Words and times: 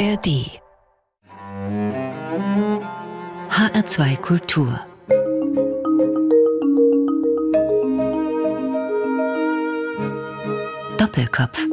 ARD 0.00 0.48
HR2 3.50 4.16
Kultur 4.16 4.80
Doppelkopf 10.96 11.66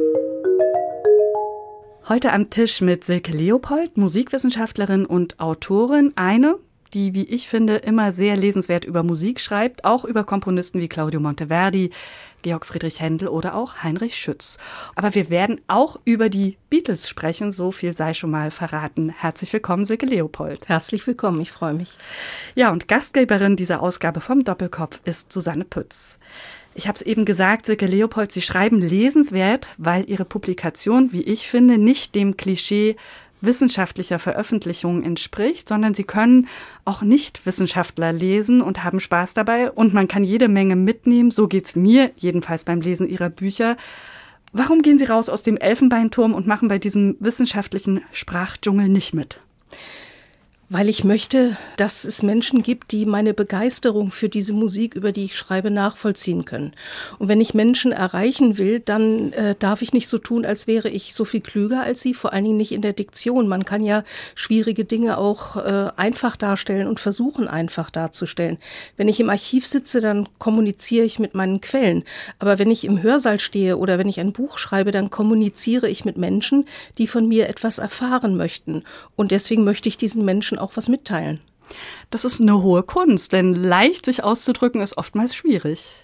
Heute 2.06 2.34
am 2.34 2.50
Tisch 2.50 2.82
mit 2.82 3.04
Silke 3.04 3.32
Leopold, 3.32 3.96
Musikwissenschaftlerin 3.96 5.06
und 5.06 5.40
Autorin. 5.40 6.12
Eine, 6.16 6.58
die, 6.90 7.14
wie 7.14 7.24
ich 7.24 7.48
finde, 7.48 7.76
immer 7.76 8.12
sehr 8.12 8.36
lesenswert 8.36 8.84
über 8.84 9.02
Musik 9.02 9.40
schreibt, 9.40 9.84
auch 9.84 10.04
über 10.04 10.24
Komponisten 10.24 10.80
wie 10.80 10.88
Claudio 10.88 11.20
Monteverdi, 11.20 11.90
Georg 12.42 12.66
Friedrich 12.66 13.00
Händel 13.00 13.28
oder 13.28 13.54
auch 13.54 13.82
Heinrich 13.82 14.16
Schütz. 14.16 14.58
Aber 14.94 15.14
wir 15.14 15.30
werden 15.30 15.60
auch 15.66 15.98
über 16.04 16.28
die 16.28 16.56
Beatles 16.70 17.08
sprechen, 17.08 17.52
so 17.52 17.72
viel 17.72 17.94
sei 17.94 18.14
schon 18.14 18.30
mal 18.30 18.50
verraten. 18.50 19.10
Herzlich 19.10 19.52
willkommen, 19.52 19.84
Silke 19.84 20.06
Leopold. 20.06 20.68
Herzlich 20.68 21.06
willkommen, 21.06 21.40
ich 21.40 21.50
freue 21.50 21.74
mich. 21.74 21.98
Ja, 22.54 22.70
und 22.70 22.88
Gastgeberin 22.88 23.56
dieser 23.56 23.82
Ausgabe 23.82 24.20
vom 24.20 24.44
Doppelkopf 24.44 25.00
ist 25.04 25.32
Susanne 25.32 25.64
Pütz. 25.64 26.18
Ich 26.74 26.86
habe 26.86 26.94
es 26.94 27.02
eben 27.02 27.24
gesagt, 27.24 27.66
Silke 27.66 27.86
Leopold, 27.86 28.30
Sie 28.30 28.40
schreiben 28.40 28.80
lesenswert, 28.80 29.66
weil 29.78 30.08
Ihre 30.08 30.24
Publikation, 30.24 31.12
wie 31.12 31.22
ich 31.22 31.48
finde, 31.48 31.76
nicht 31.76 32.14
dem 32.14 32.36
Klischee 32.36 32.94
wissenschaftlicher 33.40 34.18
Veröffentlichungen 34.18 35.02
entspricht, 35.02 35.68
sondern 35.68 35.94
sie 35.94 36.04
können 36.04 36.48
auch 36.84 37.02
Nicht-Wissenschaftler 37.02 38.12
lesen 38.12 38.60
und 38.60 38.84
haben 38.84 39.00
Spaß 39.00 39.34
dabei 39.34 39.70
und 39.70 39.94
man 39.94 40.08
kann 40.08 40.24
jede 40.24 40.48
Menge 40.48 40.76
mitnehmen. 40.76 41.30
So 41.30 41.48
geht's 41.48 41.76
mir 41.76 42.10
jedenfalls 42.16 42.64
beim 42.64 42.80
Lesen 42.80 43.08
ihrer 43.08 43.30
Bücher. 43.30 43.76
Warum 44.52 44.82
gehen 44.82 44.98
Sie 44.98 45.04
raus 45.04 45.28
aus 45.28 45.42
dem 45.42 45.56
Elfenbeinturm 45.56 46.34
und 46.34 46.46
machen 46.46 46.68
bei 46.68 46.78
diesem 46.78 47.16
wissenschaftlichen 47.20 48.02
Sprachdschungel 48.12 48.88
nicht 48.88 49.14
mit? 49.14 49.38
Weil 50.70 50.90
ich 50.90 51.02
möchte, 51.02 51.56
dass 51.78 52.04
es 52.04 52.22
Menschen 52.22 52.62
gibt, 52.62 52.92
die 52.92 53.06
meine 53.06 53.32
Begeisterung 53.32 54.10
für 54.10 54.28
diese 54.28 54.52
Musik, 54.52 54.94
über 54.94 55.12
die 55.12 55.24
ich 55.24 55.34
schreibe, 55.34 55.70
nachvollziehen 55.70 56.44
können. 56.44 56.74
Und 57.18 57.28
wenn 57.28 57.40
ich 57.40 57.54
Menschen 57.54 57.90
erreichen 57.90 58.58
will, 58.58 58.78
dann 58.78 59.32
äh, 59.32 59.54
darf 59.58 59.80
ich 59.80 59.94
nicht 59.94 60.08
so 60.08 60.18
tun, 60.18 60.44
als 60.44 60.66
wäre 60.66 60.90
ich 60.90 61.14
so 61.14 61.24
viel 61.24 61.40
klüger 61.40 61.82
als 61.82 62.02
sie, 62.02 62.12
vor 62.12 62.34
allen 62.34 62.44
Dingen 62.44 62.58
nicht 62.58 62.72
in 62.72 62.82
der 62.82 62.92
Diktion. 62.92 63.48
Man 63.48 63.64
kann 63.64 63.82
ja 63.82 64.04
schwierige 64.34 64.84
Dinge 64.84 65.16
auch 65.16 65.56
äh, 65.56 65.90
einfach 65.96 66.36
darstellen 66.36 66.86
und 66.86 67.00
versuchen 67.00 67.48
einfach 67.48 67.88
darzustellen. 67.88 68.58
Wenn 68.98 69.08
ich 69.08 69.20
im 69.20 69.30
Archiv 69.30 69.66
sitze, 69.66 70.02
dann 70.02 70.28
kommuniziere 70.38 71.06
ich 71.06 71.18
mit 71.18 71.34
meinen 71.34 71.62
Quellen. 71.62 72.04
Aber 72.40 72.58
wenn 72.58 72.70
ich 72.70 72.84
im 72.84 73.02
Hörsaal 73.02 73.38
stehe 73.38 73.78
oder 73.78 73.96
wenn 73.96 74.08
ich 74.08 74.20
ein 74.20 74.34
Buch 74.34 74.58
schreibe, 74.58 74.90
dann 74.90 75.08
kommuniziere 75.08 75.88
ich 75.88 76.04
mit 76.04 76.18
Menschen, 76.18 76.66
die 76.98 77.06
von 77.06 77.26
mir 77.26 77.48
etwas 77.48 77.78
erfahren 77.78 78.36
möchten. 78.36 78.82
Und 79.16 79.30
deswegen 79.30 79.64
möchte 79.64 79.88
ich 79.88 79.96
diesen 79.96 80.26
Menschen 80.26 80.57
auch 80.58 80.76
was 80.76 80.88
mitteilen. 80.88 81.40
Das 82.10 82.24
ist 82.24 82.40
eine 82.40 82.62
hohe 82.62 82.82
Kunst, 82.82 83.32
denn 83.32 83.54
leicht 83.54 84.06
sich 84.06 84.24
auszudrücken 84.24 84.80
ist 84.80 84.96
oftmals 84.96 85.34
schwierig. 85.34 85.96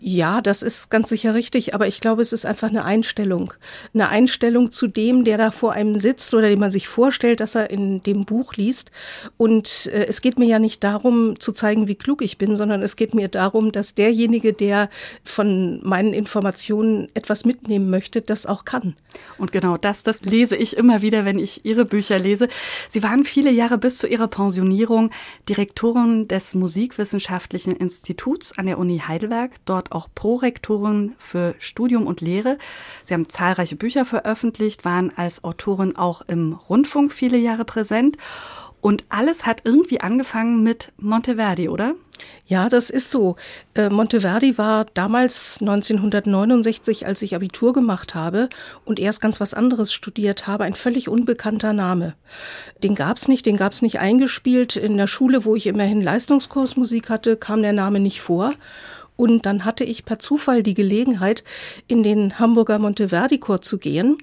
Ja, 0.00 0.40
das 0.40 0.62
ist 0.62 0.90
ganz 0.90 1.08
sicher 1.08 1.34
richtig, 1.34 1.74
aber 1.74 1.88
ich 1.88 2.00
glaube, 2.00 2.22
es 2.22 2.32
ist 2.32 2.46
einfach 2.46 2.68
eine 2.68 2.84
Einstellung. 2.84 3.52
Eine 3.92 4.08
Einstellung 4.08 4.70
zu 4.70 4.86
dem, 4.86 5.24
der 5.24 5.38
da 5.38 5.50
vor 5.50 5.72
einem 5.72 5.98
sitzt 5.98 6.32
oder 6.34 6.48
dem 6.48 6.60
man 6.60 6.70
sich 6.70 6.86
vorstellt, 6.86 7.40
dass 7.40 7.56
er 7.56 7.70
in 7.70 8.00
dem 8.04 8.24
Buch 8.24 8.54
liest. 8.54 8.92
Und 9.36 9.90
äh, 9.92 10.06
es 10.06 10.20
geht 10.20 10.38
mir 10.38 10.46
ja 10.46 10.60
nicht 10.60 10.84
darum 10.84 11.40
zu 11.40 11.50
zeigen, 11.50 11.88
wie 11.88 11.96
klug 11.96 12.22
ich 12.22 12.38
bin, 12.38 12.54
sondern 12.54 12.80
es 12.82 12.94
geht 12.94 13.12
mir 13.12 13.26
darum, 13.26 13.72
dass 13.72 13.96
derjenige, 13.96 14.52
der 14.52 14.88
von 15.24 15.80
meinen 15.82 16.12
Informationen 16.12 17.08
etwas 17.14 17.44
mitnehmen 17.44 17.90
möchte, 17.90 18.22
das 18.22 18.46
auch 18.46 18.64
kann. 18.64 18.94
Und 19.36 19.50
genau 19.50 19.78
das, 19.78 20.04
das 20.04 20.20
lese 20.20 20.54
ich 20.54 20.76
immer 20.76 21.02
wieder, 21.02 21.24
wenn 21.24 21.40
ich 21.40 21.64
Ihre 21.64 21.84
Bücher 21.84 22.20
lese. 22.20 22.48
Sie 22.88 23.02
waren 23.02 23.24
viele 23.24 23.50
Jahre 23.50 23.78
bis 23.78 23.98
zu 23.98 24.06
Ihrer 24.06 24.28
Pensionierung 24.28 25.10
Direktorin 25.48 26.28
des 26.28 26.54
Musikwissenschaftlichen 26.54 27.74
Instituts 27.74 28.56
an 28.56 28.66
der 28.66 28.78
Uni 28.78 29.02
Heidelberg. 29.04 29.50
Dort 29.64 29.87
auch 29.90 30.08
Prorektorin 30.14 31.14
für 31.18 31.54
Studium 31.58 32.06
und 32.06 32.20
Lehre. 32.20 32.58
Sie 33.04 33.14
haben 33.14 33.28
zahlreiche 33.28 33.76
Bücher 33.76 34.04
veröffentlicht, 34.04 34.84
waren 34.84 35.12
als 35.16 35.44
Autorin 35.44 35.96
auch 35.96 36.22
im 36.22 36.52
Rundfunk 36.52 37.12
viele 37.12 37.38
Jahre 37.38 37.64
präsent. 37.64 38.16
Und 38.80 39.04
alles 39.08 39.44
hat 39.44 39.62
irgendwie 39.64 40.00
angefangen 40.00 40.62
mit 40.62 40.92
Monteverdi, 40.98 41.68
oder? 41.68 41.94
Ja, 42.46 42.68
das 42.68 42.90
ist 42.90 43.10
so. 43.10 43.36
Äh, 43.74 43.90
Monteverdi 43.90 44.56
war 44.56 44.86
damals 44.94 45.58
1969, 45.60 47.06
als 47.06 47.22
ich 47.22 47.34
Abitur 47.34 47.72
gemacht 47.72 48.14
habe 48.14 48.48
und 48.84 48.98
erst 48.98 49.20
ganz 49.20 49.40
was 49.40 49.54
anderes 49.54 49.92
studiert 49.92 50.46
habe, 50.46 50.64
ein 50.64 50.74
völlig 50.74 51.08
unbekannter 51.08 51.72
Name. 51.72 52.14
Den 52.82 52.94
gab's 52.94 53.28
nicht, 53.28 53.46
den 53.46 53.56
gab's 53.56 53.82
nicht 53.82 53.98
eingespielt. 53.98 54.76
In 54.76 54.96
der 54.96 55.06
Schule, 55.06 55.44
wo 55.44 55.56
ich 55.56 55.66
immerhin 55.66 56.02
Leistungskursmusik 56.02 57.08
hatte, 57.08 57.36
kam 57.36 57.62
der 57.62 57.72
Name 57.72 58.00
nicht 58.00 58.20
vor. 58.20 58.54
Und 59.18 59.46
dann 59.46 59.64
hatte 59.64 59.82
ich 59.82 60.04
per 60.04 60.20
Zufall 60.20 60.62
die 60.62 60.74
Gelegenheit, 60.74 61.42
in 61.88 62.04
den 62.04 62.38
Hamburger 62.38 62.78
Monteverdi-Chor 62.78 63.60
zu 63.60 63.76
gehen. 63.76 64.16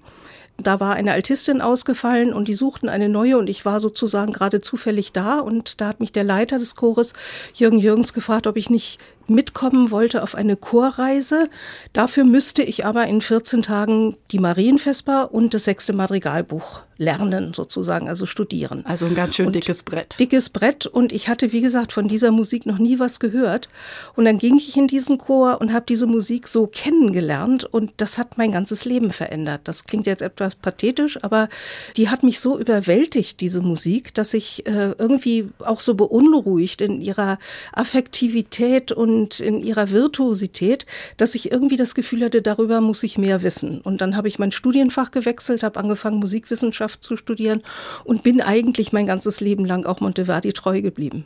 Da 0.57 0.79
war 0.79 0.95
eine 0.95 1.11
Altistin 1.11 1.59
ausgefallen 1.59 2.33
und 2.33 2.47
die 2.47 2.53
suchten 2.53 2.87
eine 2.87 3.09
neue 3.09 3.37
und 3.37 3.49
ich 3.49 3.65
war 3.65 3.81
sozusagen 3.81 4.31
gerade 4.31 4.61
zufällig 4.61 5.11
da 5.11 5.39
und 5.39 5.81
da 5.81 5.89
hat 5.89 5.99
mich 5.99 6.13
der 6.13 6.23
Leiter 6.23 6.59
des 6.59 6.77
Chores, 6.77 7.13
Jürgen 7.53 7.77
Jürgens, 7.77 8.13
gefragt, 8.13 8.47
ob 8.47 8.55
ich 8.55 8.69
nicht 8.69 9.01
mitkommen 9.29 9.91
wollte 9.91 10.23
auf 10.23 10.35
eine 10.35 10.55
Chorreise. 10.55 11.49
Dafür 11.93 12.23
müsste 12.23 12.63
ich 12.63 12.85
aber 12.85 13.07
in 13.07 13.21
14 13.21 13.61
Tagen 13.61 14.17
die 14.31 14.39
Marienvesper 14.39 15.33
und 15.33 15.53
das 15.53 15.65
sechste 15.65 15.93
Madrigalbuch 15.93 16.81
lernen, 16.97 17.53
sozusagen, 17.53 18.07
also 18.07 18.25
studieren. 18.25 18.85
Also 18.85 19.05
ein 19.05 19.15
ganz 19.15 19.35
schön 19.35 19.47
und 19.47 19.55
dickes 19.55 19.83
Brett. 19.83 20.15
Dickes 20.17 20.49
Brett 20.49 20.85
und 20.85 21.11
ich 21.11 21.27
hatte, 21.27 21.51
wie 21.51 21.61
gesagt, 21.61 21.91
von 21.91 22.07
dieser 22.07 22.31
Musik 22.31 22.65
noch 22.65 22.77
nie 22.77 22.99
was 22.99 23.19
gehört. 23.19 23.67
Und 24.15 24.25
dann 24.25 24.37
ging 24.37 24.57
ich 24.57 24.77
in 24.77 24.87
diesen 24.87 25.17
Chor 25.17 25.59
und 25.59 25.73
habe 25.73 25.85
diese 25.87 26.07
Musik 26.07 26.47
so 26.47 26.67
kennengelernt 26.67 27.65
und 27.65 27.93
das 27.97 28.17
hat 28.17 28.37
mein 28.37 28.51
ganzes 28.51 28.85
Leben 28.85 29.11
verändert. 29.11 29.61
Das 29.65 29.83
klingt 29.83 30.07
jetzt 30.07 30.21
etwas 30.21 30.55
pathetisch, 30.55 31.21
aber 31.21 31.49
die 31.97 32.09
hat 32.09 32.23
mich 32.23 32.39
so 32.39 32.57
überwältigt, 32.57 33.41
diese 33.41 33.61
Musik, 33.61 34.13
dass 34.13 34.33
ich 34.33 34.65
äh, 34.65 34.93
irgendwie 34.97 35.49
auch 35.59 35.81
so 35.81 35.95
beunruhigt 35.95 36.79
in 36.79 37.01
ihrer 37.01 37.39
Affektivität 37.73 38.91
und 38.93 39.14
und 39.15 39.39
in 39.39 39.61
ihrer 39.61 39.91
Virtuosität, 39.91 40.85
dass 41.17 41.35
ich 41.35 41.51
irgendwie 41.51 41.77
das 41.77 41.95
Gefühl 41.95 42.25
hatte, 42.25 42.41
darüber 42.41 42.81
muss 42.81 43.01
ich 43.03 43.17
mehr 43.17 43.43
wissen. 43.43 43.79
Und 43.81 44.01
dann 44.01 44.17
habe 44.17 44.27
ich 44.27 44.39
mein 44.39 44.51
Studienfach 44.51 45.11
gewechselt, 45.11 45.63
habe 45.63 45.79
angefangen, 45.79 46.19
Musikwissenschaft 46.19 47.01
zu 47.01 47.15
studieren 47.15 47.63
und 48.03 48.23
bin 48.23 48.41
eigentlich 48.41 48.91
mein 48.91 49.05
ganzes 49.05 49.39
Leben 49.39 49.65
lang 49.65 49.85
auch 49.85 50.01
Monteverdi 50.01 50.51
treu 50.53 50.81
geblieben. 50.81 51.25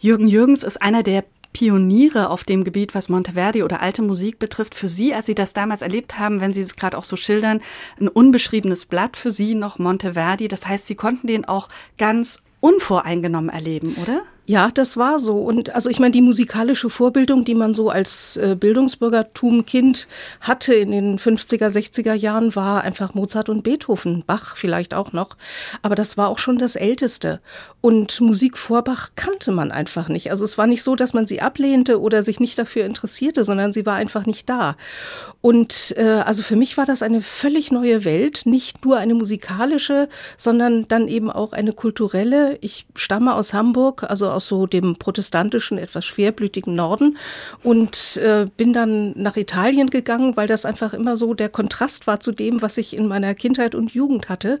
Jürgen 0.00 0.28
Jürgens 0.28 0.62
ist 0.62 0.80
einer 0.80 1.02
der 1.02 1.24
Pioniere 1.52 2.30
auf 2.30 2.44
dem 2.44 2.64
Gebiet, 2.64 2.94
was 2.94 3.08
Monteverdi 3.08 3.62
oder 3.62 3.82
alte 3.82 4.02
Musik 4.02 4.38
betrifft. 4.38 4.74
Für 4.74 4.88
Sie, 4.88 5.12
als 5.12 5.26
Sie 5.26 5.34
das 5.34 5.52
damals 5.52 5.82
erlebt 5.82 6.18
haben, 6.18 6.40
wenn 6.40 6.52
Sie 6.52 6.62
es 6.62 6.76
gerade 6.76 6.96
auch 6.96 7.04
so 7.04 7.16
schildern, 7.16 7.60
ein 8.00 8.08
unbeschriebenes 8.08 8.86
Blatt 8.86 9.16
für 9.16 9.30
Sie 9.30 9.54
noch 9.54 9.78
Monteverdi. 9.78 10.48
Das 10.48 10.66
heißt, 10.66 10.86
Sie 10.86 10.94
konnten 10.94 11.26
den 11.26 11.44
auch 11.44 11.68
ganz 11.98 12.42
unvoreingenommen 12.60 13.50
erleben, 13.50 13.96
oder? 14.00 14.22
Ja, 14.50 14.68
das 14.72 14.96
war 14.96 15.20
so. 15.20 15.36
Und 15.36 15.76
also 15.76 15.90
ich 15.90 16.00
meine, 16.00 16.10
die 16.10 16.20
musikalische 16.20 16.90
Vorbildung, 16.90 17.44
die 17.44 17.54
man 17.54 17.72
so 17.72 17.88
als 17.88 18.36
äh, 18.36 18.56
Bildungsbürgertum 18.58 19.64
Kind 19.64 20.08
hatte 20.40 20.74
in 20.74 20.90
den 20.90 21.20
50er, 21.20 21.68
60er 21.68 22.14
Jahren, 22.14 22.56
war 22.56 22.82
einfach 22.82 23.14
Mozart 23.14 23.48
und 23.48 23.62
Beethoven, 23.62 24.24
Bach 24.26 24.56
vielleicht 24.56 24.92
auch 24.92 25.12
noch. 25.12 25.36
Aber 25.82 25.94
das 25.94 26.16
war 26.16 26.28
auch 26.28 26.38
schon 26.40 26.58
das 26.58 26.74
Älteste. 26.74 27.40
Und 27.80 28.20
Musik 28.20 28.58
vor 28.58 28.82
Bach 28.82 29.10
kannte 29.14 29.52
man 29.52 29.70
einfach 29.70 30.08
nicht. 30.08 30.32
Also 30.32 30.44
es 30.44 30.58
war 30.58 30.66
nicht 30.66 30.82
so, 30.82 30.96
dass 30.96 31.14
man 31.14 31.28
sie 31.28 31.40
ablehnte 31.40 32.00
oder 32.00 32.24
sich 32.24 32.40
nicht 32.40 32.58
dafür 32.58 32.86
interessierte, 32.86 33.44
sondern 33.44 33.72
sie 33.72 33.86
war 33.86 33.94
einfach 33.94 34.26
nicht 34.26 34.48
da. 34.48 34.74
Und 35.42 35.94
äh, 35.96 36.22
also 36.26 36.42
für 36.42 36.56
mich 36.56 36.76
war 36.76 36.86
das 36.86 37.02
eine 37.02 37.20
völlig 37.20 37.70
neue 37.70 38.04
Welt, 38.04 38.46
nicht 38.46 38.84
nur 38.84 38.96
eine 38.96 39.14
musikalische, 39.14 40.08
sondern 40.36 40.88
dann 40.88 41.06
eben 41.06 41.30
auch 41.30 41.52
eine 41.52 41.72
kulturelle. 41.72 42.58
Ich 42.62 42.86
stamme 42.96 43.32
aus 43.36 43.52
Hamburg, 43.52 44.10
also 44.10 44.28
aus 44.28 44.39
aus 44.40 44.48
so 44.48 44.66
dem 44.66 44.94
protestantischen, 44.94 45.76
etwas 45.76 46.06
schwerblütigen 46.06 46.74
Norden 46.74 47.18
und 47.62 48.16
äh, 48.16 48.46
bin 48.56 48.72
dann 48.72 49.12
nach 49.16 49.36
Italien 49.36 49.90
gegangen, 49.90 50.36
weil 50.36 50.48
das 50.48 50.64
einfach 50.64 50.94
immer 50.94 51.18
so 51.18 51.34
der 51.34 51.50
Kontrast 51.50 52.06
war 52.06 52.20
zu 52.20 52.32
dem, 52.32 52.62
was 52.62 52.78
ich 52.78 52.96
in 52.96 53.06
meiner 53.06 53.34
Kindheit 53.34 53.74
und 53.74 53.92
Jugend 53.92 54.30
hatte. 54.30 54.58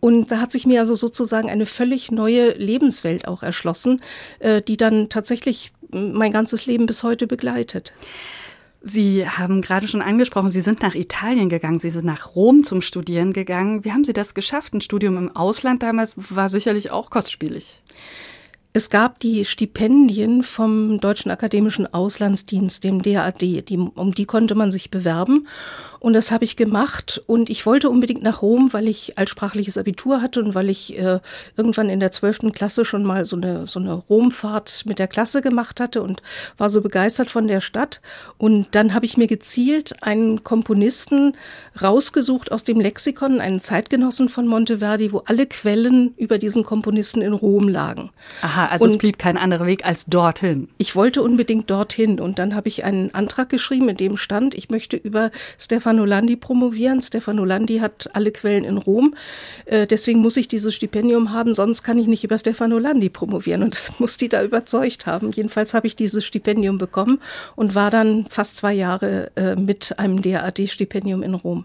Und 0.00 0.30
da 0.30 0.40
hat 0.40 0.52
sich 0.52 0.66
mir 0.66 0.80
also 0.80 0.94
sozusagen 0.94 1.48
eine 1.48 1.64
völlig 1.64 2.10
neue 2.10 2.50
Lebenswelt 2.52 3.26
auch 3.26 3.42
erschlossen, 3.42 4.02
äh, 4.40 4.60
die 4.60 4.76
dann 4.76 5.08
tatsächlich 5.08 5.72
mein 5.90 6.32
ganzes 6.32 6.66
Leben 6.66 6.84
bis 6.84 7.02
heute 7.02 7.26
begleitet. 7.26 7.94
Sie 8.86 9.26
haben 9.26 9.62
gerade 9.62 9.88
schon 9.88 10.02
angesprochen, 10.02 10.50
Sie 10.50 10.60
sind 10.60 10.82
nach 10.82 10.94
Italien 10.94 11.48
gegangen, 11.48 11.78
Sie 11.78 11.88
sind 11.88 12.04
nach 12.04 12.34
Rom 12.34 12.64
zum 12.64 12.82
Studieren 12.82 13.32
gegangen. 13.32 13.82
Wie 13.82 13.92
haben 13.92 14.04
Sie 14.04 14.12
das 14.12 14.34
geschafft? 14.34 14.74
Ein 14.74 14.82
Studium 14.82 15.16
im 15.16 15.34
Ausland 15.34 15.82
damals 15.82 16.16
war 16.16 16.50
sicherlich 16.50 16.90
auch 16.90 17.08
kostspielig. 17.08 17.80
Es 18.76 18.90
gab 18.90 19.20
die 19.20 19.44
Stipendien 19.44 20.42
vom 20.42 20.98
Deutschen 20.98 21.30
Akademischen 21.30 21.94
Auslandsdienst, 21.94 22.82
dem 22.82 23.02
DAD, 23.02 23.40
die, 23.40 23.78
um 23.78 24.12
die 24.12 24.24
konnte 24.24 24.56
man 24.56 24.72
sich 24.72 24.90
bewerben. 24.90 25.46
Und 26.00 26.12
das 26.12 26.32
habe 26.32 26.44
ich 26.44 26.56
gemacht. 26.56 27.22
Und 27.26 27.50
ich 27.50 27.66
wollte 27.66 27.88
unbedingt 27.88 28.24
nach 28.24 28.42
Rom, 28.42 28.72
weil 28.72 28.88
ich 28.88 29.16
altsprachliches 29.16 29.78
Abitur 29.78 30.20
hatte 30.20 30.40
und 30.40 30.56
weil 30.56 30.70
ich 30.70 30.98
äh, 30.98 31.20
irgendwann 31.56 31.88
in 31.88 32.00
der 32.00 32.10
zwölften 32.10 32.50
Klasse 32.50 32.84
schon 32.84 33.04
mal 33.04 33.24
so 33.24 33.36
eine, 33.36 33.68
so 33.68 33.78
eine 33.78 33.94
Romfahrt 33.94 34.82
mit 34.86 34.98
der 34.98 35.06
Klasse 35.06 35.40
gemacht 35.40 35.78
hatte 35.78 36.02
und 36.02 36.20
war 36.58 36.68
so 36.68 36.82
begeistert 36.82 37.30
von 37.30 37.46
der 37.46 37.60
Stadt. 37.60 38.00
Und 38.38 38.74
dann 38.74 38.92
habe 38.92 39.06
ich 39.06 39.16
mir 39.16 39.28
gezielt 39.28 40.02
einen 40.02 40.42
Komponisten 40.42 41.36
rausgesucht 41.80 42.50
aus 42.50 42.64
dem 42.64 42.80
Lexikon, 42.80 43.40
einen 43.40 43.60
Zeitgenossen 43.60 44.28
von 44.28 44.48
Monteverdi, 44.48 45.12
wo 45.12 45.18
alle 45.20 45.46
Quellen 45.46 46.12
über 46.16 46.38
diesen 46.38 46.64
Komponisten 46.64 47.22
in 47.22 47.32
Rom 47.32 47.68
lagen. 47.68 48.10
Aha, 48.42 48.63
also 48.66 48.84
und 48.84 48.90
es 48.90 48.98
blieb 48.98 49.18
kein 49.18 49.36
anderer 49.36 49.66
Weg 49.66 49.84
als 49.84 50.06
dorthin. 50.06 50.68
Ich 50.78 50.96
wollte 50.96 51.22
unbedingt 51.22 51.70
dorthin 51.70 52.20
und 52.20 52.38
dann 52.38 52.54
habe 52.54 52.68
ich 52.68 52.84
einen 52.84 53.14
Antrag 53.14 53.48
geschrieben, 53.48 53.88
in 53.88 53.96
dem 53.96 54.16
stand, 54.16 54.54
ich 54.54 54.70
möchte 54.70 54.96
über 54.96 55.30
Stefano 55.58 56.04
Landi 56.04 56.36
promovieren. 56.36 57.00
Stefano 57.00 57.44
Landi 57.44 57.78
hat 57.78 58.10
alle 58.14 58.30
Quellen 58.32 58.64
in 58.64 58.78
Rom. 58.78 59.14
Äh, 59.66 59.86
deswegen 59.86 60.20
muss 60.20 60.36
ich 60.36 60.48
dieses 60.48 60.74
Stipendium 60.74 61.32
haben, 61.32 61.54
sonst 61.54 61.82
kann 61.82 61.98
ich 61.98 62.06
nicht 62.06 62.24
über 62.24 62.38
Stefano 62.38 62.78
Landi 62.78 63.08
promovieren. 63.08 63.62
Und 63.62 63.74
das 63.74 63.98
muss 63.98 64.16
die 64.16 64.28
da 64.28 64.42
überzeugt 64.42 65.06
haben. 65.06 65.32
Jedenfalls 65.32 65.74
habe 65.74 65.86
ich 65.86 65.96
dieses 65.96 66.24
Stipendium 66.24 66.78
bekommen 66.78 67.20
und 67.56 67.74
war 67.74 67.90
dann 67.90 68.26
fast 68.28 68.56
zwei 68.56 68.72
Jahre 68.72 69.30
äh, 69.36 69.56
mit 69.56 69.98
einem 69.98 70.22
DAAD-Stipendium 70.22 71.22
in 71.22 71.34
Rom. 71.34 71.64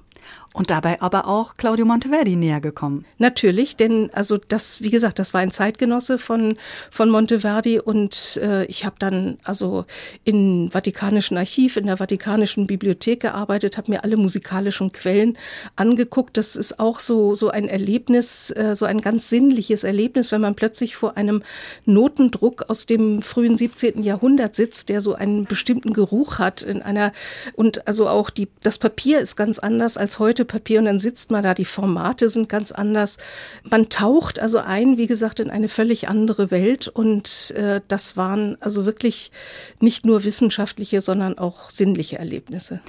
Und 0.59 0.71
dabei 0.71 1.01
aber 1.01 1.25
auch 1.25 1.55
Claudio 1.55 1.85
Monteverdi 1.85 2.35
näher 2.35 2.59
gekommen. 2.59 3.05
Natürlich, 3.17 3.77
denn 3.77 4.09
also 4.11 4.37
das, 4.37 4.81
wie 4.81 4.89
gesagt, 4.89 5.17
das 5.17 5.33
war 5.33 5.39
ein 5.39 5.51
Zeitgenosse 5.51 6.17
von, 6.17 6.57
von 6.91 7.09
Monteverdi 7.09 7.79
und 7.79 8.37
äh, 8.43 8.65
ich 8.65 8.83
habe 8.83 8.97
dann 8.99 9.37
also 9.45 9.85
im 10.25 10.69
Vatikanischen 10.69 11.37
Archiv, 11.37 11.77
in 11.77 11.85
der 11.85 11.95
Vatikanischen 11.95 12.67
Bibliothek 12.67 13.21
gearbeitet, 13.21 13.77
habe 13.77 13.89
mir 13.89 14.03
alle 14.03 14.17
musikalischen 14.17 14.91
Quellen 14.91 15.37
angeguckt. 15.77 16.35
Das 16.35 16.57
ist 16.57 16.77
auch 16.77 16.99
so, 16.99 17.35
so 17.35 17.49
ein 17.49 17.69
Erlebnis, 17.69 18.51
äh, 18.51 18.75
so 18.75 18.83
ein 18.83 18.99
ganz 18.99 19.29
sinnliches 19.29 19.85
Erlebnis, 19.85 20.29
wenn 20.33 20.41
man 20.41 20.55
plötzlich 20.55 20.97
vor 20.97 21.15
einem 21.15 21.41
Notendruck 21.85 22.65
aus 22.67 22.85
dem 22.85 23.21
frühen 23.21 23.57
17. 23.57 24.03
Jahrhundert 24.03 24.57
sitzt, 24.57 24.89
der 24.89 24.99
so 24.99 25.15
einen 25.15 25.45
bestimmten 25.45 25.93
Geruch 25.93 26.37
hat 26.37 26.63
in 26.63 26.81
einer 26.81 27.13
und 27.53 27.87
also 27.87 28.09
auch 28.09 28.29
die, 28.29 28.49
das 28.61 28.77
Papier 28.77 29.21
ist 29.21 29.37
ganz 29.37 29.57
anders 29.59 29.95
als 29.95 30.19
heute 30.19 30.48
Papier 30.49 30.79
und 30.79 30.85
dann 30.85 30.99
sitzt 30.99 31.31
man 31.31 31.43
da, 31.43 31.53
die 31.53 31.63
Formate 31.63 32.27
sind 32.27 32.49
ganz 32.49 32.73
anders. 32.73 33.17
Man 33.63 33.87
taucht 33.87 34.39
also 34.39 34.57
ein, 34.57 34.97
wie 34.97 35.07
gesagt, 35.07 35.39
in 35.39 35.49
eine 35.49 35.69
völlig 35.69 36.09
andere 36.09 36.51
Welt 36.51 36.89
und 36.89 37.51
äh, 37.51 37.79
das 37.87 38.17
waren 38.17 38.57
also 38.59 38.85
wirklich 38.85 39.31
nicht 39.79 40.05
nur 40.05 40.25
wissenschaftliche, 40.25 40.99
sondern 40.99 41.37
auch 41.37 41.69
sinnliche 41.69 42.19
Erlebnisse. 42.19 42.81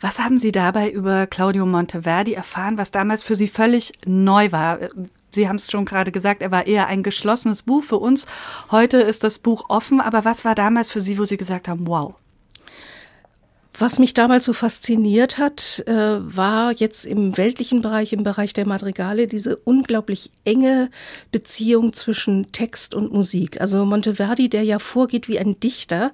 Was 0.00 0.20
haben 0.20 0.38
Sie 0.38 0.52
dabei 0.52 0.88
über 0.88 1.26
Claudio 1.26 1.66
Monteverdi 1.66 2.34
erfahren, 2.34 2.78
was 2.78 2.92
damals 2.92 3.24
für 3.24 3.34
Sie 3.34 3.48
völlig 3.48 3.92
neu 4.04 4.52
war? 4.52 4.78
Sie 5.32 5.48
haben 5.48 5.56
es 5.56 5.70
schon 5.70 5.84
gerade 5.84 6.12
gesagt, 6.12 6.42
er 6.42 6.50
war 6.50 6.66
eher 6.66 6.86
ein 6.86 7.02
geschlossenes 7.02 7.62
Buch 7.62 7.82
für 7.82 7.98
uns. 7.98 8.26
Heute 8.70 8.98
ist 8.98 9.24
das 9.24 9.38
Buch 9.38 9.64
offen, 9.68 10.00
aber 10.00 10.24
was 10.24 10.44
war 10.44 10.54
damals 10.54 10.90
für 10.90 11.00
Sie, 11.00 11.18
wo 11.18 11.24
Sie 11.24 11.36
gesagt 11.36 11.68
haben, 11.68 11.86
wow? 11.86 12.14
Was 13.78 13.98
mich 13.98 14.14
damals 14.14 14.46
so 14.46 14.54
fasziniert 14.54 15.36
hat, 15.36 15.84
äh, 15.86 15.92
war 15.94 16.72
jetzt 16.72 17.04
im 17.04 17.36
weltlichen 17.36 17.82
Bereich, 17.82 18.14
im 18.14 18.22
Bereich 18.22 18.54
der 18.54 18.66
Madrigale, 18.66 19.26
diese 19.26 19.56
unglaublich 19.56 20.30
enge 20.44 20.88
Beziehung 21.30 21.92
zwischen 21.92 22.50
Text 22.52 22.94
und 22.94 23.12
Musik. 23.12 23.60
Also 23.60 23.84
Monteverdi, 23.84 24.48
der 24.48 24.62
ja 24.62 24.78
vorgeht 24.78 25.28
wie 25.28 25.38
ein 25.38 25.60
Dichter, 25.60 26.12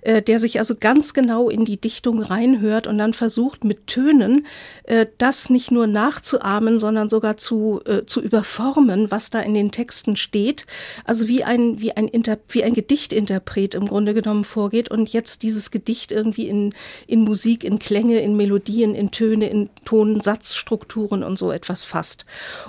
äh, 0.00 0.22
der 0.22 0.38
sich 0.38 0.58
also 0.58 0.74
ganz 0.74 1.12
genau 1.12 1.50
in 1.50 1.66
die 1.66 1.76
Dichtung 1.76 2.22
reinhört 2.22 2.86
und 2.86 2.96
dann 2.96 3.12
versucht 3.12 3.62
mit 3.62 3.88
Tönen 3.88 4.46
äh, 4.84 5.04
das 5.18 5.50
nicht 5.50 5.70
nur 5.70 5.86
nachzuahmen, 5.86 6.80
sondern 6.80 7.10
sogar 7.10 7.36
zu, 7.36 7.80
zu 8.06 8.22
überformen, 8.22 9.10
was 9.10 9.28
da 9.28 9.40
in 9.40 9.54
den 9.54 9.70
Texten 9.70 10.16
steht. 10.16 10.66
Also 11.04 11.28
wie 11.28 11.44
ein, 11.44 11.80
wie 11.80 11.92
ein, 11.92 12.08
Inter 12.08 12.38
wie 12.48 12.64
ein 12.64 12.74
Gedichtinterpret 12.74 13.74
im 13.74 13.86
Grunde 13.86 14.14
genommen 14.14 14.44
vorgeht 14.44 14.90
und 14.90 15.12
jetzt 15.12 15.42
dieses 15.42 15.70
Gedicht 15.70 16.12
irgendwie 16.12 16.48
in 16.48 16.72
in 17.06 17.20
Musik, 17.20 17.64
in 17.64 17.78
Klänge, 17.78 18.20
in 18.20 18.36
Melodien, 18.36 18.94
in 18.94 19.10
Töne, 19.10 19.48
in 19.48 19.70
Tonsatzstrukturen 19.84 21.22
und 21.22 21.38
so 21.38 21.52
etwas 21.52 21.84
fasst. 21.84 22.24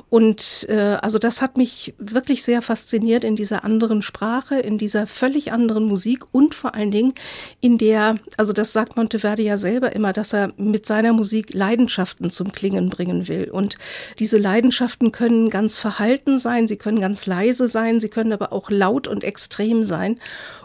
Und 0.09 0.65
äh, 0.69 0.97
also 1.01 1.19
das 1.19 1.41
hat 1.41 1.57
mich 1.57 1.93
wirklich 1.97 2.43
sehr 2.43 2.61
fasziniert 2.61 3.23
in 3.23 3.35
dieser 3.35 3.63
anderen 3.63 4.01
Sprache, 4.01 4.59
in 4.59 4.77
dieser 4.77 5.07
völlig 5.07 5.51
anderen 5.51 5.85
Musik 5.85 6.23
und 6.31 6.55
vor 6.55 6.75
allen 6.75 6.91
Dingen 6.91 7.13
in 7.61 7.77
der, 7.77 8.15
also 8.37 8.53
das 8.53 8.73
sagt 8.73 8.97
Monteverdi 8.97 9.43
ja 9.43 9.57
selber 9.57 9.93
immer, 9.93 10.13
dass 10.13 10.33
er 10.33 10.53
mit 10.57 10.85
seiner 10.85 11.13
Musik 11.13 11.53
Leidenschaften 11.53 12.31
zum 12.31 12.51
Klingen 12.51 12.89
bringen 12.89 13.27
will. 13.27 13.49
Und 13.51 13.77
diese 14.19 14.37
Leidenschaften 14.37 15.11
können 15.11 15.49
ganz 15.49 15.77
verhalten 15.77 16.39
sein, 16.39 16.67
sie 16.67 16.77
können 16.77 16.99
ganz 16.99 17.25
leise 17.25 17.67
sein, 17.67 17.99
sie 17.99 18.09
können 18.09 18.33
aber 18.33 18.53
auch 18.53 18.69
laut 18.69 19.07
und 19.07 19.23
extrem 19.23 19.83
sein. 19.83 20.19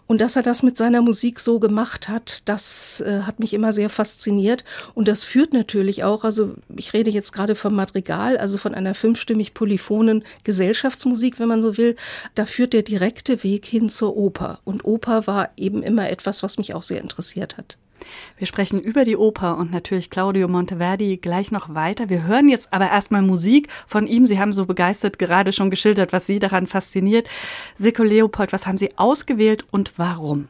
Und 0.08 0.22
dass 0.22 0.36
er 0.36 0.42
das 0.42 0.62
mit 0.62 0.78
seiner 0.78 1.02
Musik 1.02 1.38
so 1.38 1.60
gemacht 1.60 2.08
hat, 2.08 2.42
das 2.46 3.02
äh, 3.02 3.20
hat 3.20 3.40
mich 3.40 3.52
immer 3.52 3.74
sehr 3.74 3.90
fasziniert. 3.90 4.64
Und 4.94 5.06
das 5.06 5.24
führt 5.24 5.52
natürlich 5.52 6.02
auch, 6.02 6.24
also 6.24 6.54
ich 6.74 6.94
rede 6.94 7.10
jetzt 7.10 7.32
gerade 7.32 7.54
vom 7.54 7.74
Madrigal, 7.74 8.38
also 8.38 8.56
von 8.56 8.74
einer 8.74 8.94
fünfstimmig 8.94 9.52
polyphonen 9.52 10.24
Gesellschaftsmusik, 10.44 11.38
wenn 11.38 11.48
man 11.48 11.60
so 11.60 11.76
will. 11.76 11.94
Da 12.34 12.46
führt 12.46 12.72
der 12.72 12.82
direkte 12.82 13.44
Weg 13.44 13.66
hin 13.66 13.90
zur 13.90 14.16
Oper. 14.16 14.60
Und 14.64 14.86
Oper 14.86 15.26
war 15.26 15.50
eben 15.58 15.82
immer 15.82 16.08
etwas, 16.08 16.42
was 16.42 16.56
mich 16.56 16.72
auch 16.72 16.82
sehr 16.82 17.02
interessiert 17.02 17.58
hat. 17.58 17.76
Wir 18.36 18.46
sprechen 18.46 18.80
über 18.80 19.04
die 19.04 19.16
Oper 19.16 19.56
und 19.56 19.70
natürlich 19.70 20.10
Claudio 20.10 20.48
Monteverdi 20.48 21.16
gleich 21.16 21.50
noch 21.50 21.74
weiter. 21.74 22.08
Wir 22.08 22.24
hören 22.24 22.48
jetzt 22.48 22.72
aber 22.72 22.90
erstmal 22.90 23.22
Musik 23.22 23.68
von 23.86 24.06
ihm. 24.06 24.26
Sie 24.26 24.38
haben 24.38 24.52
so 24.52 24.66
begeistert 24.66 25.18
gerade 25.18 25.52
schon 25.52 25.70
geschildert, 25.70 26.12
was 26.12 26.26
Sie 26.26 26.38
daran 26.38 26.66
fasziniert. 26.66 27.28
Seko 27.74 28.02
Leopold, 28.02 28.52
was 28.52 28.66
haben 28.66 28.78
Sie 28.78 28.96
ausgewählt 28.96 29.64
und 29.70 29.98
warum? 29.98 30.48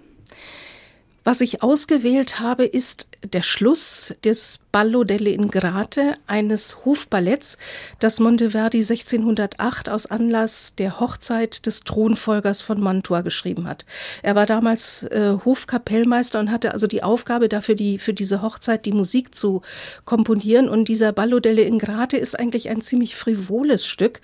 Was 1.24 1.42
ich 1.42 1.62
ausgewählt 1.62 2.40
habe, 2.40 2.64
ist 2.64 3.06
der 3.22 3.42
Schluss 3.42 4.14
des 4.24 4.60
Ballo 4.70 5.02
delle 5.02 5.30
Ingrate, 5.30 6.14
eines 6.26 6.84
Hofballetts, 6.84 7.56
das 7.98 8.20
Monteverdi 8.20 8.78
1608 8.78 9.88
aus 9.88 10.06
Anlass 10.06 10.74
der 10.78 11.00
Hochzeit 11.00 11.66
des 11.66 11.80
Thronfolgers 11.80 12.62
von 12.62 12.80
Mantua 12.80 13.22
geschrieben 13.22 13.66
hat. 13.66 13.84
Er 14.22 14.34
war 14.34 14.46
damals 14.46 15.02
äh, 15.04 15.34
Hofkapellmeister 15.44 16.38
und 16.38 16.50
hatte 16.50 16.72
also 16.72 16.86
die 16.86 17.02
Aufgabe 17.02 17.48
dafür, 17.48 17.74
die, 17.74 17.98
für 17.98 18.14
diese 18.14 18.42
Hochzeit 18.42 18.84
die 18.86 18.92
Musik 18.92 19.34
zu 19.34 19.62
komponieren. 20.04 20.68
Und 20.68 20.86
dieser 20.88 21.12
Ballo 21.12 21.40
delle 21.40 21.62
Ingrate 21.62 22.18
ist 22.18 22.38
eigentlich 22.38 22.68
ein 22.68 22.80
ziemlich 22.80 23.16
frivoles 23.16 23.86
Stück, 23.86 24.20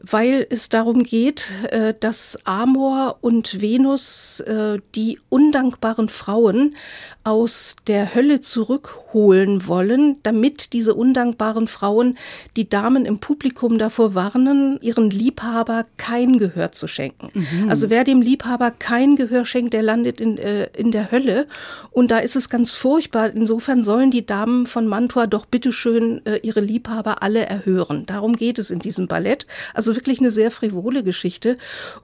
weil 0.00 0.46
es 0.48 0.68
darum 0.68 1.02
geht, 1.02 1.52
äh, 1.70 1.92
dass 1.98 2.38
Amor 2.44 3.18
und 3.20 3.60
Venus 3.60 4.40
äh, 4.40 4.78
die 4.94 5.18
undankbaren 5.28 6.08
Frauen 6.08 6.76
aus 7.24 7.76
der 7.86 8.14
Hölle 8.14 8.37
zurück 8.40 8.98
zurückholen 9.08 9.66
wollen, 9.66 10.16
damit 10.22 10.72
diese 10.72 10.94
undankbaren 10.94 11.68
Frauen 11.68 12.18
die 12.56 12.68
Damen 12.68 13.04
im 13.04 13.18
Publikum 13.18 13.78
davor 13.78 14.14
warnen, 14.14 14.78
ihren 14.80 15.10
Liebhaber 15.10 15.86
kein 15.96 16.38
Gehör 16.38 16.72
zu 16.72 16.88
schenken. 16.88 17.30
Mhm. 17.34 17.68
Also 17.68 17.90
wer 17.90 18.04
dem 18.04 18.22
Liebhaber 18.22 18.70
kein 18.70 19.16
Gehör 19.16 19.46
schenkt, 19.46 19.72
der 19.72 19.82
landet 19.82 20.20
in, 20.20 20.38
äh, 20.38 20.68
in 20.76 20.90
der 20.90 21.10
Hölle. 21.10 21.46
Und 21.90 22.10
da 22.10 22.18
ist 22.18 22.36
es 22.36 22.48
ganz 22.48 22.70
furchtbar. 22.70 23.30
Insofern 23.34 23.82
sollen 23.82 24.10
die 24.10 24.26
Damen 24.26 24.66
von 24.66 24.86
Mantua 24.86 25.26
doch 25.26 25.46
bitteschön 25.46 26.24
äh, 26.26 26.38
ihre 26.42 26.60
Liebhaber 26.60 27.22
alle 27.22 27.46
erhören. 27.46 28.06
Darum 28.06 28.36
geht 28.36 28.58
es 28.58 28.70
in 28.70 28.78
diesem 28.78 29.08
Ballett. 29.08 29.46
Also 29.74 29.94
wirklich 29.94 30.20
eine 30.20 30.30
sehr 30.30 30.50
frivole 30.50 31.02
Geschichte. 31.02 31.56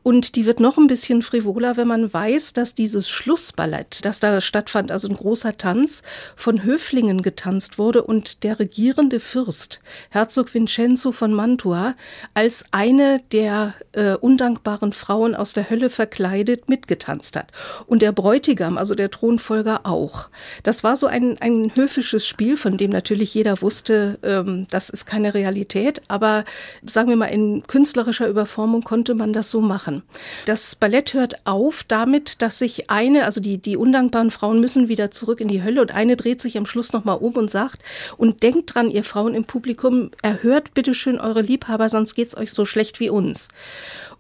Und 0.03 0.37
die 0.37 0.47
wird 0.47 0.61
noch 0.61 0.79
ein 0.79 0.87
bisschen 0.87 1.23
frivoler, 1.23 1.77
wenn 1.77 1.89
man 1.89 2.13
weiß, 2.13 2.53
dass 2.53 2.75
dieses 2.75 3.09
Schlussballett, 3.09 4.05
das 4.05 4.21
da 4.21 4.41
stattfand, 4.41 4.91
also 4.91 5.09
ein 5.09 5.15
großer 5.15 5.57
Tanz, 5.57 6.03
von 6.37 6.65
Höflingen 6.95 7.23
getanzt 7.23 7.77
wurde 7.77 8.05
und 8.05 8.45
der 8.45 8.61
regierende 8.61 9.19
Fürst, 9.19 9.81
Herzog 10.11 10.55
Vincenzo 10.55 11.11
von 11.11 11.33
Mantua, 11.33 11.97
als 12.35 12.67
eine 12.71 13.21
der 13.33 13.75
äh, 13.95 14.15
undankbaren 14.15 14.93
Frauen 14.93 15.35
aus 15.35 15.55
der 15.55 15.69
Hölle 15.71 15.91
verkleidet 15.91 16.69
mitgetanzt 16.69 17.35
hat. 17.35 17.51
Und 17.87 18.01
der 18.01 18.13
Bräutigam, 18.13 18.79
also 18.79 18.95
der 18.95 19.11
Thronfolger, 19.11 19.81
auch. 19.83 20.29
Das 20.63 20.85
war 20.85 20.95
so 20.95 21.09
ein, 21.09 21.37
ein 21.41 21.73
höfisches 21.75 22.25
Spiel, 22.29 22.57
von 22.57 22.77
dem 22.77 22.91
natürlich 22.91 23.35
jeder 23.35 23.61
wusste, 23.61 24.21
ähm, 24.23 24.69
das 24.71 24.89
ist 24.89 25.05
keine 25.05 25.35
Realität, 25.35 26.01
aber 26.07 26.45
sagen 26.87 27.09
wir 27.09 27.17
mal, 27.17 27.27
in 27.27 27.67
künstlerischer 27.67 28.29
Überformung 28.29 28.83
konnte 28.83 29.17
man 29.17 29.33
das 29.33 29.51
so 29.51 29.61
machen. 29.61 30.05
Das 30.47 30.77
Ballett 30.77 31.13
hört 31.13 31.45
auf 31.45 31.83
damit, 31.83 32.41
dass 32.41 32.59
sich 32.59 32.89
eine, 32.89 33.25
also 33.25 33.41
die, 33.41 33.59
die 33.59 33.77
undankbaren 33.77 34.31
Frauen 34.31 34.61
müssen 34.61 34.89
wieder 34.89 35.11
zurück 35.11 35.41
in 35.41 35.49
die 35.49 35.65
Hölle 35.65 35.81
und 35.81 35.93
eine 35.93 36.17
dreht 36.17 36.41
sich 36.41 36.57
am 36.57 36.67
Schluss 36.67 36.84
nochmal 36.93 37.19
um 37.19 37.35
und 37.35 37.51
sagt, 37.51 37.83
und 38.17 38.43
denkt 38.43 38.75
dran, 38.75 38.91
ihr 38.91 39.05
Frauen 39.05 39.35
im 39.35 39.45
Publikum, 39.45 40.11
erhört 40.23 40.75
bitte 40.75 40.95
schön 40.95 41.19
eure 41.19 41.43
Liebhaber, 41.43 41.89
sonst 41.89 42.15
geht's 42.15 42.37
euch 42.37 42.53
so 42.53 42.65
schlecht 42.67 43.01
wie 43.01 43.11
uns. 43.11 43.49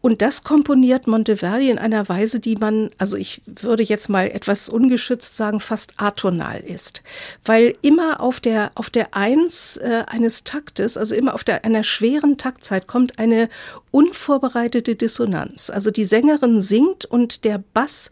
Und 0.04 0.20
das 0.20 0.44
komponiert 0.44 1.06
Monteverdi 1.06 1.70
in 1.70 1.78
einer 1.78 2.06
Weise, 2.10 2.38
die 2.38 2.56
man, 2.56 2.90
also 2.98 3.16
ich 3.16 3.40
würde 3.46 3.82
jetzt 3.82 4.10
mal 4.10 4.26
etwas 4.26 4.68
ungeschützt 4.68 5.34
sagen, 5.34 5.60
fast 5.60 5.94
atonal 5.96 6.60
ist. 6.60 7.02
Weil 7.42 7.74
immer 7.80 8.20
auf 8.20 8.38
der, 8.38 8.72
auf 8.74 8.90
der 8.90 9.14
Eins 9.16 9.78
äh, 9.78 10.02
eines 10.06 10.44
Taktes, 10.44 10.98
also 10.98 11.14
immer 11.14 11.32
auf 11.32 11.42
der, 11.42 11.64
einer 11.64 11.84
schweren 11.84 12.36
Taktzeit 12.36 12.86
kommt 12.86 13.18
eine 13.18 13.48
unvorbereitete 13.92 14.94
Dissonanz. 14.94 15.70
Also 15.70 15.90
die 15.90 16.04
Sängerin 16.04 16.60
singt 16.60 17.06
und 17.06 17.44
der 17.44 17.62
Bass 17.72 18.10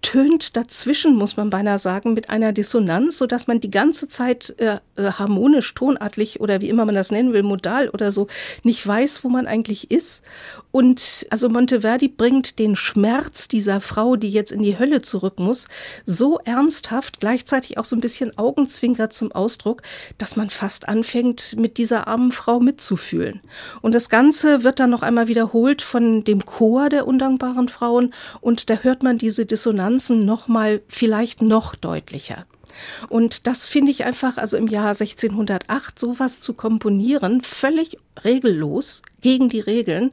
tönt 0.00 0.56
dazwischen, 0.56 1.16
muss 1.16 1.36
man 1.36 1.50
beinahe 1.50 1.78
sagen, 1.78 2.14
mit 2.14 2.30
einer 2.30 2.52
Dissonanz, 2.52 3.18
so 3.18 3.26
dass 3.26 3.48
man 3.48 3.60
die 3.60 3.70
ganze 3.70 4.08
Zeit 4.08 4.54
äh, 4.58 4.78
äh, 4.96 5.10
harmonisch, 5.10 5.74
tonartlich 5.74 6.40
oder 6.40 6.60
wie 6.60 6.68
immer 6.68 6.84
man 6.84 6.94
das 6.94 7.10
nennen 7.10 7.32
will, 7.32 7.42
modal 7.42 7.88
oder 7.88 8.12
so, 8.12 8.28
nicht 8.62 8.86
weiß, 8.86 9.24
wo 9.24 9.28
man 9.28 9.46
eigentlich 9.46 9.90
ist. 9.90 10.22
Und 10.70 11.26
also 11.34 11.48
Monteverdi 11.48 12.06
bringt 12.06 12.60
den 12.60 12.76
Schmerz 12.76 13.48
dieser 13.48 13.80
Frau, 13.80 14.14
die 14.14 14.28
jetzt 14.28 14.52
in 14.52 14.62
die 14.62 14.78
Hölle 14.78 15.02
zurück 15.02 15.40
muss, 15.40 15.66
so 16.06 16.38
ernsthaft, 16.44 17.18
gleichzeitig 17.18 17.76
auch 17.76 17.84
so 17.84 17.96
ein 17.96 18.00
bisschen 18.00 18.38
Augenzwinker 18.38 19.10
zum 19.10 19.32
Ausdruck, 19.32 19.82
dass 20.16 20.36
man 20.36 20.48
fast 20.48 20.88
anfängt, 20.88 21.56
mit 21.58 21.76
dieser 21.76 22.06
armen 22.06 22.30
Frau 22.30 22.60
mitzufühlen. 22.60 23.40
Und 23.82 23.96
das 23.96 24.10
Ganze 24.10 24.62
wird 24.62 24.78
dann 24.78 24.90
noch 24.90 25.02
einmal 25.02 25.26
wiederholt 25.26 25.82
von 25.82 26.22
dem 26.22 26.46
Chor 26.46 26.88
der 26.88 27.04
undankbaren 27.04 27.66
Frauen 27.66 28.14
und 28.40 28.70
da 28.70 28.76
hört 28.76 29.02
man 29.02 29.18
diese 29.18 29.44
Dissonanzen 29.44 30.24
noch 30.24 30.46
mal 30.46 30.82
vielleicht 30.86 31.42
noch 31.42 31.74
deutlicher. 31.74 32.44
Und 33.08 33.46
das 33.46 33.66
finde 33.66 33.90
ich 33.90 34.04
einfach, 34.04 34.36
also 34.36 34.56
im 34.56 34.68
Jahr 34.68 34.88
1608 34.88 35.98
sowas 35.98 36.40
zu 36.40 36.54
komponieren, 36.54 37.40
völlig 37.40 37.98
regellos, 38.22 39.02
gegen 39.20 39.48
die 39.48 39.60
Regeln, 39.60 40.12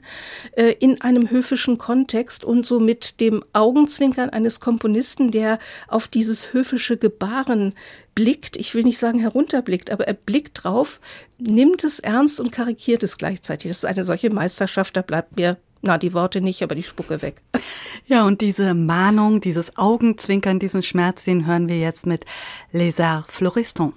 äh, 0.54 0.72
in 0.80 1.02
einem 1.02 1.30
höfischen 1.30 1.78
Kontext 1.78 2.46
und 2.46 2.66
so 2.66 2.80
mit 2.80 3.20
dem 3.20 3.44
Augenzwinkern 3.52 4.30
eines 4.30 4.62
Komponisten, 4.62 5.32
der 5.32 5.60
auf 5.90 6.08
dieses 6.08 6.54
höfische 6.54 6.96
Gebaren 6.96 7.74
blickt, 8.16 8.56
ich 8.56 8.74
will 8.74 8.84
nicht 8.84 9.00
sagen 9.00 9.20
herunterblickt, 9.20 9.90
aber 9.90 10.08
er 10.08 10.14
blickt 10.14 10.64
drauf, 10.64 11.02
nimmt 11.38 11.84
es 11.84 12.00
ernst 12.00 12.40
und 12.40 12.52
karikiert 12.52 13.04
es 13.04 13.18
gleichzeitig. 13.18 13.70
Das 13.70 13.80
ist 13.80 13.86
eine 13.86 14.06
solche 14.06 14.30
Meisterschaft, 14.30 14.96
da 14.96 15.02
bleibt 15.02 15.36
mir 15.36 15.58
na, 15.82 15.98
die 15.98 16.14
Worte 16.14 16.42
nicht, 16.42 16.64
aber 16.64 16.76
die 16.76 16.84
Spucke 16.84 17.22
weg. 17.22 17.42
Ja, 18.08 18.26
und 18.26 18.42
diese 18.42 18.74
Mahnung, 18.74 19.40
dieses 19.40 19.78
Augenzwinkern, 19.78 20.60
diesen 20.60 20.84
Schmerz, 20.84 21.24
den 21.24 21.46
hören 21.46 21.70
wir 21.70 21.80
jetzt 21.80 22.06
mit 22.06 22.26
Les 22.74 23.00
Arts 23.00 23.38
Floristons. 23.38 23.94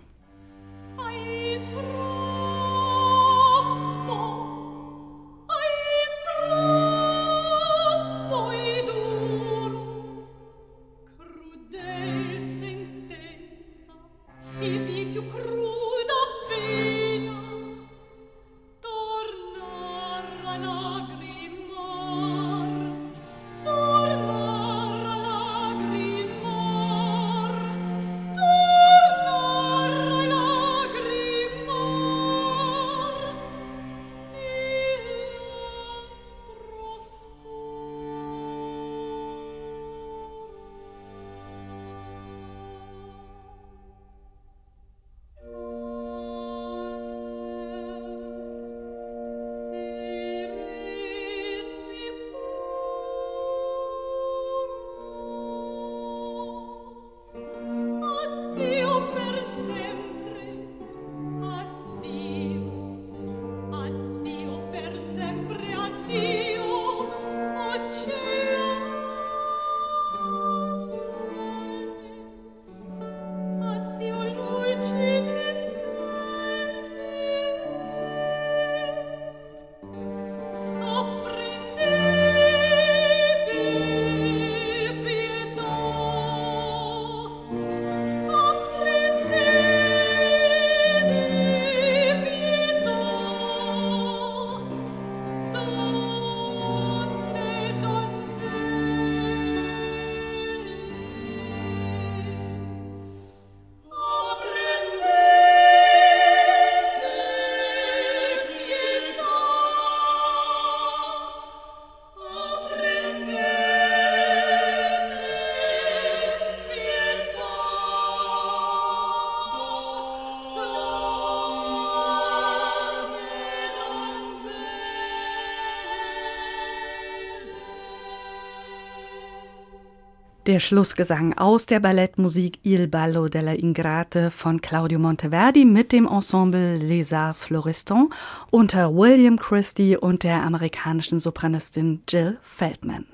Der 130.46 130.60
Schlussgesang 130.60 131.32
aus 131.38 131.64
der 131.64 131.80
Ballettmusik 131.80 132.58
Il 132.64 132.86
Ballo 132.86 133.28
della 133.28 133.54
Ingrate 133.54 134.30
von 134.30 134.60
Claudio 134.60 134.98
Monteverdi 134.98 135.64
mit 135.64 135.90
dem 135.90 136.06
Ensemble 136.06 136.76
Les 136.76 137.14
Arts 137.14 137.46
Floristons 137.46 138.10
unter 138.50 138.94
William 138.94 139.38
Christie 139.38 139.96
und 139.96 140.22
der 140.22 140.42
amerikanischen 140.42 141.18
Sopranistin 141.18 142.02
Jill 142.06 142.36
Feldman. 142.42 143.06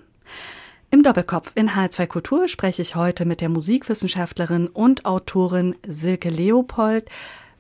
Im 0.91 1.05
Doppelkopf 1.05 1.53
in 1.55 1.71
H2 1.71 2.09
Kultur 2.09 2.49
spreche 2.49 2.83
ich 2.83 2.97
heute 2.97 3.25
mit 3.25 3.41
der 3.41 3.49
Musikwissenschaftlerin 3.49 4.67
und 4.67 5.05
Autorin 5.05 5.77
Silke 5.87 6.31
Leopold. 6.31 7.09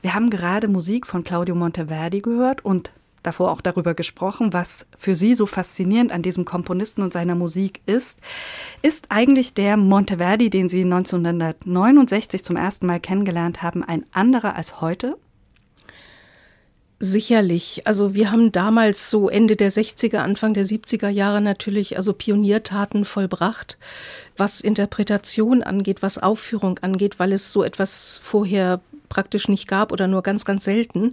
Wir 0.03 0.15
haben 0.15 0.31
gerade 0.31 0.67
Musik 0.67 1.07
von 1.07 1.23
Claudio 1.23 1.55
Monteverdi 1.55 2.23
gehört 2.23 2.65
und 2.65 2.91
davor 3.23 3.51
auch 3.51 3.61
darüber 3.61 3.95
gesprochen, 3.95 4.53
was 4.53 4.87
für 4.97 5.15
Sie 5.15 5.35
so 5.35 5.47
faszinierend 5.47 6.13
an 6.13 6.23
diesem 6.23 6.45
Komponisten 6.45 7.03
und 7.03 7.13
seiner 7.13 7.35
Musik 7.35 7.81
ist. 7.87 8.19
Ist 8.83 9.07
eigentlich 9.11 9.55
der 9.55 9.77
Monteverdi, 9.77 10.51
den 10.51 10.69
Sie 10.69 10.83
1969 10.83 12.45
zum 12.45 12.57
ersten 12.57 12.87
Mal 12.87 13.01
kennengelernt 13.01 13.63
haben, 13.63 13.83
ein 13.85 14.05
anderer 14.13 14.57
als 14.57 14.81
heute? 14.81 15.17
Sicherlich. 17.03 17.87
Also 17.87 18.13
wir 18.13 18.31
haben 18.31 18.53
damals 18.53 19.09
so 19.09 19.31
Ende 19.31 19.57
der 19.57 19.73
60er, 19.73 20.19
Anfang 20.19 20.53
der 20.53 20.67
70er 20.67 21.09
Jahre 21.09 21.41
natürlich 21.41 21.97
also 21.97 22.13
Pioniertaten 22.13 23.07
vollbracht, 23.07 23.79
was 24.37 24.61
Interpretation 24.61 25.63
angeht, 25.63 26.03
was 26.03 26.19
Aufführung 26.19 26.79
angeht, 26.81 27.19
weil 27.19 27.33
es 27.33 27.53
so 27.53 27.65
etwas 27.65 28.21
vorher 28.23 28.83
praktisch 29.11 29.49
nicht 29.49 29.69
gab 29.69 29.93
oder 29.93 30.07
nur 30.07 30.23
ganz, 30.23 30.47
ganz 30.47 30.65
selten. 30.65 31.13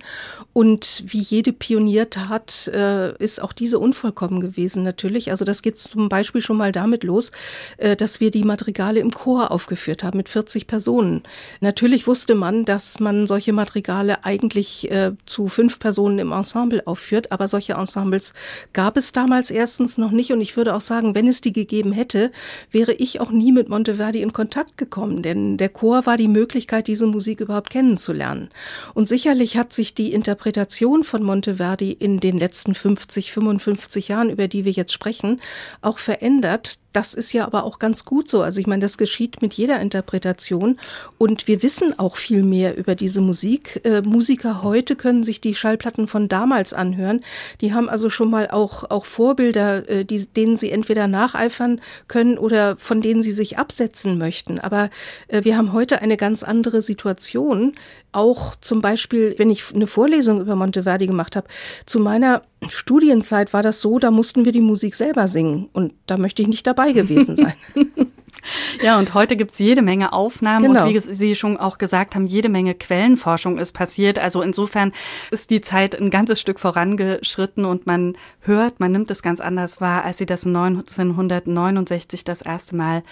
Und 0.53 1.03
wie 1.07 1.19
jede 1.19 1.51
Pioniertat 1.51 2.71
äh, 2.73 3.17
ist 3.21 3.41
auch 3.41 3.51
diese 3.51 3.79
unvollkommen 3.79 4.39
gewesen 4.39 4.83
natürlich. 4.83 5.31
Also 5.31 5.43
das 5.43 5.61
geht 5.61 5.77
zum 5.77 6.07
Beispiel 6.07 6.39
schon 6.39 6.55
mal 6.55 6.71
damit 6.71 7.03
los, 7.03 7.31
äh, 7.77 7.97
dass 7.97 8.21
wir 8.21 8.31
die 8.31 8.45
Madrigale 8.45 9.01
im 9.01 9.11
Chor 9.11 9.51
aufgeführt 9.51 10.03
haben 10.03 10.15
mit 10.15 10.29
40 10.29 10.67
Personen. 10.67 11.23
Natürlich 11.59 12.07
wusste 12.07 12.35
man, 12.35 12.63
dass 12.63 13.01
man 13.01 13.27
solche 13.27 13.51
Madrigale 13.51 14.23
eigentlich 14.23 14.89
äh, 14.91 15.11
zu 15.25 15.49
fünf 15.49 15.79
Personen 15.79 16.19
im 16.19 16.31
Ensemble 16.31 16.85
aufführt, 16.85 17.31
aber 17.31 17.47
solche 17.47 17.73
Ensembles 17.73 18.33
gab 18.73 18.95
es 18.95 19.11
damals 19.11 19.49
erstens 19.49 19.97
noch 19.97 20.11
nicht 20.11 20.31
und 20.31 20.39
ich 20.39 20.55
würde 20.55 20.75
auch 20.75 20.81
sagen, 20.81 21.15
wenn 21.15 21.27
es 21.27 21.41
die 21.41 21.51
gegeben 21.51 21.91
hätte, 21.91 22.31
wäre 22.71 22.93
ich 22.93 23.19
auch 23.19 23.31
nie 23.31 23.51
mit 23.51 23.69
Monteverdi 23.69 24.21
in 24.21 24.33
Kontakt 24.33 24.77
gekommen, 24.77 25.23
denn 25.23 25.57
der 25.57 25.69
Chor 25.69 26.05
war 26.05 26.17
die 26.17 26.27
Möglichkeit, 26.27 26.87
diese 26.87 27.07
Musik 27.07 27.39
überhaupt 27.39 27.71
kennenzulernen 27.71 27.86
kennenzulernen. 27.87 28.49
Und 28.93 29.07
sicherlich 29.07 29.57
hat 29.57 29.71
sich 29.71 29.93
die 29.93 30.11
Interpretation 30.11 31.03
von 31.03 31.23
Monteverdi 31.23 31.91
in 31.91 32.19
den 32.19 32.37
letzten 32.37 32.75
50, 32.75 33.31
55 33.31 34.09
Jahren, 34.09 34.29
über 34.29 34.47
die 34.47 34.65
wir 34.65 34.73
jetzt 34.73 34.91
sprechen, 34.91 35.41
auch 35.81 35.97
verändert. 35.97 36.79
Das 36.93 37.13
ist 37.13 37.33
ja 37.33 37.45
aber 37.45 37.63
auch 37.63 37.79
ganz 37.79 38.05
gut 38.05 38.27
so. 38.27 38.41
Also 38.41 38.59
ich 38.59 38.67
meine, 38.67 38.81
das 38.81 38.97
geschieht 38.97 39.41
mit 39.41 39.53
jeder 39.53 39.79
Interpretation 39.79 40.79
und 41.17 41.47
wir 41.47 41.61
wissen 41.61 41.97
auch 41.99 42.15
viel 42.15 42.43
mehr 42.43 42.77
über 42.77 42.95
diese 42.95 43.21
Musik. 43.21 43.81
Äh, 43.83 44.01
Musiker 44.01 44.63
heute 44.63 44.95
können 44.95 45.23
sich 45.23 45.41
die 45.41 45.53
Schallplatten 45.53 46.07
von 46.07 46.27
damals 46.27 46.73
anhören. 46.73 47.19
Die 47.61 47.73
haben 47.73 47.89
also 47.89 48.09
schon 48.09 48.31
mal 48.31 48.49
auch, 48.49 48.89
auch 48.89 49.05
Vorbilder, 49.05 49.87
äh, 49.89 50.05
die, 50.05 50.25
denen 50.25 50.57
sie 50.57 50.71
entweder 50.71 51.07
nacheifern 51.07 51.81
können 52.07 52.37
oder 52.37 52.77
von 52.77 53.01
denen 53.01 53.21
sie 53.21 53.31
sich 53.31 53.57
absetzen 53.57 54.17
möchten. 54.17 54.57
Aber 54.59 54.89
äh, 55.27 55.43
wir 55.43 55.57
haben 55.57 55.73
heute 55.73 56.01
eine 56.01 56.17
ganz 56.17 56.43
andere 56.43 56.81
Situation. 56.81 57.75
Auch 58.13 58.55
zum 58.55 58.81
Beispiel, 58.81 59.35
wenn 59.37 59.51
ich 59.51 59.75
eine 59.75 59.87
Vorlesung 59.87 60.41
über 60.41 60.55
Monteverdi 60.55 61.05
gemacht 61.05 61.35
habe, 61.35 61.47
zu 61.85 61.99
meiner 61.99 62.41
Studienzeit 62.69 63.53
war 63.53 63.63
das 63.63 63.81
so, 63.81 63.99
da 63.99 64.11
mussten 64.11 64.45
wir 64.45 64.51
die 64.51 64.61
Musik 64.61 64.95
selber 64.95 65.27
singen 65.27 65.69
und 65.73 65.93
da 66.07 66.17
möchte 66.17 66.41
ich 66.41 66.47
nicht 66.47 66.65
dabei 66.65 66.91
gewesen 66.91 67.37
sein. 67.37 67.53
Ja, 68.81 68.97
und 68.97 69.13
heute 69.13 69.35
gibt's 69.35 69.59
jede 69.59 69.81
Menge 69.81 70.13
Aufnahmen 70.13 70.65
Genau. 70.65 70.85
und 70.85 70.93
wie 70.93 70.99
Sie 70.99 71.35
schon 71.35 71.57
auch 71.57 71.77
gesagt 71.77 72.15
haben, 72.15 72.27
jede 72.27 72.49
Menge 72.49 72.73
Quellenforschung 72.75 73.57
ist 73.57 73.73
passiert. 73.73 74.19
Also 74.19 74.41
insofern 74.41 74.91
ist 75.31 75.49
die 75.49 75.61
Zeit 75.61 75.99
ein 75.99 76.09
ganzes 76.09 76.39
Stück 76.39 76.59
vorangeschritten 76.59 77.65
und 77.65 77.87
man 77.87 78.15
hört, 78.41 78.79
man 78.79 78.91
nimmt 78.91 79.11
es 79.11 79.21
ganz 79.21 79.39
anders 79.39 79.81
wahr, 79.81 80.03
als 80.03 80.17
Sie 80.17 80.25
das 80.25 80.45
1969 80.45 82.23
das 82.23 82.41
erste 82.41 82.75
Mal 82.75 83.03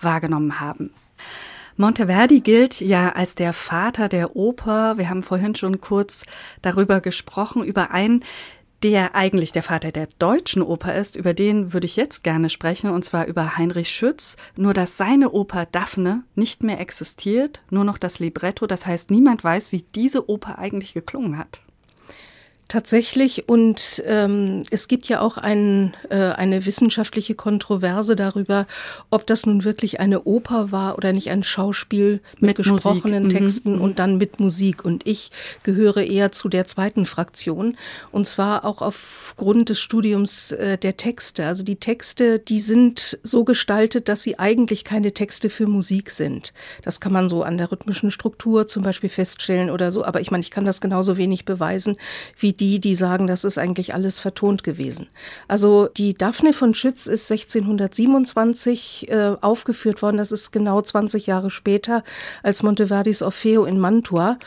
wahrgenommen 0.00 0.60
haben. 0.60 0.90
Monteverdi 1.76 2.40
gilt 2.40 2.80
ja 2.80 3.10
als 3.10 3.36
der 3.36 3.52
Vater 3.52 4.08
der 4.08 4.34
Oper. 4.34 4.98
Wir 4.98 5.10
haben 5.10 5.22
vorhin 5.22 5.54
schon 5.54 5.80
kurz 5.80 6.24
darüber 6.60 7.00
gesprochen, 7.00 7.62
über 7.62 7.92
einen, 7.92 8.24
der 8.82 9.14
eigentlich 9.14 9.52
der 9.52 9.62
Vater 9.62 9.90
der 9.92 10.08
deutschen 10.18 10.62
Oper 10.62 10.94
ist, 10.94 11.16
über 11.16 11.34
den 11.34 11.72
würde 11.72 11.86
ich 11.86 11.96
jetzt 11.96 12.22
gerne 12.22 12.48
sprechen, 12.50 12.90
und 12.90 13.04
zwar 13.04 13.26
über 13.26 13.56
Heinrich 13.56 13.90
Schütz. 13.90 14.36
Nur 14.56 14.74
dass 14.74 14.96
seine 14.96 15.30
Oper 15.32 15.66
Daphne 15.66 16.24
nicht 16.34 16.62
mehr 16.62 16.80
existiert, 16.80 17.62
nur 17.70 17.84
noch 17.84 17.98
das 17.98 18.18
Libretto. 18.18 18.66
Das 18.66 18.86
heißt, 18.86 19.10
niemand 19.10 19.42
weiß, 19.42 19.72
wie 19.72 19.82
diese 19.82 20.28
Oper 20.28 20.58
eigentlich 20.58 20.94
geklungen 20.94 21.38
hat. 21.38 21.60
Tatsächlich 22.68 23.48
und 23.48 24.02
ähm, 24.06 24.62
es 24.70 24.88
gibt 24.88 25.08
ja 25.08 25.22
auch 25.22 25.38
ein, 25.38 25.94
äh, 26.10 26.16
eine 26.16 26.66
wissenschaftliche 26.66 27.34
Kontroverse 27.34 28.14
darüber, 28.14 28.66
ob 29.08 29.26
das 29.26 29.46
nun 29.46 29.64
wirklich 29.64 30.00
eine 30.00 30.24
Oper 30.24 30.70
war 30.70 30.98
oder 30.98 31.14
nicht 31.14 31.30
ein 31.30 31.42
Schauspiel 31.42 32.20
mit, 32.34 32.42
Mit 32.42 32.56
gesprochenen 32.58 33.24
Musik. 33.24 33.40
Mhm. 33.40 33.46
Texten 33.46 33.78
und 33.78 33.98
dann 33.98 34.18
mit 34.18 34.38
Musik. 34.38 34.84
Und 34.84 35.06
ich 35.06 35.30
gehöre 35.62 36.02
eher 36.02 36.30
zu 36.30 36.50
der 36.50 36.66
zweiten 36.66 37.06
Fraktion 37.06 37.78
und 38.12 38.26
zwar 38.26 38.66
auch 38.66 38.82
aufgrund 38.82 39.70
des 39.70 39.80
Studiums 39.80 40.52
äh, 40.52 40.76
der 40.76 40.98
Texte. 40.98 41.46
Also 41.46 41.62
die 41.62 41.76
Texte, 41.76 42.38
die 42.38 42.60
sind 42.60 43.18
so 43.22 43.44
gestaltet, 43.44 44.10
dass 44.10 44.20
sie 44.20 44.38
eigentlich 44.38 44.84
keine 44.84 45.12
Texte 45.12 45.48
für 45.48 45.66
Musik 45.66 46.10
sind. 46.10 46.52
Das 46.82 47.00
kann 47.00 47.14
man 47.14 47.30
so 47.30 47.44
an 47.44 47.56
der 47.56 47.72
rhythmischen 47.72 48.10
Struktur 48.10 48.66
zum 48.66 48.82
Beispiel 48.82 49.08
feststellen 49.08 49.70
oder 49.70 49.90
so. 49.90 50.04
Aber 50.04 50.20
ich 50.20 50.30
meine, 50.30 50.42
ich 50.42 50.50
kann 50.50 50.66
das 50.66 50.82
genauso 50.82 51.16
wenig 51.16 51.46
beweisen 51.46 51.96
wie 52.38 52.57
die, 52.60 52.80
die 52.80 52.94
sagen, 52.94 53.26
das 53.26 53.44
ist 53.44 53.58
eigentlich 53.58 53.94
alles 53.94 54.18
vertont 54.18 54.62
gewesen. 54.62 55.08
Also 55.46 55.88
die 55.96 56.14
Daphne 56.14 56.52
von 56.52 56.74
Schütz 56.74 57.06
ist 57.06 57.30
1627 57.30 59.08
äh, 59.10 59.36
aufgeführt 59.40 60.02
worden. 60.02 60.18
Das 60.18 60.32
ist 60.32 60.50
genau 60.50 60.80
20 60.80 61.26
Jahre 61.26 61.50
später 61.50 62.04
als 62.42 62.62
Monteverdis 62.62 63.22
Orfeo 63.22 63.64
in 63.64 63.78
Mantua. 63.78 64.38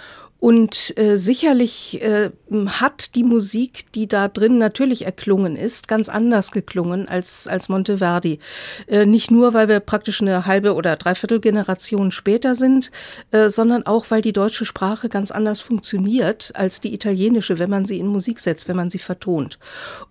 Und 0.42 0.98
äh, 0.98 1.18
sicherlich 1.18 2.02
äh, 2.02 2.32
hat 2.66 3.14
die 3.14 3.24
Musik, 3.24 3.92
die 3.94 4.08
da 4.08 4.28
drin 4.28 4.58
natürlich 4.58 5.06
erklungen 5.06 5.56
ist, 5.56 5.88
ganz 5.88 6.10
anders 6.10 6.52
geklungen 6.52 7.08
als, 7.08 7.48
als 7.48 7.70
Monteverdi. 7.70 8.40
Äh, 8.88 9.06
nicht 9.06 9.30
nur, 9.30 9.54
weil 9.54 9.68
wir 9.68 9.80
praktisch 9.80 10.20
eine 10.20 10.48
halbe 10.48 10.74
oder 10.74 10.96
dreiviertel 10.96 11.40
Generation 11.40 12.10
später 12.10 12.56
sind, 12.56 12.90
äh, 13.30 13.50
sondern 13.50 13.86
auch, 13.86 14.08
weil 14.10 14.24
die 14.24 14.34
deutsche 14.34 14.66
Sprache 14.66 15.10
ganz 15.10 15.30
anders 15.30 15.62
funktioniert 15.62 16.52
als 16.56 16.82
die 16.82 16.92
italienische, 16.92 17.60
wenn 17.60 17.70
man 17.70 17.86
sie 17.86 18.00
in 18.00 18.08
Musik 18.08 18.40
setzt, 18.40 18.68
wenn 18.68 18.76
man 18.76 18.90
sie 18.90 18.98
vertont. 18.98 19.60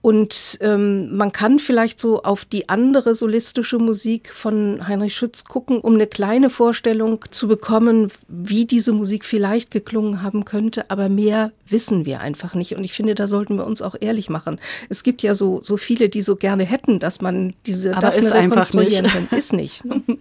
Und 0.01 0.59
ähm, 0.61 1.17
man 1.17 1.33
kann 1.33 1.59
vielleicht 1.59 1.99
so 1.99 2.23
auf 2.23 2.45
die 2.45 2.69
andere 2.69 3.17
solistische 3.17 3.79
Musik 3.79 4.33
von 4.33 4.87
Heinrich 4.87 5.17
Schütz 5.17 5.43
gucken, 5.43 5.81
um 5.81 5.95
eine 5.95 6.07
kleine 6.07 6.51
Vorstellung 6.51 7.25
zu 7.33 7.49
bekommen, 7.49 8.13
wie 8.29 8.65
diese 8.65 8.93
Musik 8.93 9.25
vielleicht 9.25 9.73
geklungen 9.73 10.20
haben 10.23 10.45
könnte, 10.45 10.91
aber 10.91 11.09
mehr 11.09 11.53
wissen 11.69 12.05
wir 12.05 12.21
einfach 12.21 12.55
nicht. 12.55 12.77
Und 12.77 12.85
ich 12.85 12.93
finde, 12.93 13.15
da 13.15 13.27
sollten 13.27 13.57
wir 13.57 13.67
uns 13.67 13.83
auch 13.83 13.95
ehrlich 14.01 14.29
machen. 14.31 14.61
Es 14.89 15.03
gibt 15.03 15.23
ja 15.23 15.35
so, 15.35 15.61
so 15.63 15.77
viele, 15.77 16.09
die 16.09 16.23
so 16.23 16.37
gerne 16.37 16.65
hätten, 16.65 16.99
dass 16.99 17.21
man 17.21 17.55
diese 17.67 17.97
Aber 17.97 18.15
ist 18.15 18.33
einfach 18.33 18.73
nicht. 18.73 19.05
kann. 19.05 19.29
Ist 19.37 19.53
nicht. 19.53 19.85
Ne? 19.85 20.03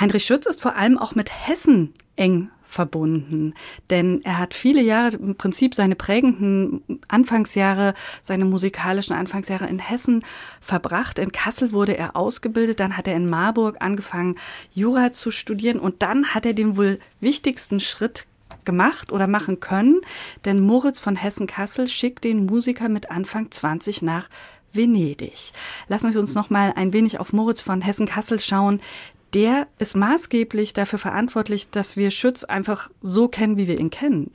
Heinrich 0.00 0.24
Schütz 0.24 0.46
ist 0.46 0.60
vor 0.60 0.76
allem 0.76 0.98
auch 0.98 1.14
mit 1.14 1.30
Hessen 1.30 1.94
eng 2.16 2.50
verbunden, 2.74 3.54
denn 3.88 4.20
er 4.24 4.38
hat 4.38 4.52
viele 4.52 4.82
Jahre 4.82 5.16
im 5.16 5.36
Prinzip 5.36 5.74
seine 5.74 5.94
prägenden 5.94 6.82
Anfangsjahre, 7.06 7.94
seine 8.20 8.44
musikalischen 8.44 9.14
Anfangsjahre 9.14 9.68
in 9.68 9.78
Hessen 9.78 10.24
verbracht. 10.60 11.20
In 11.20 11.30
Kassel 11.30 11.70
wurde 11.70 11.96
er 11.96 12.16
ausgebildet, 12.16 12.80
dann 12.80 12.96
hat 12.96 13.06
er 13.06 13.14
in 13.14 13.30
Marburg 13.30 13.76
angefangen, 13.78 14.36
Jura 14.72 15.12
zu 15.12 15.30
studieren 15.30 15.78
und 15.78 16.02
dann 16.02 16.34
hat 16.34 16.44
er 16.46 16.54
den 16.54 16.76
wohl 16.76 16.98
wichtigsten 17.20 17.78
Schritt 17.78 18.26
gemacht 18.64 19.12
oder 19.12 19.26
machen 19.26 19.60
können, 19.60 20.00
denn 20.44 20.60
Moritz 20.60 20.98
von 20.98 21.16
Hessen-Kassel 21.16 21.88
schickt 21.88 22.24
den 22.24 22.46
Musiker 22.46 22.88
mit 22.88 23.10
Anfang 23.10 23.50
20 23.50 24.02
nach 24.02 24.28
Venedig. 24.72 25.52
Lassen 25.88 26.12
Sie 26.12 26.18
uns 26.18 26.34
noch 26.34 26.50
mal 26.50 26.72
ein 26.74 26.92
wenig 26.92 27.20
auf 27.20 27.32
Moritz 27.32 27.62
von 27.62 27.80
Hessen-Kassel 27.80 28.40
schauen. 28.40 28.80
Der 29.32 29.66
ist 29.78 29.96
maßgeblich 29.96 30.72
dafür 30.72 30.98
verantwortlich, 30.98 31.70
dass 31.70 31.96
wir 31.96 32.10
Schütz 32.10 32.44
einfach 32.44 32.90
so 33.02 33.28
kennen, 33.28 33.56
wie 33.56 33.66
wir 33.66 33.78
ihn 33.78 33.90
kennen. 33.90 34.30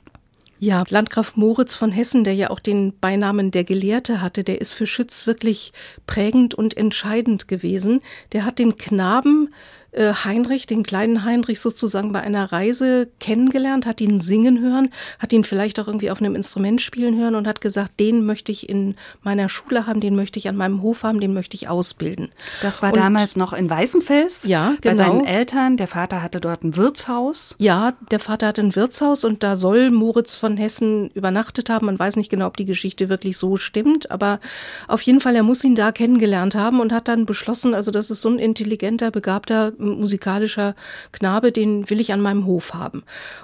Ja, 0.62 0.84
Landgraf 0.90 1.36
Moritz 1.36 1.74
von 1.74 1.90
Hessen, 1.90 2.22
der 2.22 2.34
ja 2.34 2.50
auch 2.50 2.60
den 2.60 2.92
Beinamen 3.00 3.50
der 3.50 3.64
Gelehrte 3.64 4.20
hatte, 4.20 4.44
der 4.44 4.60
ist 4.60 4.74
für 4.74 4.86
Schütz 4.86 5.26
wirklich 5.26 5.72
prägend 6.06 6.54
und 6.54 6.76
entscheidend 6.76 7.48
gewesen. 7.48 8.02
Der 8.32 8.44
hat 8.44 8.58
den 8.58 8.76
Knaben 8.76 9.54
äh, 9.92 10.12
Heinrich, 10.12 10.66
den 10.66 10.82
kleinen 10.82 11.24
Heinrich 11.24 11.60
sozusagen 11.60 12.12
bei 12.12 12.20
einer 12.20 12.52
Reise 12.52 13.08
kennengelernt, 13.18 13.86
hat 13.86 14.00
ihn 14.00 14.20
singen 14.20 14.60
hören, 14.60 14.90
hat 15.18 15.32
ihn 15.32 15.44
vielleicht 15.44 15.80
auch 15.80 15.86
irgendwie 15.86 16.10
auf 16.10 16.20
einem 16.20 16.34
Instrument 16.34 16.80
spielen 16.80 17.18
hören 17.18 17.34
und 17.34 17.46
hat 17.46 17.60
gesagt, 17.60 17.98
den 18.00 18.24
möchte 18.24 18.52
ich 18.52 18.68
in 18.68 18.94
meiner 19.22 19.48
Schule 19.48 19.86
haben, 19.86 20.00
den 20.00 20.16
möchte 20.16 20.38
ich 20.38 20.48
an 20.48 20.56
meinem 20.56 20.82
Hof 20.82 21.02
haben, 21.02 21.20
den 21.20 21.34
möchte 21.34 21.56
ich 21.56 21.68
ausbilden. 21.68 22.28
Das 22.62 22.82
war 22.82 22.92
Und- 22.92 22.98
damals 22.98 23.36
noch 23.36 23.52
in 23.52 23.68
Weißenfels. 23.68 24.44
Ja, 24.44 24.74
Bei 24.82 24.90
genau. 24.92 24.96
seinen 25.04 25.24
Eltern. 25.26 25.76
Der 25.76 25.86
Vater 25.88 26.22
hatte 26.22 26.40
dort 26.40 26.62
ein 26.64 26.76
Wirtshaus. 26.76 27.54
Ja, 27.58 27.94
der 28.10 28.20
Vater 28.20 28.48
hat 28.48 28.58
ein 28.58 28.76
Wirtshaus 28.76 29.24
und 29.24 29.42
da 29.42 29.56
soll 29.56 29.90
Moritz 29.90 30.34
von 30.34 30.56
Hessen 30.56 31.10
übernachtet 31.14 31.70
haben. 31.70 31.86
Man 31.86 31.98
weiß 31.98 32.16
nicht 32.16 32.30
genau, 32.30 32.46
ob 32.46 32.56
die 32.56 32.64
Geschichte 32.64 33.08
wirklich 33.08 33.38
so 33.38 33.56
stimmt, 33.56 34.10
aber 34.10 34.40
auf 34.88 35.02
jeden 35.02 35.20
Fall, 35.20 35.34
er 35.36 35.42
muss 35.42 35.64
ihn 35.64 35.74
da 35.74 35.92
kennengelernt 35.92 36.54
haben 36.54 36.80
und 36.80 36.92
hat 36.92 37.08
dann 37.08 37.26
beschlossen, 37.26 37.74
also 37.74 37.90
das 37.90 38.10
ist 38.10 38.20
so 38.20 38.28
ein 38.28 38.38
intelligenter, 38.38 39.10
begabter, 39.10 39.72
musikalischer 39.80 40.74
Knabe, 41.12 41.52
den 41.52 41.88
will 41.90 42.00
ich 42.00 42.12
an 42.12 42.20
meinem 42.20 42.46
Hof 42.46 42.74
haben. 42.74 43.02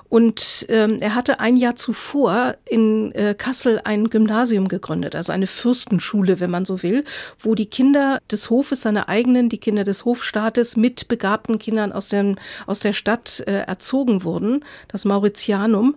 Und 0.08 0.66
ähm, 0.68 0.98
er 1.00 1.14
hatte 1.14 1.40
ein 1.40 1.56
Jahr 1.56 1.76
zuvor 1.76 2.54
in 2.68 3.12
äh, 3.12 3.34
Kassel 3.34 3.80
ein 3.84 4.08
Gymnasium 4.08 4.68
gegründet, 4.68 5.14
also 5.14 5.32
eine 5.32 5.46
Fürstenschule, 5.46 6.40
wenn 6.40 6.50
man 6.50 6.64
so 6.64 6.82
will, 6.82 7.04
wo 7.38 7.54
die 7.54 7.66
Kinder 7.66 8.20
des 8.30 8.50
Hofes, 8.50 8.82
seine 8.82 9.08
eigenen, 9.08 9.48
die 9.48 9.58
Kinder 9.58 9.84
des 9.84 10.04
Hofstaates 10.04 10.76
mit 10.76 11.08
begabten 11.08 11.58
Kindern 11.58 11.92
aus, 11.92 12.08
dem, 12.08 12.36
aus 12.66 12.80
der 12.80 12.92
Stadt 12.92 13.42
äh, 13.46 13.62
erzogen 13.66 14.22
wurden, 14.24 14.64
das 14.88 15.04
Mauritianum. 15.04 15.96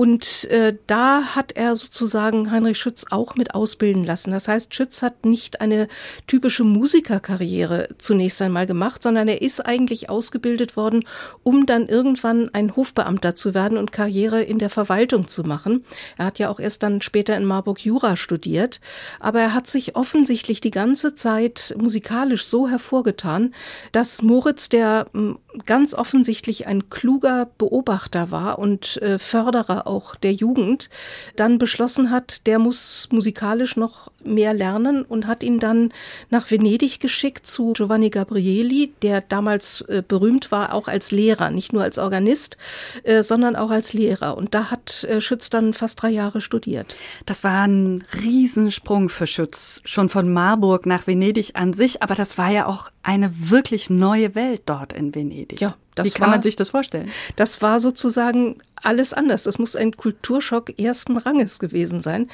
Und 0.00 0.46
äh, 0.46 0.78
da 0.86 1.36
hat 1.36 1.52
er 1.52 1.76
sozusagen 1.76 2.50
Heinrich 2.50 2.78
Schütz 2.78 3.04
auch 3.10 3.34
mit 3.34 3.54
ausbilden 3.54 4.02
lassen. 4.02 4.30
Das 4.30 4.48
heißt, 4.48 4.74
Schütz 4.74 5.02
hat 5.02 5.26
nicht 5.26 5.60
eine 5.60 5.88
typische 6.26 6.64
Musikerkarriere 6.64 7.90
zunächst 7.98 8.40
einmal 8.40 8.64
gemacht, 8.64 9.02
sondern 9.02 9.28
er 9.28 9.42
ist 9.42 9.60
eigentlich 9.60 10.08
ausgebildet 10.08 10.74
worden, 10.74 11.04
um 11.42 11.66
dann 11.66 11.86
irgendwann 11.86 12.48
ein 12.54 12.76
Hofbeamter 12.76 13.34
zu 13.34 13.52
werden 13.52 13.76
und 13.76 13.92
Karriere 13.92 14.40
in 14.40 14.58
der 14.58 14.70
Verwaltung 14.70 15.28
zu 15.28 15.42
machen. 15.42 15.84
Er 16.16 16.24
hat 16.24 16.38
ja 16.38 16.48
auch 16.48 16.60
erst 16.60 16.82
dann 16.82 17.02
später 17.02 17.36
in 17.36 17.44
Marburg 17.44 17.84
Jura 17.84 18.16
studiert, 18.16 18.80
aber 19.18 19.40
er 19.40 19.52
hat 19.52 19.66
sich 19.66 19.96
offensichtlich 19.96 20.62
die 20.62 20.70
ganze 20.70 21.14
Zeit 21.14 21.74
musikalisch 21.76 22.46
so 22.46 22.66
hervorgetan, 22.68 23.54
dass 23.92 24.22
Moritz, 24.22 24.70
der 24.70 25.08
m, 25.12 25.38
ganz 25.66 25.94
offensichtlich 25.94 26.66
ein 26.66 26.90
kluger 26.90 27.48
Beobachter 27.58 28.30
war 28.30 28.58
und 28.58 29.00
äh, 29.02 29.18
Förderer 29.18 29.86
auch 29.86 30.14
der 30.14 30.32
Jugend, 30.32 30.90
dann 31.36 31.58
beschlossen 31.58 32.10
hat, 32.10 32.46
der 32.46 32.58
muss 32.58 33.08
musikalisch 33.10 33.76
noch 33.76 34.10
mehr 34.24 34.54
lernen 34.54 35.02
und 35.02 35.26
hat 35.26 35.42
ihn 35.42 35.58
dann 35.58 35.92
nach 36.28 36.50
Venedig 36.50 37.00
geschickt 37.00 37.46
zu 37.46 37.72
Giovanni 37.72 38.10
Gabrieli, 38.10 38.92
der 39.02 39.20
damals 39.20 39.80
äh, 39.82 40.02
berühmt 40.06 40.52
war, 40.52 40.74
auch 40.74 40.88
als 40.88 41.10
Lehrer, 41.10 41.50
nicht 41.50 41.72
nur 41.72 41.82
als 41.82 41.98
Organist, 41.98 42.56
äh, 43.02 43.22
sondern 43.22 43.56
auch 43.56 43.70
als 43.70 43.92
Lehrer. 43.92 44.36
Und 44.36 44.54
da 44.54 44.70
hat 44.70 45.04
äh, 45.04 45.20
Schütz 45.20 45.50
dann 45.50 45.74
fast 45.74 46.00
drei 46.00 46.10
Jahre 46.10 46.40
studiert. 46.40 46.96
Das 47.26 47.44
war 47.44 47.66
ein 47.66 48.04
Riesensprung 48.22 49.08
für 49.08 49.26
Schütz, 49.26 49.82
schon 49.84 50.08
von 50.08 50.32
Marburg 50.32 50.86
nach 50.86 51.06
Venedig 51.06 51.52
an 51.54 51.72
sich, 51.72 52.02
aber 52.02 52.14
das 52.14 52.38
war 52.38 52.50
ja 52.50 52.66
auch 52.66 52.90
eine 53.02 53.50
wirklich 53.50 53.90
neue 53.90 54.34
Welt 54.34 54.62
dort 54.66 54.92
in 54.92 55.14
Venedig. 55.14 55.39
Ja, 55.60 55.76
das 55.94 56.06
Wie 56.06 56.10
kann 56.12 56.22
war, 56.22 56.30
man 56.30 56.42
sich 56.42 56.56
das 56.56 56.70
vorstellen? 56.70 57.10
Das 57.36 57.62
war 57.62 57.80
sozusagen 57.80 58.58
alles 58.82 59.12
anders. 59.12 59.44
Das 59.44 59.58
muss 59.58 59.76
ein 59.76 59.96
Kulturschock 59.96 60.78
ersten 60.78 61.16
Ranges 61.16 61.58
gewesen 61.58 62.02
sein. 62.02 62.28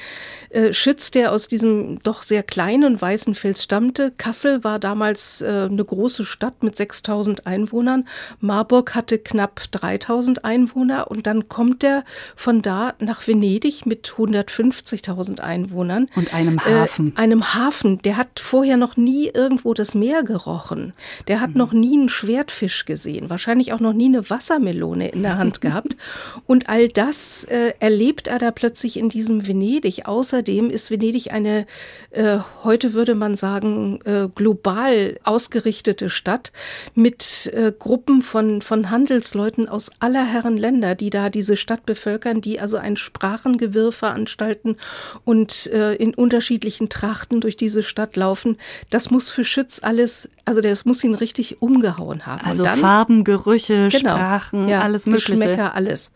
Äh, 0.50 0.72
Schütz, 0.72 1.10
der 1.10 1.32
aus 1.32 1.48
diesem 1.48 2.02
doch 2.02 2.22
sehr 2.22 2.42
kleinen 2.42 3.00
Weißenfels 3.00 3.62
stammte, 3.62 4.12
Kassel 4.16 4.64
war 4.64 4.78
damals 4.78 5.40
äh, 5.42 5.68
eine 5.70 5.84
große 5.84 6.24
Stadt 6.24 6.62
mit 6.62 6.76
6000 6.76 7.46
Einwohnern, 7.46 8.06
Marburg 8.40 8.94
hatte 8.94 9.18
knapp 9.18 9.62
3000 9.70 10.44
Einwohner 10.44 11.10
und 11.10 11.26
dann 11.26 11.48
kommt 11.48 11.84
er 11.84 12.04
von 12.34 12.62
da 12.62 12.94
nach 12.98 13.26
Venedig 13.26 13.86
mit 13.86 14.14
150.000 14.16 15.40
Einwohnern. 15.40 16.06
Und 16.14 16.34
einem 16.34 16.58
äh, 16.58 16.70
Hafen. 16.70 17.14
Äh, 17.16 17.20
einem 17.20 17.54
Hafen. 17.54 18.02
Der 18.02 18.16
hat 18.16 18.40
vorher 18.40 18.76
noch 18.76 18.96
nie 18.96 19.28
irgendwo 19.32 19.74
das 19.74 19.94
Meer 19.94 20.22
gerochen. 20.22 20.92
Der 21.28 21.40
hat 21.40 21.50
mhm. 21.50 21.58
noch 21.58 21.72
nie 21.72 21.96
einen 21.98 22.08
Schwertfisch 22.08 22.84
gesehen, 22.84 23.30
wahrscheinlich 23.30 23.72
auch 23.72 23.80
noch 23.80 23.92
nie 23.92 24.06
eine 24.06 24.28
Wassermelone 24.28 25.08
in 25.08 25.22
der 25.22 25.38
Hand 25.38 25.60
gehabt. 25.66 25.96
Und 26.46 26.68
all 26.68 26.88
das 26.88 27.44
äh, 27.44 27.72
erlebt 27.78 28.28
er 28.28 28.38
da 28.38 28.50
plötzlich 28.50 28.98
in 28.98 29.08
diesem 29.08 29.46
Venedig. 29.46 30.06
Außerdem 30.06 30.70
ist 30.70 30.90
Venedig 30.90 31.32
eine, 31.32 31.66
äh, 32.10 32.38
heute 32.62 32.92
würde 32.92 33.14
man 33.14 33.36
sagen, 33.36 34.00
äh, 34.04 34.28
global 34.34 35.18
ausgerichtete 35.24 36.10
Stadt 36.10 36.52
mit 36.94 37.50
äh, 37.54 37.72
Gruppen 37.76 38.22
von, 38.22 38.62
von 38.62 38.90
Handelsleuten 38.90 39.68
aus 39.68 39.90
aller 40.00 40.24
Herren 40.24 40.56
Länder, 40.56 40.94
die 40.94 41.10
da 41.10 41.30
diese 41.30 41.56
Stadt 41.56 41.86
bevölkern, 41.86 42.40
die 42.40 42.60
also 42.60 42.76
ein 42.76 42.96
Sprachengewirr 42.96 43.92
veranstalten 43.92 44.76
und 45.24 45.66
äh, 45.68 45.94
in 45.94 46.14
unterschiedlichen 46.14 46.88
Trachten 46.88 47.40
durch 47.40 47.56
diese 47.56 47.82
Stadt 47.82 48.16
laufen. 48.16 48.56
Das 48.90 49.10
muss 49.10 49.30
für 49.30 49.44
Schütz 49.44 49.80
alles, 49.82 50.28
also 50.44 50.60
das 50.60 50.84
muss 50.84 51.02
ihn 51.04 51.14
richtig 51.14 51.62
umgehauen 51.62 52.26
haben. 52.26 52.44
Also 52.44 52.64
dann, 52.64 52.78
Farben, 52.78 53.24
Gerüche, 53.24 53.88
genau, 53.90 54.12
Sprachen, 54.12 54.68
ja, 54.68 54.80
alles 54.80 55.06
Mögliche. 55.06 55.32
Geschmäcker, 55.32 55.74
alles. 55.74 56.12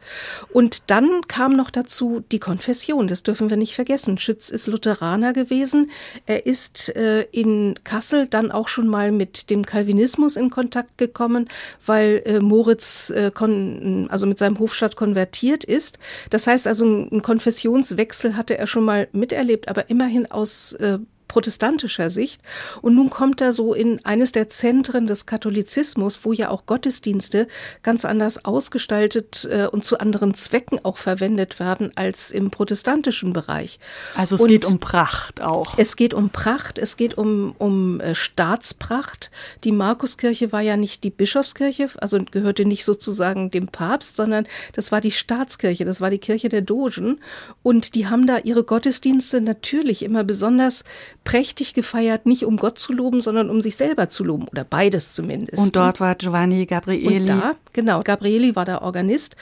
Und 0.53 0.90
dann 0.90 1.23
kam 1.29 1.57
noch 1.57 1.70
dazu 1.70 2.23
die 2.33 2.38
Konfession, 2.38 3.09
das 3.09 3.23
dürfen 3.23 3.51
wir 3.51 3.57
nicht 3.57 3.75
vergessen. 3.75 4.18
Schütz 4.18 4.49
ist 4.49 4.66
Lutheraner 4.66 5.33
gewesen. 5.33 5.90
Er 6.27 6.46
ist 6.46 6.94
äh, 6.96 7.23
in 7.33 7.75
Kassel 7.85 8.27
dann 8.27 8.51
auch 8.51 8.68
schon 8.68 8.88
mal 8.88 9.12
mit 9.12 9.51
dem 9.51 9.64
Calvinismus 9.64 10.37
in 10.37 10.51
Kontakt 10.51 10.99
gekommen, 10.99 11.49
weil 11.85 12.23
äh, 12.25 12.40
Moritz 12.40 13.11
äh, 13.11 13.31
kon, 13.33 14.09
also 14.11 14.27
mit 14.27 14.38
seinem 14.38 14.59
Hofstaat 14.59 14.96
konvertiert 14.96 15.64
ist. 15.64 15.99
Das 16.31 16.46
heißt 16.46 16.66
also, 16.66 16.85
einen 16.85 17.23
Konfessionswechsel 17.23 18.37
hatte 18.37 18.59
er 18.59 18.66
schon 18.66 18.85
mal 18.85 19.09
miterlebt, 19.12 19.68
aber 19.68 19.90
immerhin 19.90 20.31
aus 20.31 20.73
äh, 20.75 20.99
protestantischer 21.31 22.11
Sicht. 22.11 22.43
Und 22.83 22.97
nun 22.97 23.09
kommt 23.09 23.40
er 23.40 23.53
so 23.53 23.73
in 23.73 24.05
eines 24.05 24.33
der 24.33 24.49
Zentren 24.49 25.07
des 25.07 25.27
Katholizismus, 25.27 26.25
wo 26.25 26.33
ja 26.33 26.51
auch 26.51 26.66
Gottesdienste 26.66 27.47
ganz 27.85 28.05
anders 28.05 28.45
ausgestaltet 28.45 29.49
äh, 29.49 29.66
und 29.66 29.85
zu 29.85 30.01
anderen 30.01 30.35
Zwecken 30.35 30.85
auch 30.85 30.97
verwendet 30.97 31.61
werden 31.61 31.93
als 31.95 32.33
im 32.33 32.51
protestantischen 32.51 33.33
Bereich. 33.33 33.79
Also 34.16 34.35
es 34.35 34.40
und 34.40 34.49
geht 34.49 34.64
um 34.64 34.81
Pracht 34.81 35.40
auch. 35.40 35.79
Es 35.79 35.95
geht 35.95 36.14
um 36.14 36.31
Pracht, 36.31 36.79
es 36.79 36.97
geht 36.97 37.16
um, 37.16 37.55
um 37.59 38.01
äh, 38.01 38.16
Staatspracht. 38.16 39.31
Die 39.62 39.73
Markuskirche 39.73 40.51
war 40.51 40.62
ja 40.62 40.77
nicht 40.77 41.05
die 41.05 41.11
Bischofskirche, 41.11 41.90
also 41.99 42.19
gehörte 42.29 42.64
nicht 42.64 42.85
sozusagen 42.85 43.53
dem 43.53 43.69
Papst, 43.69 44.16
sondern 44.16 44.49
das 44.73 44.90
war 44.90 45.01
die 45.01 45.12
Staatskirche, 45.12 45.85
das 45.85 46.01
war 46.01 46.11
die 46.11 46.19
Kirche 46.19 46.49
der 46.49 46.62
Dogen. 46.62 47.21
Und 47.62 47.95
die 47.95 48.09
haben 48.09 48.27
da 48.27 48.38
ihre 48.38 48.64
Gottesdienste 48.64 49.40
natürlich 49.40 50.03
immer 50.03 50.25
besonders 50.25 50.83
prächtig 51.25 51.75
gefeiert, 51.75 52.27
nicht 52.27 52.45
um 52.45 52.57
Gott 52.57 52.79
zu 52.79 52.93
loben, 52.93 53.21
sondern 53.21 53.51
um 53.51 53.61
sich 53.61 53.77
selber 53.77 54.09
zu 54.09 54.25
loben 54.25 54.49
oder 54.49 54.65
beides 54.65 55.13
zumindest. 55.13 55.59
Und 55.59 55.77
dort 55.77 56.01
war 56.01 56.15
Giovanni 56.15 56.67
Gabrieli. 56.67 57.21
Und 57.21 57.27
da, 57.27 57.55
genau, 57.73 58.03
Gabrieli 58.03 58.57
war 58.57 58.65
der 58.65 58.83
Organist 58.83 59.37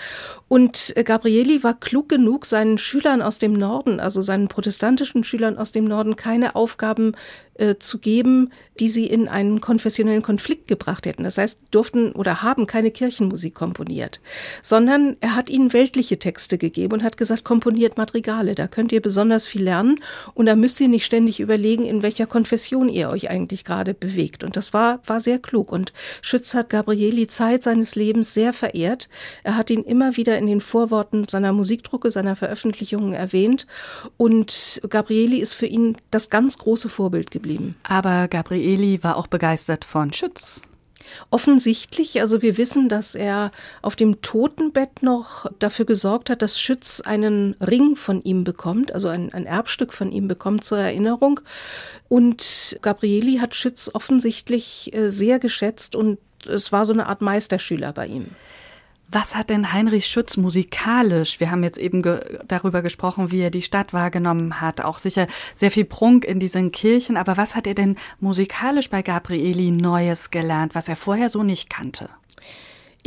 und 0.49 0.93
äh, 0.97 1.05
Gabrieli 1.05 1.63
war 1.63 1.75
klug 1.75 2.09
genug, 2.09 2.47
seinen 2.47 2.79
Schülern 2.79 3.23
aus 3.23 3.39
dem 3.39 3.53
Norden, 3.53 4.01
also 4.01 4.23
seinen 4.23 4.49
protestantischen 4.49 5.25
Schülern 5.25 5.57
aus 5.57 5.73
dem 5.73 5.85
Norden, 5.85 6.17
keine 6.17 6.57
Aufgaben 6.57 7.13
äh, 7.59 7.77
zu 7.81 7.99
geben, 7.99 8.53
die 8.79 8.87
sie 8.87 9.07
in 9.07 9.27
einen 9.27 9.61
konfessionellen 9.61 10.23
Konflikt 10.23 10.69
gebracht 10.69 11.07
hätten. 11.07 11.25
Das 11.25 11.39
heißt, 11.39 11.59
durften 11.73 12.13
oder 12.13 12.43
haben 12.43 12.69
keine 12.69 12.93
Kirchenmusik 12.93 13.53
komponiert, 13.53 14.21
sondern 14.63 15.17
er 15.19 15.35
hat 15.35 15.51
ihnen 15.51 15.73
weltliche 15.73 16.21
Texte 16.21 16.57
gegeben 16.57 16.93
und 16.93 17.03
hat 17.03 17.17
gesagt, 17.17 17.43
komponiert 17.43 17.97
Madrigale, 17.97 18.55
da 18.55 18.69
könnt 18.69 18.93
ihr 18.93 19.03
besonders 19.03 19.49
viel 19.49 19.65
lernen 19.65 19.99
und 20.35 20.47
da 20.47 20.55
müsst 20.55 20.81
ihr 20.81 20.87
nicht 20.87 21.05
ständig 21.05 21.41
überlegen, 21.41 21.85
in 21.85 22.05
welcher 22.05 22.27
Konfession 22.27 22.89
ihr 22.89 23.11
euch 23.11 23.29
eigentlich 23.29 23.65
gerade 23.65 23.93
bewegt. 23.93 24.45
Und 24.45 24.57
das 24.57 24.73
war, 24.73 25.01
war 25.05 25.19
sehr 25.19 25.41
klug. 25.41 25.73
Und 25.73 25.93
Schütz 26.23 26.55
hat 26.55 26.71
Gabrieli 26.71 27.27
Zeit 27.27 27.65
seines 27.65 27.97
Lebens 27.97 28.35
sehr 28.35 28.53
verehrt. 28.53 29.09
Er 29.43 29.57
hat 29.57 29.71
ihn 29.71 29.83
immer 29.83 30.17
wieder 30.17 30.39
in 30.39 30.47
den 30.47 30.61
Vorworten 30.61 31.27
seiner 31.29 31.53
Musikdrucke, 31.53 32.13
seiner 32.13 32.37
Veröffentlichungen 32.37 33.15
erwähnt. 33.15 33.67
Und 34.17 34.81
Gabrieli 34.89 35.39
ist 35.39 35.55
für 35.55 35.67
ihn 35.67 35.97
das 36.13 36.31
ganz 36.31 36.59
große 36.59 36.89
Vorbild 36.89 37.33
geblieben 37.33 37.48
geblieben. 37.49 37.77
Aber 37.83 38.29
Gabrieli 38.29 39.03
war 39.03 39.17
auch 39.17 39.27
begeistert 39.27 39.85
von 39.85 40.13
Schütz. 40.13 40.63
Offensichtlich, 41.31 42.21
also 42.21 42.43
wir 42.43 42.59
wissen, 42.59 42.91
dass 42.91 43.15
er 43.15 43.51
auf 43.81 43.97
dem 43.97 44.21
Totenbett 44.21 45.03
noch 45.03 45.47
dafür 45.59 45.87
gesorgt 45.87 46.29
hat, 46.29 46.43
dass 46.43 46.61
Schütz 46.61 47.01
einen 47.01 47.57
Ring 47.63 47.97
von 47.97 48.23
ihm 48.25 48.45
bekommt, 48.45 48.93
also 48.93 49.09
ein, 49.09 49.33
ein 49.33 49.47
Erbstück 49.47 49.95
von 49.95 50.13
ihm 50.13 50.29
bekommt 50.29 50.65
zur 50.65 50.79
Erinnerung. 50.79 51.41
Und 52.09 52.79
Gabrieli 52.83 53.39
hat 53.39 53.55
Schütz 53.55 53.91
offensichtlich 53.95 54.93
äh, 54.93 55.09
sehr 55.11 55.39
geschätzt 55.39 55.97
und 55.97 56.19
es 56.47 56.73
war 56.73 56.85
so 56.85 56.93
eine 56.93 57.07
Art 57.07 57.23
Meisterschüler 57.23 57.93
bei 57.95 58.07
ihm. 58.07 58.27
Was 59.11 59.35
hat 59.35 59.49
denn 59.49 59.73
Heinrich 59.73 60.07
Schütz 60.07 60.37
musikalisch? 60.37 61.41
Wir 61.41 61.51
haben 61.51 61.65
jetzt 61.65 61.79
eben 61.79 62.03
ge 62.03 62.21
darüber 62.47 62.83
gesprochen, 62.83 63.31
wie 63.31 63.41
er 63.41 63.51
die 63.51 63.63
Stadt 63.63 63.95
wahrgenommen 63.95 64.61
hat. 64.61 64.83
Auch 64.83 64.99
sicher 64.99 65.27
sehr 65.55 65.71
viel 65.71 65.87
Prunk 65.87 66.27
in 66.27 66.41
diesen 66.41 66.73
Kirchen. 66.73 67.17
Aber 67.17 67.39
was 67.39 67.55
hat 67.55 67.67
er 67.67 67.75
denn 67.75 67.97
musikalisch 68.21 68.91
bei 68.91 69.01
Gabrieli 69.01 69.71
Neues 69.71 70.31
gelernt, 70.31 70.75
was 70.75 70.91
er 70.91 70.97
vorher 70.97 71.31
so 71.31 71.43
nicht 71.43 71.71
kannte? 71.71 72.11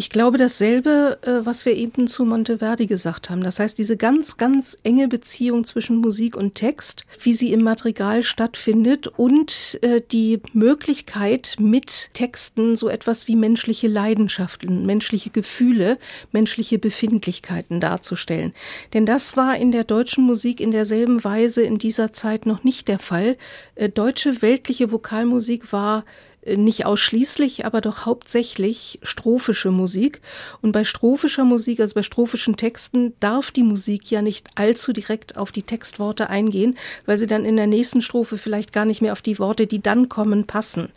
Ich 0.01 0.09
glaube 0.09 0.39
dasselbe, 0.39 1.19
äh, 1.21 1.45
was 1.45 1.63
wir 1.63 1.75
eben 1.75 2.07
zu 2.07 2.25
Monteverdi 2.25 2.87
gesagt 2.87 3.29
haben. 3.29 3.43
Das 3.43 3.59
heißt, 3.59 3.77
diese 3.77 3.97
ganz, 3.97 4.37
ganz 4.37 4.75
enge 4.81 5.07
Beziehung 5.07 5.63
zwischen 5.63 5.97
Musik 5.97 6.35
und 6.35 6.55
Text, 6.55 7.05
wie 7.21 7.33
sie 7.33 7.53
im 7.53 7.61
Madrigal 7.61 8.23
stattfindet 8.23 9.05
und 9.05 9.77
äh, 9.83 10.01
die 10.01 10.41
Möglichkeit, 10.53 11.55
mit 11.59 12.09
Texten 12.15 12.75
so 12.75 12.89
etwas 12.89 13.27
wie 13.27 13.35
menschliche 13.35 13.87
Leidenschaften, 13.87 14.87
menschliche 14.87 15.29
Gefühle, 15.29 15.99
menschliche 16.31 16.79
Befindlichkeiten 16.79 17.79
darzustellen. 17.79 18.53
Denn 18.95 19.05
das 19.05 19.37
war 19.37 19.55
in 19.55 19.71
der 19.71 19.83
deutschen 19.83 20.23
Musik 20.23 20.61
in 20.61 20.71
derselben 20.71 21.23
Weise 21.23 21.61
in 21.61 21.77
dieser 21.77 22.11
Zeit 22.11 22.47
noch 22.47 22.63
nicht 22.63 22.87
der 22.87 22.97
Fall. 22.97 23.37
Äh, 23.75 23.89
deutsche 23.89 24.41
weltliche 24.41 24.91
Vokalmusik 24.91 25.71
war 25.71 26.05
nicht 26.45 26.85
ausschließlich, 26.85 27.65
aber 27.65 27.81
doch 27.81 28.05
hauptsächlich 28.05 28.99
strophische 29.03 29.69
Musik. 29.69 30.21
Und 30.61 30.71
bei 30.71 30.83
strophischer 30.83 31.43
Musik, 31.43 31.79
also 31.79 31.93
bei 31.93 32.03
strophischen 32.03 32.57
Texten, 32.57 33.13
darf 33.19 33.51
die 33.51 33.63
Musik 33.63 34.09
ja 34.09 34.21
nicht 34.21 34.49
allzu 34.55 34.91
direkt 34.91 35.37
auf 35.37 35.51
die 35.51 35.61
Textworte 35.61 36.29
eingehen, 36.29 36.77
weil 37.05 37.19
sie 37.19 37.27
dann 37.27 37.45
in 37.45 37.57
der 37.57 37.67
nächsten 37.67 38.01
Strophe 38.01 38.37
vielleicht 38.37 38.73
gar 38.73 38.85
nicht 38.85 39.01
mehr 39.01 39.11
auf 39.11 39.21
die 39.21 39.37
Worte, 39.37 39.67
die 39.67 39.81
dann 39.81 40.09
kommen, 40.09 40.45
passen. 40.45 40.89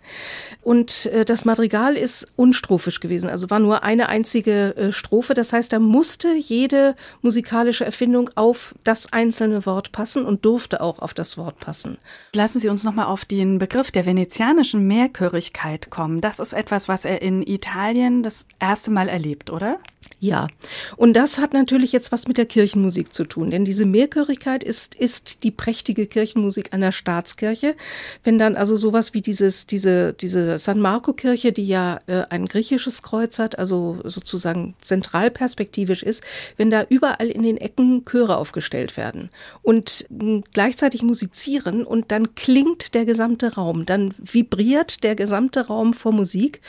Und 0.62 1.06
äh, 1.06 1.26
das 1.26 1.44
Madrigal 1.44 1.96
ist 1.96 2.26
unstrophisch 2.36 3.00
gewesen, 3.00 3.28
also 3.28 3.50
war 3.50 3.58
nur 3.58 3.82
eine 3.82 4.08
einzige 4.08 4.74
äh, 4.76 4.92
Strophe. 4.92 5.34
Das 5.34 5.52
heißt, 5.52 5.72
da 5.72 5.78
musste 5.78 6.34
jede 6.34 6.96
musikalische 7.20 7.84
Erfindung 7.84 8.30
auf 8.34 8.74
das 8.82 9.12
einzelne 9.12 9.66
Wort 9.66 9.92
passen 9.92 10.24
und 10.24 10.46
durfte 10.46 10.80
auch 10.80 11.00
auf 11.00 11.12
das 11.12 11.36
Wort 11.36 11.58
passen. 11.58 11.98
Lassen 12.34 12.60
Sie 12.60 12.70
uns 12.70 12.82
nochmal 12.82 13.06
auf 13.06 13.26
den 13.26 13.58
Begriff 13.58 13.90
der 13.90 14.06
venezianischen 14.06 14.86
Mehrchöre 14.86 15.33
Zugehörigkeit 15.34 15.90
kommen. 15.90 16.20
Das 16.20 16.38
ist 16.38 16.52
etwas, 16.52 16.88
was 16.88 17.04
er 17.04 17.20
in 17.22 17.42
Italien 17.42 18.22
das 18.22 18.46
erste 18.60 18.90
Mal 18.90 19.08
erlebt, 19.08 19.50
oder? 19.50 19.78
Ja, 20.20 20.48
und 20.96 21.14
das 21.14 21.38
hat 21.38 21.52
natürlich 21.52 21.92
jetzt 21.92 22.10
was 22.10 22.28
mit 22.28 22.38
der 22.38 22.46
Kirchenmusik 22.46 23.12
zu 23.12 23.24
tun, 23.24 23.50
denn 23.50 23.66
diese 23.66 23.84
Mehrchörigkeit 23.84 24.64
ist, 24.64 24.94
ist 24.94 25.42
die 25.42 25.50
prächtige 25.50 26.06
Kirchenmusik 26.06 26.72
einer 26.72 26.92
Staatskirche. 26.92 27.74
Wenn 28.22 28.38
dann 28.38 28.56
also 28.56 28.76
sowas 28.76 29.12
wie 29.12 29.20
dieses, 29.20 29.66
diese, 29.66 30.14
diese 30.14 30.58
San 30.58 30.80
Marco-Kirche, 30.80 31.52
die 31.52 31.66
ja 31.66 32.00
äh, 32.06 32.22
ein 32.30 32.46
griechisches 32.46 33.02
Kreuz 33.02 33.38
hat, 33.38 33.58
also 33.58 33.98
sozusagen 34.04 34.74
zentralperspektivisch 34.80 36.02
ist, 36.02 36.22
wenn 36.56 36.70
da 36.70 36.86
überall 36.88 37.28
in 37.28 37.42
den 37.42 37.58
Ecken 37.58 38.06
Chöre 38.06 38.38
aufgestellt 38.38 38.96
werden 38.96 39.28
und 39.62 40.06
mh, 40.08 40.44
gleichzeitig 40.54 41.02
musizieren 41.02 41.84
und 41.84 42.10
dann 42.12 42.34
klingt 42.34 42.94
der 42.94 43.04
gesamte 43.04 43.56
Raum, 43.56 43.84
dann 43.84 44.14
vibriert 44.16 45.04
der 45.04 45.16
gesamte 45.16 45.66
Raum 45.66 45.92
vor 45.92 46.12
Musik. 46.12 46.62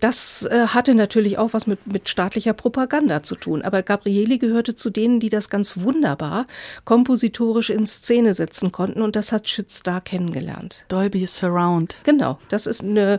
Das 0.00 0.44
äh, 0.50 0.66
hatte 0.68 0.94
natürlich 0.94 1.38
auch 1.38 1.52
was 1.52 1.68
mit, 1.68 1.86
mit 1.86 2.08
staatlicher 2.08 2.52
Propaganda 2.52 2.75
Propaganda 2.76 3.22
zu 3.22 3.36
tun. 3.36 3.62
Aber 3.62 3.82
Gabrieli 3.82 4.36
gehörte 4.36 4.74
zu 4.74 4.90
denen, 4.90 5.18
die 5.18 5.30
das 5.30 5.48
ganz 5.48 5.78
wunderbar 5.78 6.46
kompositorisch 6.84 7.70
in 7.70 7.86
Szene 7.86 8.34
setzen 8.34 8.70
konnten. 8.70 9.00
Und 9.00 9.16
das 9.16 9.32
hat 9.32 9.48
Schütz 9.48 9.82
da 9.82 9.98
kennengelernt. 10.00 10.84
Dolby 10.88 11.24
Surround. 11.24 11.96
Genau. 12.02 12.38
Das 12.50 12.66
ist 12.66 12.82
eine, 12.82 13.18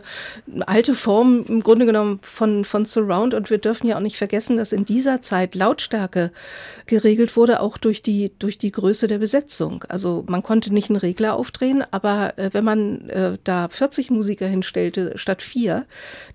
alte 0.66 0.94
Form 0.94 1.44
im 1.48 1.64
Grunde 1.64 1.86
genommen 1.86 2.20
von, 2.22 2.64
von 2.64 2.84
Surround. 2.84 3.34
Und 3.34 3.50
wir 3.50 3.58
dürfen 3.58 3.88
ja 3.88 3.96
auch 3.96 4.00
nicht 4.00 4.16
vergessen, 4.16 4.58
dass 4.58 4.72
in 4.72 4.84
dieser 4.84 5.22
Zeit 5.22 5.56
Lautstärke 5.56 6.30
geregelt 6.86 7.36
wurde, 7.36 7.58
auch 7.58 7.78
durch 7.78 8.00
die, 8.00 8.30
durch 8.38 8.58
die 8.58 8.70
Größe 8.70 9.08
der 9.08 9.18
Besetzung. 9.18 9.84
Also 9.88 10.24
man 10.28 10.44
konnte 10.44 10.72
nicht 10.72 10.88
einen 10.88 10.98
Regler 11.00 11.34
aufdrehen, 11.34 11.82
aber 11.90 12.38
äh, 12.38 12.50
wenn 12.52 12.64
man 12.64 13.10
äh, 13.10 13.38
da 13.42 13.68
40 13.68 14.10
Musiker 14.10 14.46
hinstellte 14.46 15.18
statt 15.18 15.42
vier, 15.42 15.84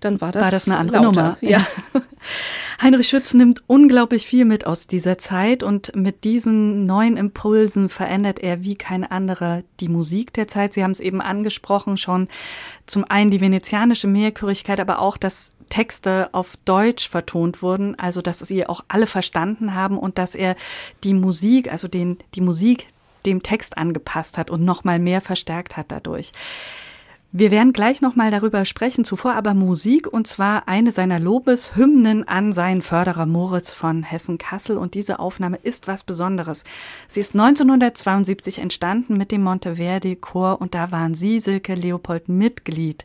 dann 0.00 0.20
war 0.20 0.30
das, 0.30 0.42
war 0.42 0.50
das 0.50 0.68
eine 0.68 0.76
andere 0.76 0.96
lauter. 0.98 1.22
Nummer. 1.22 1.38
Ja. 1.40 1.66
Heinrich 2.82 3.12
Schütz 3.14 3.32
nimmt 3.32 3.62
unglaublich 3.68 4.26
viel 4.26 4.44
mit 4.44 4.66
aus 4.66 4.88
dieser 4.88 5.18
Zeit 5.18 5.62
und 5.62 5.94
mit 5.94 6.24
diesen 6.24 6.84
neuen 6.84 7.16
Impulsen 7.16 7.88
verändert 7.88 8.40
er 8.40 8.64
wie 8.64 8.74
kein 8.74 9.04
anderer 9.04 9.62
die 9.78 9.86
Musik 9.86 10.32
der 10.32 10.48
Zeit. 10.48 10.74
Sie 10.74 10.82
haben 10.82 10.90
es 10.90 10.98
eben 10.98 11.20
angesprochen 11.20 11.96
schon. 11.96 12.26
Zum 12.86 13.04
einen 13.08 13.30
die 13.30 13.40
venezianische 13.40 14.08
Mehrchörigkeit, 14.08 14.80
aber 14.80 14.98
auch, 14.98 15.16
dass 15.16 15.52
Texte 15.68 16.28
auf 16.32 16.56
Deutsch 16.64 17.08
vertont 17.08 17.62
wurden, 17.62 17.96
also 17.96 18.20
dass 18.20 18.40
sie 18.40 18.66
auch 18.66 18.84
alle 18.88 19.06
verstanden 19.06 19.74
haben 19.74 19.96
und 19.96 20.18
dass 20.18 20.34
er 20.34 20.56
die 21.04 21.14
Musik, 21.14 21.70
also 21.70 21.86
den, 21.86 22.18
die 22.34 22.40
Musik 22.40 22.88
dem 23.26 23.44
Text 23.44 23.78
angepasst 23.78 24.38
hat 24.38 24.50
und 24.50 24.64
nochmal 24.64 24.98
mehr 24.98 25.20
verstärkt 25.20 25.76
hat 25.76 25.92
dadurch. 25.92 26.32
Wir 27.36 27.50
werden 27.50 27.72
gleich 27.72 28.00
nochmal 28.00 28.30
darüber 28.30 28.64
sprechen, 28.64 29.04
zuvor 29.04 29.34
aber 29.34 29.54
Musik 29.54 30.06
und 30.06 30.28
zwar 30.28 30.68
eine 30.68 30.92
seiner 30.92 31.18
Lobeshymnen 31.18 32.28
an 32.28 32.52
seinen 32.52 32.80
Förderer 32.80 33.26
Moritz 33.26 33.72
von 33.72 34.04
Hessen-Kassel 34.04 34.78
und 34.78 34.94
diese 34.94 35.18
Aufnahme 35.18 35.58
ist 35.60 35.88
was 35.88 36.04
Besonderes. 36.04 36.62
Sie 37.08 37.18
ist 37.18 37.34
1972 37.34 38.60
entstanden 38.60 39.16
mit 39.16 39.32
dem 39.32 39.42
Monteverdi 39.42 40.14
Chor 40.14 40.60
und 40.60 40.76
da 40.76 40.92
waren 40.92 41.14
Sie, 41.14 41.40
Silke 41.40 41.74
Leopold, 41.74 42.28
Mitglied. 42.28 43.04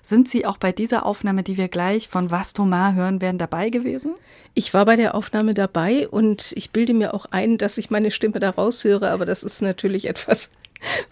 Sind 0.00 0.28
Sie 0.28 0.46
auch 0.46 0.58
bei 0.58 0.70
dieser 0.70 1.04
Aufnahme, 1.04 1.42
die 1.42 1.56
wir 1.56 1.66
gleich 1.66 2.06
von 2.06 2.30
Vastomar 2.30 2.94
hören 2.94 3.20
werden, 3.20 3.38
dabei 3.38 3.70
gewesen? 3.70 4.14
Ich 4.54 4.74
war 4.74 4.84
bei 4.84 4.94
der 4.94 5.16
Aufnahme 5.16 5.54
dabei 5.54 6.06
und 6.06 6.52
ich 6.54 6.70
bilde 6.70 6.94
mir 6.94 7.14
auch 7.14 7.26
ein, 7.32 7.58
dass 7.58 7.78
ich 7.78 7.90
meine 7.90 8.12
Stimme 8.12 8.38
da 8.38 8.50
raushöre, 8.50 9.10
aber 9.10 9.24
das 9.24 9.42
ist 9.42 9.60
natürlich 9.60 10.08
etwas, 10.08 10.50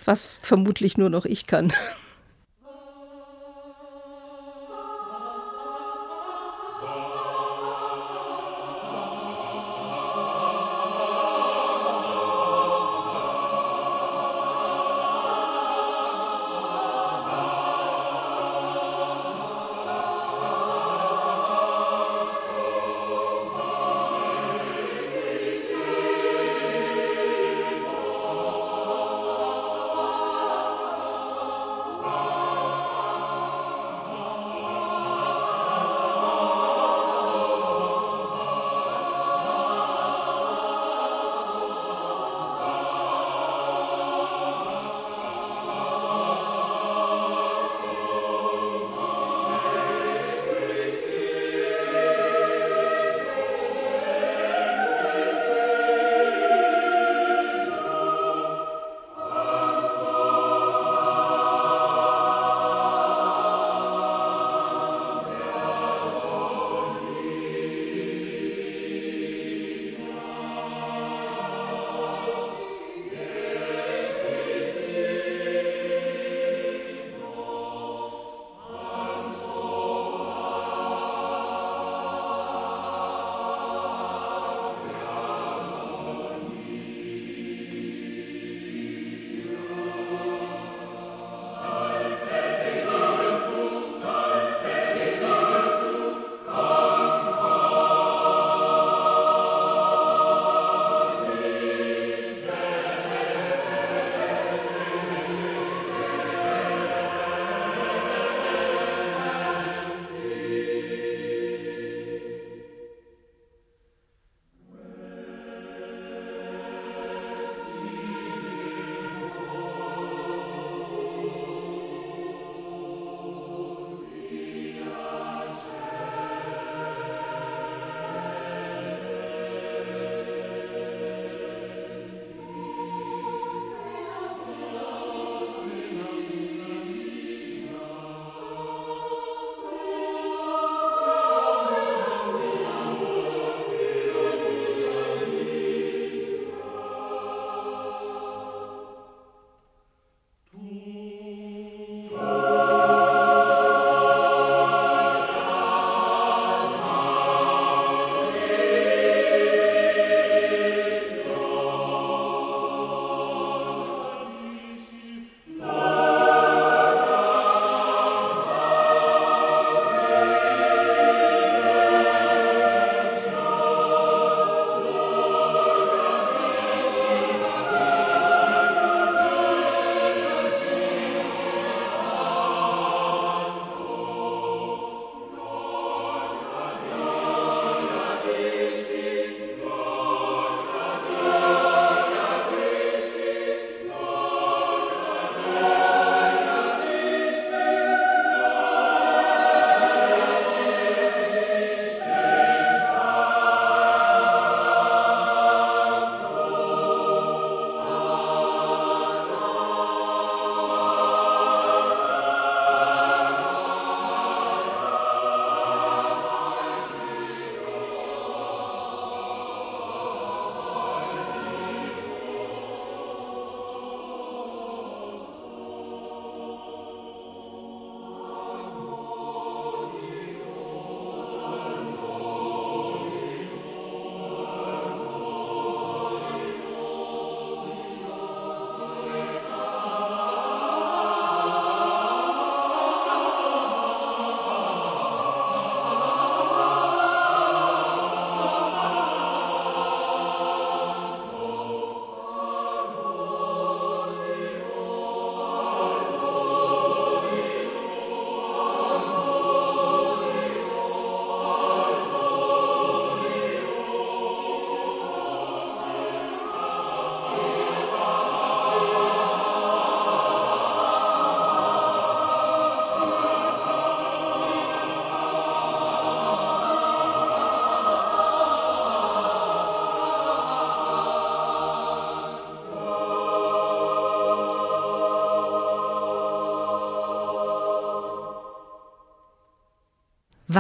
was 0.05 0.39
vermutlich 0.41 0.97
nur 0.97 1.11
noch 1.11 1.25
ich 1.25 1.49
kann. 1.49 1.73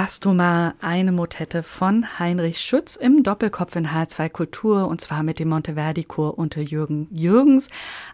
Mal 0.04 0.74
eine 0.82 1.12
Motette 1.12 1.62
von 1.62 2.18
Heinrich 2.18 2.60
Schütz 2.60 2.94
im 2.94 3.22
Doppelkopf 3.22 3.74
in 3.74 3.88
H2 3.88 4.28
Kultur 4.28 4.86
und 4.86 5.00
zwar 5.00 5.22
mit 5.22 5.38
dem 5.38 5.48
Monteverdi-Chor 5.48 6.36
unter 6.36 6.60
Jürgen 6.60 7.08
Jürgens, 7.10 7.70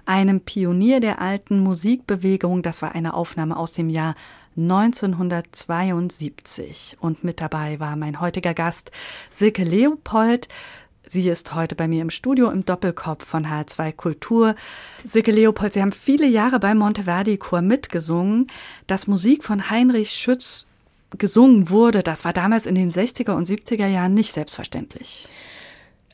einem 0.06 0.40
Pionier 0.40 1.00
der 1.00 1.20
alten 1.20 1.58
Musikbewegung. 1.58 2.62
Das 2.62 2.80
war 2.80 2.94
eine 2.94 3.14
Aufnahme 3.14 3.56
aus 3.56 3.72
dem 3.72 3.90
Jahr 3.90 4.14
1972 4.56 6.98
und 7.00 7.24
mit 7.24 7.40
dabei 7.40 7.80
war 7.80 7.96
mein 7.96 8.20
heutiger 8.20 8.54
Gast 8.54 8.92
Silke 9.28 9.64
Leopold. 9.64 10.46
Sie 11.04 11.28
ist 11.28 11.56
heute 11.56 11.74
bei 11.74 11.88
mir 11.88 12.02
im 12.02 12.10
Studio 12.10 12.50
im 12.50 12.64
Doppelkopf 12.64 13.26
von 13.26 13.46
H2 13.46 13.94
Kultur. 13.94 14.54
Silke 15.04 15.32
Leopold, 15.32 15.72
Sie 15.72 15.82
haben 15.82 15.90
viele 15.90 16.28
Jahre 16.28 16.60
beim 16.60 16.78
Monteverdi-Chor 16.78 17.62
mitgesungen. 17.62 18.46
Das 18.86 19.08
Musik 19.08 19.42
von 19.42 19.70
Heinrich 19.70 20.12
Schütz 20.12 20.68
gesungen 21.18 21.70
wurde, 21.70 22.02
das 22.02 22.24
war 22.24 22.32
damals 22.32 22.66
in 22.66 22.74
den 22.74 22.90
60er 22.90 23.32
und 23.32 23.48
70er 23.48 23.86
Jahren 23.86 24.14
nicht 24.14 24.32
selbstverständlich. 24.32 25.28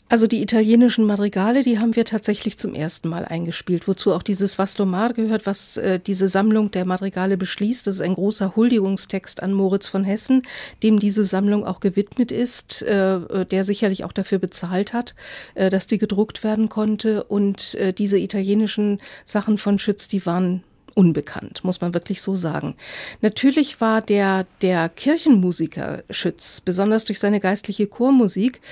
Also 0.08 0.28
die 0.28 0.40
italienischen 0.40 1.04
Madrigale, 1.04 1.64
die 1.64 1.80
haben 1.80 1.96
wir 1.96 2.04
tatsächlich 2.04 2.58
zum 2.58 2.74
ersten 2.74 3.08
Mal 3.08 3.24
eingespielt, 3.24 3.88
wozu 3.88 4.12
auch 4.12 4.22
dieses 4.22 4.56
Vastomar 4.56 5.12
gehört, 5.12 5.46
was 5.46 5.78
äh, 5.78 5.98
diese 5.98 6.28
Sammlung 6.28 6.70
der 6.70 6.84
Madrigale 6.84 7.36
beschließt. 7.36 7.88
Das 7.88 7.96
ist 7.96 8.00
ein 8.02 8.14
großer 8.14 8.54
Huldigungstext 8.54 9.42
an 9.42 9.52
Moritz 9.52 9.88
von 9.88 10.04
Hessen, 10.04 10.42
dem 10.84 11.00
diese 11.00 11.24
Sammlung 11.24 11.66
auch 11.66 11.80
gewidmet 11.80 12.30
ist, 12.30 12.82
äh, 12.82 13.46
der 13.46 13.64
sicherlich 13.64 14.04
auch 14.04 14.12
dafür 14.12 14.38
bezahlt 14.38 14.92
hat, 14.92 15.16
äh, 15.56 15.70
dass 15.70 15.88
die 15.88 15.98
gedruckt 15.98 16.44
werden 16.44 16.68
konnte. 16.68 17.24
Und 17.24 17.74
äh, 17.74 17.92
diese 17.92 18.18
italienischen 18.18 19.00
Sachen 19.24 19.58
von 19.58 19.80
Schütz, 19.80 20.06
die 20.06 20.24
waren 20.24 20.62
unbekannt, 20.96 21.62
muss 21.62 21.82
man 21.82 21.92
wirklich 21.92 22.22
so 22.22 22.36
sagen. 22.36 22.74
Natürlich 23.20 23.82
war 23.82 24.00
der, 24.00 24.46
der 24.62 24.88
Kirchenmusiker 24.88 26.02
Schütz, 26.08 26.62
besonders 26.62 27.04
durch 27.04 27.20
seine 27.20 27.38
geistliche 27.38 27.86
Chormusik, 27.86 28.62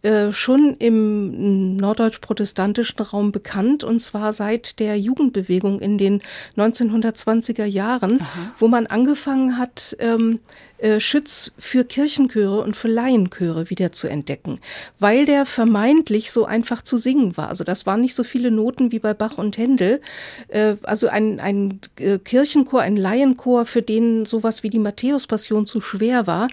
äh, 0.00 0.32
schon 0.32 0.76
im 0.78 1.76
norddeutsch-protestantischen 1.76 3.00
Raum 3.00 3.32
bekannt 3.32 3.84
und 3.84 4.00
zwar 4.00 4.32
seit 4.32 4.80
der 4.80 4.98
Jugendbewegung 4.98 5.78
in 5.78 5.98
den 5.98 6.22
1920er 6.56 7.66
Jahren, 7.66 8.22
Aha. 8.22 8.52
wo 8.58 8.66
man 8.66 8.86
angefangen 8.86 9.58
hat, 9.58 9.94
ähm, 9.98 10.40
äh, 10.84 11.00
Schütz 11.00 11.50
für 11.56 11.82
Kirchenchöre 11.82 12.60
und 12.60 12.76
für 12.76 12.88
Laienchöre 12.88 13.70
wieder 13.70 13.90
zu 13.92 14.06
entdecken, 14.06 14.60
weil 14.98 15.24
der 15.24 15.46
vermeintlich 15.46 16.30
so 16.30 16.44
einfach 16.44 16.82
zu 16.82 16.98
singen 16.98 17.38
war. 17.38 17.48
Also 17.48 17.64
das 17.64 17.86
waren 17.86 18.02
nicht 18.02 18.14
so 18.14 18.22
viele 18.22 18.50
Noten 18.50 18.92
wie 18.92 18.98
bei 18.98 19.14
Bach 19.14 19.38
und 19.38 19.56
Händel. 19.56 20.02
Äh, 20.48 20.76
also 20.82 21.08
ein, 21.08 21.40
ein 21.40 21.80
äh, 21.98 22.18
Kirchenchor, 22.18 22.82
ein 22.82 22.98
Laienchor, 22.98 23.64
für 23.64 23.80
den 23.80 24.26
sowas 24.26 24.62
wie 24.62 24.68
die 24.68 24.78
Matthäus-Passion 24.78 25.64
zu 25.66 25.80
schwer 25.80 26.26
war, 26.26 26.48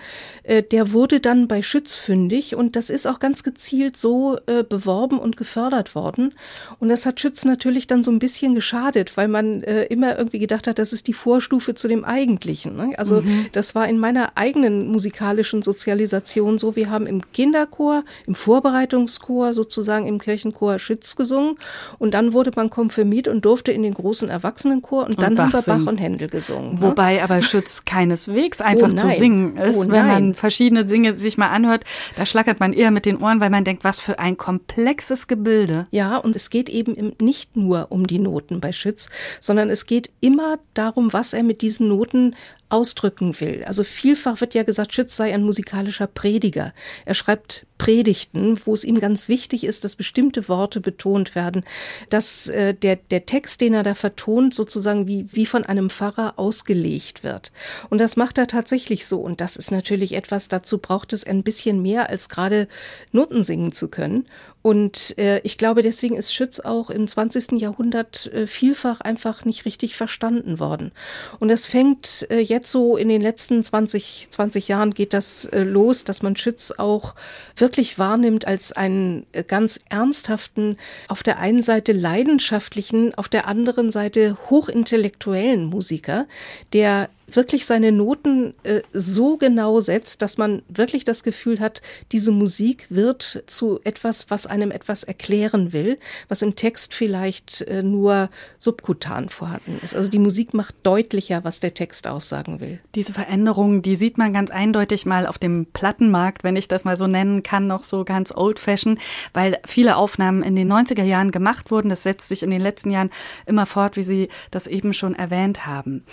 der 0.72 0.94
wurde 0.94 1.20
dann 1.20 1.48
bei 1.48 1.62
Schütz 1.62 1.98
fündig 1.98 2.56
und 2.56 2.76
das 2.76 2.90
ist 2.90 3.08
auch 3.08 3.20
ganz 3.20 3.44
gezielt 3.44 3.98
so 3.98 4.38
beworben 4.70 5.20
und 5.20 5.38
gefördert 5.38 5.96
worden. 5.96 6.34
Und 6.80 6.90
das 6.90 7.06
hat 7.06 7.20
Schütz 7.20 7.44
natürlich 7.46 7.88
dann 7.88 8.04
so 8.04 8.12
ein 8.12 8.20
bisschen 8.20 8.56
geschadet, 8.56 9.18
weil 9.18 9.28
man 9.28 9.62
immer 9.62 10.18
irgendwie 10.18 10.40
gedacht 10.40 10.68
hat, 10.68 10.80
das 10.80 10.94
ist 10.94 11.08
die 11.08 11.14
Vorstufe 11.14 11.76
zu 11.76 11.88
dem 11.88 12.04
Eigentlichen. 12.04 12.76
Ne? 12.76 12.94
Also 12.98 13.22
mhm. 13.22 13.48
das 13.52 13.76
war 13.76 13.88
in 13.88 14.00
meiner 14.00 14.21
meiner 14.22 14.32
eigenen 14.36 14.88
musikalischen 14.88 15.62
Sozialisation 15.62 16.60
so. 16.60 16.76
Wir 16.76 16.90
haben 16.90 17.08
im 17.08 17.22
Kinderchor, 17.32 18.04
im 18.28 18.36
Vorbereitungschor 18.36 19.54
sozusagen 19.54 20.06
im 20.08 20.20
Kirchenchor 20.20 20.80
Schütz 20.80 21.16
gesungen 21.16 21.56
und 21.98 22.14
dann 22.14 22.34
wurde 22.34 22.52
man 22.56 22.70
konfirmiert 22.70 23.28
und 23.28 23.46
durfte 23.46 23.72
in 23.72 23.84
den 23.84 23.94
großen 23.94 24.30
Erwachsenenchor 24.30 25.06
und, 25.06 25.18
und 25.18 25.22
dann 25.22 25.36
Bach 25.36 25.54
haben 25.54 25.66
wir 25.66 25.74
Bach 25.74 25.92
und 25.92 25.98
Händel 25.98 26.28
gesungen. 26.28 26.76
Ne? 26.76 26.82
Wobei 26.82 27.16
ne? 27.16 27.24
aber 27.24 27.42
Schütz 27.42 27.86
keineswegs 27.86 28.62
einfach 28.62 28.90
oh 28.92 28.96
zu 28.96 29.10
singen 29.10 29.58
ist, 29.58 29.88
oh 29.88 29.92
wenn 29.92 30.08
man 30.08 30.34
verschiedene 30.36 30.86
Dinge 30.86 31.16
sich 31.16 31.38
mal 31.38 31.50
anhört, 31.50 31.84
da 32.16 32.26
schlackert 32.26 32.60
man 32.60 32.74
eher 32.74 32.92
mit 32.92 33.06
den 33.06 33.18
Ohren, 33.18 33.40
weil 33.40 33.50
man 33.50 33.64
denkt, 33.64 33.84
was 33.84 34.00
für 34.00 34.20
ein 34.20 34.38
komplexes 34.38 35.28
Gebilde. 35.28 35.88
Ja, 35.92 36.18
und 36.18 36.36
es 36.36 36.50
geht 36.50 36.70
eben 36.70 37.14
nicht 37.20 37.56
nur 37.56 37.88
um 37.90 38.06
die 38.06 38.20
Noten 38.20 38.60
bei 38.60 38.72
Schütz, 38.72 39.10
sondern 39.40 39.70
es 39.70 39.86
geht 39.86 40.12
immer 40.20 40.60
darum, 40.74 41.14
was 41.14 41.34
er 41.34 41.44
mit 41.44 41.62
diesen 41.62 41.88
Noten 41.88 42.36
ausdrücken 42.72 43.40
will. 43.40 43.64
Also 43.68 43.84
vielfach 44.16 44.42
wird 44.42 44.54
ja 44.54 44.64
gesagt, 44.64 44.94
Schütz 44.94 45.16
sei 45.16 45.34
ein 45.34 45.44
musikalischer 45.44 46.08
Prediger. 46.08 46.74
Er 47.06 47.14
schreibt 47.14 47.66
Predigten, 47.82 48.60
wo 48.66 48.76
es 48.76 48.84
ihm 48.84 49.00
ganz 49.00 49.28
wichtig 49.28 49.64
ist, 49.64 49.84
dass 49.84 49.96
bestimmte 49.96 50.48
Worte 50.48 50.80
betont 50.82 51.34
werden, 51.34 51.64
dass 52.12 52.48
äh, 52.48 52.76
der, 52.76 52.98
der 52.98 53.26
Text, 53.26 53.60
den 53.60 53.74
er 53.74 53.82
da 53.82 53.96
vertont, 53.96 54.54
sozusagen 54.54 55.08
wie, 55.08 55.26
wie 55.32 55.48
von 55.48 55.66
einem 55.66 55.90
Pfarrer 55.90 56.36
ausgelegt 56.38 57.24
wird. 57.24 57.52
Und 57.90 57.98
das 57.98 58.18
macht 58.18 58.38
er 58.38 58.46
tatsächlich 58.46 59.08
so. 59.08 59.20
Und 59.20 59.42
das 59.42 59.56
ist 59.56 59.72
natürlich 59.72 60.14
etwas, 60.14 60.48
dazu 60.48 60.78
braucht 60.78 61.12
es 61.12 61.24
ein 61.24 61.42
bisschen 61.42 61.82
mehr, 61.82 62.12
als 62.12 62.30
gerade 62.30 62.68
Noten 63.14 63.44
singen 63.44 63.72
zu 63.72 63.88
können. 63.88 64.28
Und 64.62 65.18
äh, 65.18 65.40
ich 65.40 65.58
glaube, 65.58 65.82
deswegen 65.82 66.16
ist 66.16 66.34
Schütz 66.34 66.60
auch 66.60 66.92
im 66.92 67.08
20. 67.08 67.60
Jahrhundert 67.60 68.32
äh, 68.32 68.46
vielfach 68.46 69.02
einfach 69.02 69.44
nicht 69.44 69.66
richtig 69.66 69.96
verstanden 69.96 70.60
worden. 70.60 70.92
Und 71.40 71.48
das 71.48 71.66
fängt 71.66 72.28
äh, 72.30 72.40
jetzt 72.40 72.70
so 72.70 72.96
in 72.96 73.10
den 73.10 73.22
letzten 73.22 73.64
20, 73.64 74.28
20 74.30 74.68
Jahren 74.68 74.94
geht 74.94 75.14
das 75.14 75.46
äh, 75.46 75.64
los, 75.64 76.04
dass 76.04 76.22
man 76.22 76.36
Schütz 76.36 76.72
auch 76.78 77.16
wirklich 77.56 77.71
wahrnimmt 77.98 78.46
als 78.48 78.72
einen 78.72 79.26
äh, 79.32 79.44
ganz 79.44 79.80
ernsthaften, 79.90 80.78
auf 81.08 81.24
der 81.24 81.40
einen 81.40 81.64
Seite 81.64 81.92
leidenschaftlichen, 81.92 83.14
auf 83.16 83.30
der 83.30 83.48
anderen 83.48 83.92
Seite 83.92 84.38
hochintellektuellen 84.50 85.66
Musiker, 85.66 86.28
der 86.74 87.10
wirklich 87.36 87.66
seine 87.66 87.92
Noten 87.92 88.54
äh, 88.64 88.82
so 88.94 89.38
genau 89.38 89.80
setzt, 89.80 90.22
dass 90.22 90.38
man 90.38 90.62
wirklich 90.68 91.04
das 91.04 91.24
Gefühl 91.24 91.60
hat, 91.60 91.82
diese 92.12 92.32
Musik 92.32 92.88
wird 92.90 93.44
zu 93.48 93.80
etwas, 93.84 94.30
was 94.30 94.48
einem 94.48 94.72
etwas 94.72 95.04
erklären 95.04 95.74
will, 95.74 95.98
was 96.28 96.42
im 96.42 96.56
Text 96.56 96.94
vielleicht 96.94 97.62
äh, 97.62 97.84
nur 97.84 98.30
subkutan 98.58 99.30
vorhanden 99.30 99.80
ist. 99.84 99.96
Also 99.96 100.10
die 100.10 100.20
Musik 100.20 100.54
macht 100.54 100.76
deutlicher, 100.84 101.44
was 101.44 101.60
der 101.60 101.74
Text 101.74 102.08
aussagen 102.08 102.60
will. 102.60 102.80
Diese 102.96 103.14
Veränderungen, 103.14 103.82
die 103.82 103.96
sieht 103.96 104.18
man 104.18 104.34
ganz 104.34 104.52
eindeutig 104.52 105.06
mal 105.06 105.28
auf 105.28 105.38
dem 105.38 105.66
Plattenmarkt, 105.66 106.44
wenn 106.44 106.56
ich 106.56 106.68
das 106.68 106.86
mal 106.86 106.98
so 106.98 107.08
nennen 107.08 107.44
kann, 107.44 107.68
noch 107.68 107.84
so 107.84 108.04
ganz 108.06 108.34
old-fashioned, 108.36 109.00
weil 109.34 109.60
viele 109.66 109.96
Aufnahmen 109.96 110.44
in 110.44 110.56
den 110.56 110.72
90er 110.72 111.04
Jahren 111.04 111.32
gemacht 111.32 111.72
wurden. 111.72 111.90
Das 111.90 112.04
setzt 112.04 112.30
sich 112.30 112.44
in 112.44 112.50
den 112.52 112.62
letzten 112.62 112.92
Jahren 112.92 113.10
immer 113.46 113.66
fort, 113.66 113.96
wie 113.98 114.04
Sie 114.04 114.30
das 114.52 114.68
eben 114.68 114.94
schon 114.94 115.16
erwähnt 115.16 115.66
haben. 115.66 116.04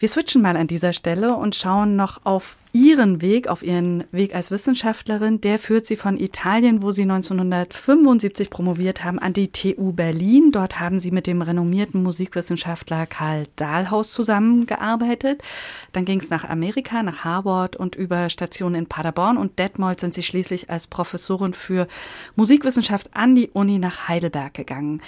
Wir 0.00 0.08
switchen 0.08 0.42
mal 0.42 0.56
an 0.56 0.68
dieser 0.68 0.92
Stelle 0.92 1.34
und 1.34 1.56
schauen 1.56 1.96
noch 1.96 2.20
auf 2.22 2.54
ihren 2.72 3.20
Weg, 3.20 3.48
auf 3.48 3.64
ihren 3.64 4.04
Weg 4.12 4.32
als 4.32 4.52
Wissenschaftlerin. 4.52 5.40
Der 5.40 5.58
führt 5.58 5.86
sie 5.86 5.96
von 5.96 6.16
Italien, 6.16 6.82
wo 6.82 6.92
sie 6.92 7.02
1975 7.02 8.48
promoviert 8.48 9.02
haben, 9.02 9.18
an 9.18 9.32
die 9.32 9.50
TU 9.50 9.90
Berlin. 9.92 10.52
Dort 10.52 10.78
haben 10.78 11.00
sie 11.00 11.10
mit 11.10 11.26
dem 11.26 11.42
renommierten 11.42 12.00
Musikwissenschaftler 12.04 13.06
Karl 13.06 13.46
Dahlhaus 13.56 14.12
zusammengearbeitet. 14.12 15.42
Dann 15.90 16.04
ging 16.04 16.20
es 16.20 16.30
nach 16.30 16.48
Amerika, 16.48 17.02
nach 17.02 17.24
Harvard 17.24 17.74
und 17.74 17.96
über 17.96 18.30
Stationen 18.30 18.76
in 18.76 18.86
Paderborn 18.86 19.36
und 19.36 19.58
Detmold 19.58 19.98
sind 19.98 20.14
sie 20.14 20.22
schließlich 20.22 20.70
als 20.70 20.86
Professorin 20.86 21.54
für 21.54 21.88
Musikwissenschaft 22.36 23.10
an 23.14 23.34
die 23.34 23.48
Uni 23.48 23.80
nach 23.80 24.06
Heidelberg 24.06 24.54
gegangen. 24.54 25.02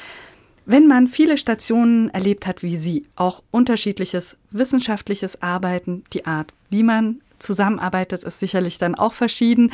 Wenn 0.70 0.86
man 0.86 1.08
viele 1.08 1.36
Stationen 1.36 2.10
erlebt 2.10 2.46
hat 2.46 2.62
wie 2.62 2.76
Sie, 2.76 3.04
auch 3.16 3.42
unterschiedliches 3.50 4.36
wissenschaftliches 4.52 5.42
Arbeiten, 5.42 6.04
die 6.12 6.26
Art, 6.26 6.54
wie 6.68 6.84
man 6.84 7.22
zusammenarbeitet, 7.40 8.22
ist 8.22 8.38
sicherlich 8.38 8.78
dann 8.78 8.94
auch 8.94 9.12
verschieden. 9.12 9.72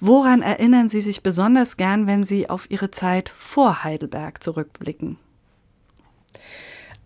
Woran 0.00 0.40
erinnern 0.40 0.88
Sie 0.88 1.02
sich 1.02 1.22
besonders 1.22 1.76
gern, 1.76 2.06
wenn 2.06 2.24
Sie 2.24 2.48
auf 2.48 2.70
Ihre 2.70 2.90
Zeit 2.90 3.28
vor 3.28 3.84
Heidelberg 3.84 4.42
zurückblicken? 4.42 5.18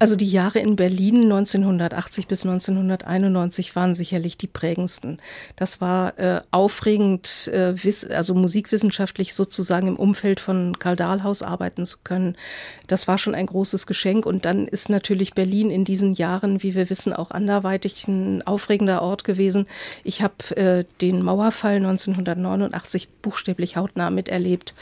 Also 0.03 0.17
die 0.17 0.29
Jahre 0.29 0.59
in 0.59 0.75
Berlin 0.75 1.23
1980 1.23 2.27
bis 2.27 2.43
1991 2.45 3.77
waren 3.77 3.95
sicherlich 3.95 4.37
die 4.37 4.49
prägendsten. 4.49 5.19
Das 5.55 5.81
war 5.81 6.19
äh, 6.19 6.41
aufregend, 6.51 7.49
äh, 7.53 7.73
also 8.11 8.35
musikwissenschaftlich 8.35 9.33
sozusagen 9.33 9.87
im 9.87 9.95
Umfeld 9.95 10.41
von 10.41 10.77
Karl 10.81 10.97
Dahlhaus 10.97 11.43
arbeiten 11.43 11.87
zu 11.87 11.99
können. 12.03 12.35
Das 12.89 13.07
war 13.07 13.17
schon 13.17 13.37
ein 13.37 13.47
großes 13.47 13.87
Geschenk. 13.87 14.27
Und 14.27 14.45
dann 14.45 14.67
ist 14.67 14.89
natürlich 14.89 15.35
Berlin 15.35 15.71
in 15.71 15.85
diesen 15.85 16.15
Jahren, 16.15 16.65
wie 16.65 16.75
wir 16.75 16.91
wissen, 16.91 17.13
auch 17.13 17.31
anderweitig 17.31 18.09
ein 18.09 18.45
aufregender 18.45 19.03
Ort 19.03 19.23
gewesen. 19.23 19.69
Ich 20.03 20.21
habe 20.21 20.57
äh, 20.57 20.85
den 21.01 21.23
Mauerfall 21.23 21.77
1989 21.77 23.07
buchstäblich 23.23 23.77
hautnah 23.77 24.11
miterlebt. 24.11 24.75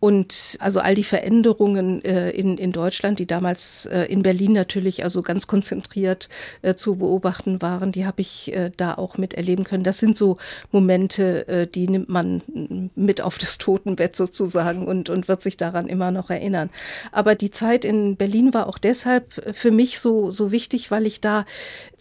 Und 0.00 0.56
also 0.58 0.80
all 0.80 0.96
die 0.96 1.04
Veränderungen 1.04 2.04
äh, 2.04 2.30
in, 2.30 2.58
in 2.58 2.72
Deutschland, 2.72 3.20
die 3.20 3.26
damals 3.26 3.86
äh, 3.86 4.06
in 4.06 4.24
Berlin 4.24 4.63
natürlich 4.64 5.04
also 5.04 5.20
ganz 5.20 5.46
konzentriert 5.46 6.30
äh, 6.62 6.74
zu 6.74 6.96
beobachten 6.96 7.60
waren, 7.60 7.92
die 7.92 8.06
habe 8.06 8.22
ich 8.22 8.54
äh, 8.54 8.70
da 8.74 8.94
auch 8.94 9.18
miterleben 9.18 9.64
können. 9.64 9.84
Das 9.84 9.98
sind 9.98 10.16
so 10.16 10.38
Momente, 10.72 11.46
äh, 11.48 11.66
die 11.66 11.86
nimmt 11.86 12.08
man 12.08 12.40
mit 12.94 13.20
auf 13.20 13.36
das 13.36 13.58
Totenbett 13.58 14.16
sozusagen 14.16 14.86
und, 14.86 15.10
und 15.10 15.28
wird 15.28 15.42
sich 15.42 15.58
daran 15.58 15.86
immer 15.86 16.10
noch 16.10 16.30
erinnern. 16.30 16.70
Aber 17.12 17.34
die 17.34 17.50
Zeit 17.50 17.84
in 17.84 18.16
Berlin 18.16 18.54
war 18.54 18.66
auch 18.66 18.78
deshalb 18.78 19.54
für 19.54 19.70
mich 19.70 19.98
so, 19.98 20.30
so 20.30 20.50
wichtig, 20.50 20.90
weil 20.90 21.06
ich 21.06 21.20
da 21.20 21.44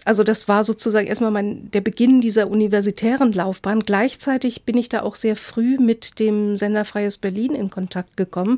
also 0.05 0.23
das 0.23 0.47
war 0.47 0.63
sozusagen 0.63 1.07
erstmal 1.07 1.31
mein, 1.31 1.71
der 1.71 1.81
Beginn 1.81 2.21
dieser 2.21 2.49
universitären 2.49 3.31
Laufbahn. 3.31 3.81
Gleichzeitig 3.81 4.63
bin 4.63 4.77
ich 4.77 4.89
da 4.89 5.01
auch 5.01 5.15
sehr 5.15 5.35
früh 5.35 5.77
mit 5.77 6.19
dem 6.19 6.57
Sender 6.57 6.85
Freies 6.85 7.17
Berlin 7.17 7.55
in 7.55 7.69
Kontakt 7.69 8.17
gekommen 8.17 8.57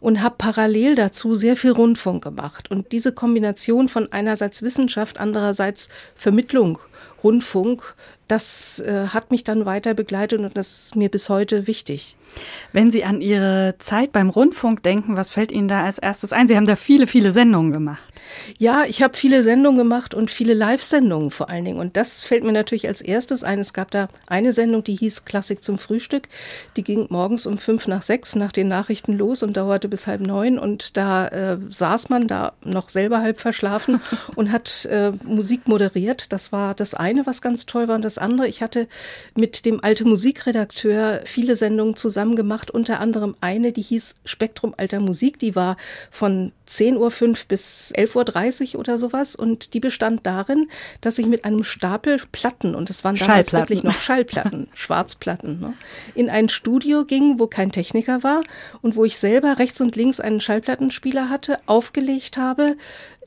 und 0.00 0.22
habe 0.22 0.36
parallel 0.38 0.94
dazu 0.94 1.34
sehr 1.34 1.56
viel 1.56 1.72
Rundfunk 1.72 2.22
gemacht. 2.22 2.70
Und 2.70 2.92
diese 2.92 3.12
Kombination 3.12 3.43
von 3.88 4.12
einerseits 4.12 4.62
Wissenschaft, 4.62 5.20
andererseits 5.20 5.88
Vermittlung, 6.14 6.78
Rundfunk, 7.22 7.94
das 8.28 8.80
äh, 8.80 9.08
hat 9.08 9.30
mich 9.30 9.44
dann 9.44 9.66
weiter 9.66 9.94
begleitet 9.94 10.40
und 10.40 10.56
das 10.56 10.84
ist 10.84 10.96
mir 10.96 11.10
bis 11.10 11.28
heute 11.28 11.66
wichtig. 11.66 12.16
Wenn 12.72 12.90
Sie 12.90 13.04
an 13.04 13.20
Ihre 13.20 13.74
Zeit 13.78 14.12
beim 14.12 14.30
Rundfunk 14.30 14.82
denken, 14.82 15.16
was 15.16 15.30
fällt 15.30 15.52
Ihnen 15.52 15.68
da 15.68 15.84
als 15.84 15.98
erstes 15.98 16.32
ein? 16.32 16.48
Sie 16.48 16.56
haben 16.56 16.66
da 16.66 16.76
viele, 16.76 17.06
viele 17.06 17.32
Sendungen 17.32 17.72
gemacht. 17.72 18.13
Ja, 18.58 18.84
ich 18.84 19.02
habe 19.02 19.16
viele 19.16 19.42
Sendungen 19.42 19.78
gemacht 19.78 20.14
und 20.14 20.30
viele 20.30 20.54
Live-Sendungen 20.54 21.30
vor 21.30 21.50
allen 21.50 21.64
Dingen. 21.64 21.78
Und 21.78 21.96
das 21.96 22.22
fällt 22.22 22.44
mir 22.44 22.52
natürlich 22.52 22.88
als 22.88 23.00
erstes 23.00 23.44
ein. 23.44 23.58
Es 23.58 23.72
gab 23.72 23.90
da 23.90 24.08
eine 24.26 24.52
Sendung, 24.52 24.84
die 24.84 24.96
hieß 24.96 25.24
Klassik 25.24 25.64
zum 25.64 25.78
Frühstück. 25.78 26.28
Die 26.76 26.84
ging 26.84 27.06
morgens 27.10 27.46
um 27.46 27.58
fünf 27.58 27.86
nach 27.86 28.02
sechs 28.02 28.34
nach 28.36 28.52
den 28.52 28.68
Nachrichten 28.68 29.16
los 29.16 29.42
und 29.42 29.56
dauerte 29.56 29.88
bis 29.88 30.06
halb 30.06 30.20
neun. 30.20 30.58
Und 30.58 30.96
da 30.96 31.28
äh, 31.28 31.58
saß 31.68 32.08
man 32.08 32.28
da 32.28 32.52
noch 32.62 32.88
selber 32.88 33.20
halb 33.20 33.40
verschlafen 33.40 34.00
und 34.36 34.52
hat 34.52 34.84
äh, 34.86 35.12
Musik 35.24 35.66
moderiert. 35.66 36.32
Das 36.32 36.52
war 36.52 36.74
das 36.74 36.94
eine, 36.94 37.26
was 37.26 37.42
ganz 37.42 37.66
toll 37.66 37.88
war. 37.88 37.96
Und 37.96 38.04
das 38.04 38.18
andere, 38.18 38.46
ich 38.48 38.62
hatte 38.62 38.88
mit 39.34 39.64
dem 39.64 39.82
alte 39.82 40.04
Musikredakteur 40.04 41.20
viele 41.24 41.56
Sendungen 41.56 41.96
zusammen 41.96 42.36
gemacht. 42.36 42.70
Unter 42.70 43.00
anderem 43.00 43.34
eine, 43.40 43.72
die 43.72 43.82
hieß 43.82 44.14
Spektrum 44.24 44.74
alter 44.76 45.00
Musik. 45.00 45.38
Die 45.38 45.56
war 45.56 45.76
von 46.10 46.52
10.05 46.68 46.96
Uhr 46.96 47.36
bis 47.48 47.92
11.30 47.96 48.74
Uhr 48.74 48.80
oder 48.80 48.98
sowas. 48.98 49.36
Und 49.36 49.74
die 49.74 49.80
bestand 49.80 50.26
darin, 50.26 50.68
dass 51.00 51.18
ich 51.18 51.26
mit 51.26 51.44
einem 51.44 51.64
Stapel 51.64 52.20
Platten, 52.32 52.74
und 52.74 52.90
es 52.90 53.04
waren 53.04 53.16
damals 53.16 53.52
wirklich 53.52 53.82
noch 53.82 53.98
Schallplatten, 53.98 54.68
Schwarzplatten, 54.74 55.60
ne, 55.60 55.74
in 56.14 56.30
ein 56.30 56.48
Studio 56.48 57.04
ging, 57.04 57.38
wo 57.38 57.46
kein 57.46 57.72
Techniker 57.72 58.22
war 58.22 58.42
und 58.82 58.96
wo 58.96 59.04
ich 59.04 59.18
selber 59.18 59.58
rechts 59.58 59.80
und 59.80 59.96
links 59.96 60.20
einen 60.20 60.40
Schallplattenspieler 60.40 61.28
hatte, 61.28 61.58
aufgelegt 61.66 62.36
habe, 62.36 62.76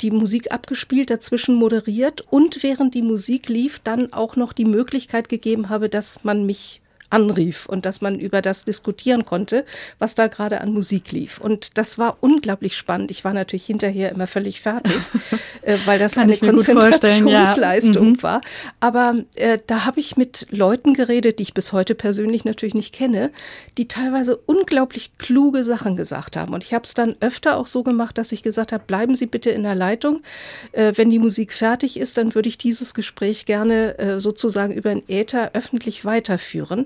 die 0.02 0.12
Musik 0.12 0.52
abgespielt, 0.52 1.10
dazwischen 1.10 1.56
moderiert 1.56 2.22
und 2.30 2.64
während 2.64 2.94
die 2.94 3.02
Musik 3.02 3.50
lief, 3.50 3.80
dann 3.80 4.14
auch 4.14 4.36
noch 4.36 4.54
die 4.54 4.66
Möglichkeit 4.66 5.30
gegeben 5.30 5.70
habe, 5.70 5.90
dass 5.90 6.24
man 6.24 6.46
mich 6.46 6.82
anrief 7.10 7.66
und 7.68 7.86
dass 7.86 8.01
man 8.01 8.20
über 8.20 8.41
das 8.41 8.66
diskutieren 8.66 9.24
konnte, 9.24 9.64
was 9.97 10.16
da 10.16 10.28
gerade 10.28 10.62
an 10.62 10.74
Musik 10.74 11.12
lief. 11.12 11.39
Und 11.39 11.78
das 11.78 11.97
war 11.97 12.18
unglaublich 12.20 12.76
spannend. 12.76 13.12
Ich 13.12 13.24
war 13.24 13.34
natürlich 13.34 13.66
hinterher 13.66 14.12
immer 14.12 14.28
völlig 14.28 14.60
fertig, 14.60 14.97
äh, 15.62 15.78
weil 15.86 15.99
das 15.99 16.18
eine 16.18 16.36
Konzentrationsleistung 16.36 17.95
ja. 17.95 18.01
mhm. 18.01 18.24
war. 18.24 18.41
Aber 18.80 19.16
äh, 19.36 19.58
da 19.68 19.86
habe 19.86 19.99
ich 19.99 20.18
mit 20.18 20.47
Leuten 20.49 20.93
geredet, 20.93 21.39
die 21.39 21.43
ich 21.43 21.53
bis 21.53 21.72
heute 21.72 21.95
persönlich 21.95 22.43
natürlich 22.43 22.76
nicht 22.76 22.93
kenne, 22.93 23.32
die 23.78 23.88
teilweise 23.88 24.36
unglaublich 24.36 25.18
kluge 25.18 25.64
Sachen 25.64 25.95
gesagt 25.95 26.36
haben. 26.36 26.53
Und 26.53 26.64
ich 26.64 26.74
habe 26.74 26.84
es 26.84 26.93
dann 26.93 27.16
öfter 27.22 27.58
auch 27.58 27.68
so 27.68 27.84
gemacht, 27.84 28.18
dass 28.18 28.32
ich 28.34 28.43
gesagt 28.43 28.74
habe, 28.74 28.84
bleiben 28.86 29.16
Sie 29.16 29.28
bitte 29.28 29.49
in 29.49 29.64
der 29.64 29.76
Leitung. 29.76 30.22
Äh, 30.74 30.93
wenn 30.95 31.10
die 31.10 31.20
Musik 31.20 31.53
fertig 31.53 31.97
ist, 31.97 32.18
dann 32.18 32.36
würde 32.36 32.49
ich 32.49 32.58
dieses 32.58 32.93
Gespräch 32.93 33.45
gerne 33.45 33.97
äh, 33.97 34.20
sozusagen 34.20 34.74
über 34.74 34.89
ein 34.89 35.03
Äther 35.08 35.51
öffentlich 35.53 36.03
weiterführen. 36.03 36.86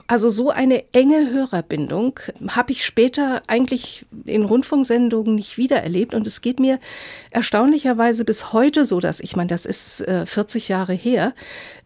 Also 0.11 0.29
so 0.29 0.49
eine 0.49 0.83
enge 0.91 1.31
Hörerbindung 1.31 2.19
habe 2.49 2.73
ich 2.73 2.83
später 2.83 3.43
eigentlich 3.47 4.05
in 4.25 4.43
Rundfunksendungen 4.43 5.35
nicht 5.35 5.57
wiedererlebt. 5.57 6.13
Und 6.13 6.27
es 6.27 6.41
geht 6.41 6.59
mir 6.59 6.81
erstaunlicherweise 7.29 8.25
bis 8.25 8.51
heute 8.51 8.83
so, 8.83 8.99
dass 8.99 9.21
ich 9.21 9.37
meine, 9.37 9.47
das 9.47 9.65
ist 9.65 10.01
äh, 10.01 10.25
40 10.25 10.67
Jahre 10.67 10.91
her, 10.91 11.33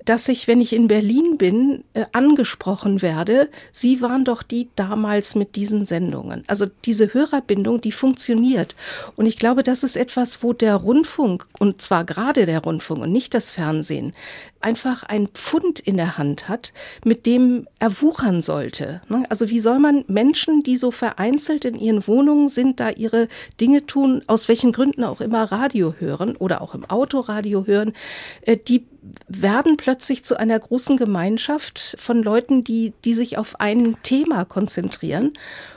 dass 0.05 0.28
ich, 0.28 0.47
wenn 0.47 0.61
ich 0.61 0.73
in 0.73 0.88
Berlin 0.88 1.38
bin, 1.38 1.84
äh, 1.93 2.05
angesprochen 2.13 3.01
werde, 3.01 3.49
Sie 3.71 4.01
waren 4.01 4.23
doch 4.23 4.43
die 4.43 4.69
damals 4.76 5.36
mit 5.36 5.55
diesen 5.55 5.86
Sendungen. 5.86 6.43
Also 6.47 6.67
diese 6.86 7.13
Hörerbindung, 7.13 7.82
die 7.82 7.91
funktioniert. 7.91 8.76
Und 9.15 9.26
ich 9.26 9.38
glaube, 9.38 9.63
das 9.63 9.84
ist 9.84 9.97
etwas, 9.97 10.41
wo 10.43 10.53
der 10.53 10.76
Rundfunk, 10.76 11.47
und 11.59 11.82
zwar 11.82 12.05
gerade 12.05 12.45
der 12.45 12.59
Rundfunk 12.63 13.01
und 13.01 13.11
nicht 13.11 13.34
das 13.34 13.51
Fernsehen, 13.51 14.13
einfach 14.61 15.03
ein 15.03 15.28
Pfund 15.28 15.80
in 15.80 15.97
der 15.97 16.17
Hand 16.17 16.49
hat, 16.49 16.71
mit 17.03 17.26
dem 17.26 17.67
er 17.80 18.01
wuchern 18.16 18.41
sollte. 18.41 19.01
Ne? 19.09 19.26
Also 19.30 19.49
wie 19.49 19.59
soll 19.59 19.80
man 19.80 20.05
Menschen, 20.07 20.61
die 20.61 20.78
so 20.78 20.91
vereinzelt 20.91 21.66
in 21.66 21.76
ihren 21.76 22.07
Wohnungen 22.07 22.47
sind, 22.47 22.80
da 22.80 22.89
ihre 22.89 23.28
Dinge 23.59 23.86
tun, 23.86 24.22
aus 24.28 24.47
welchen 24.47 24.72
Gründen 24.72 25.03
auch 25.03 25.20
immer 25.20 25.51
Radio 25.51 25.93
hören 25.99 26.36
oder 26.38 26.61
auch 26.61 26.76
im 26.76 26.86
Autoradio 26.86 27.66
hören, 27.66 27.93
äh, 28.41 28.57
die 28.57 28.86
werden 29.28 29.78
plötzlich 29.78 30.24
zu 30.24 30.39
einer 30.39 30.57
großen 30.57 30.97
Gemeinschaft 30.97 31.97
von 31.99 32.24
Leuten, 32.24 32.63
die, 32.63 32.93
die 33.03 33.13
sich 33.13 33.38
auf 33.38 33.59
ein 33.59 33.97
Thema 34.01 34.45
konzentrieren. 34.45 35.34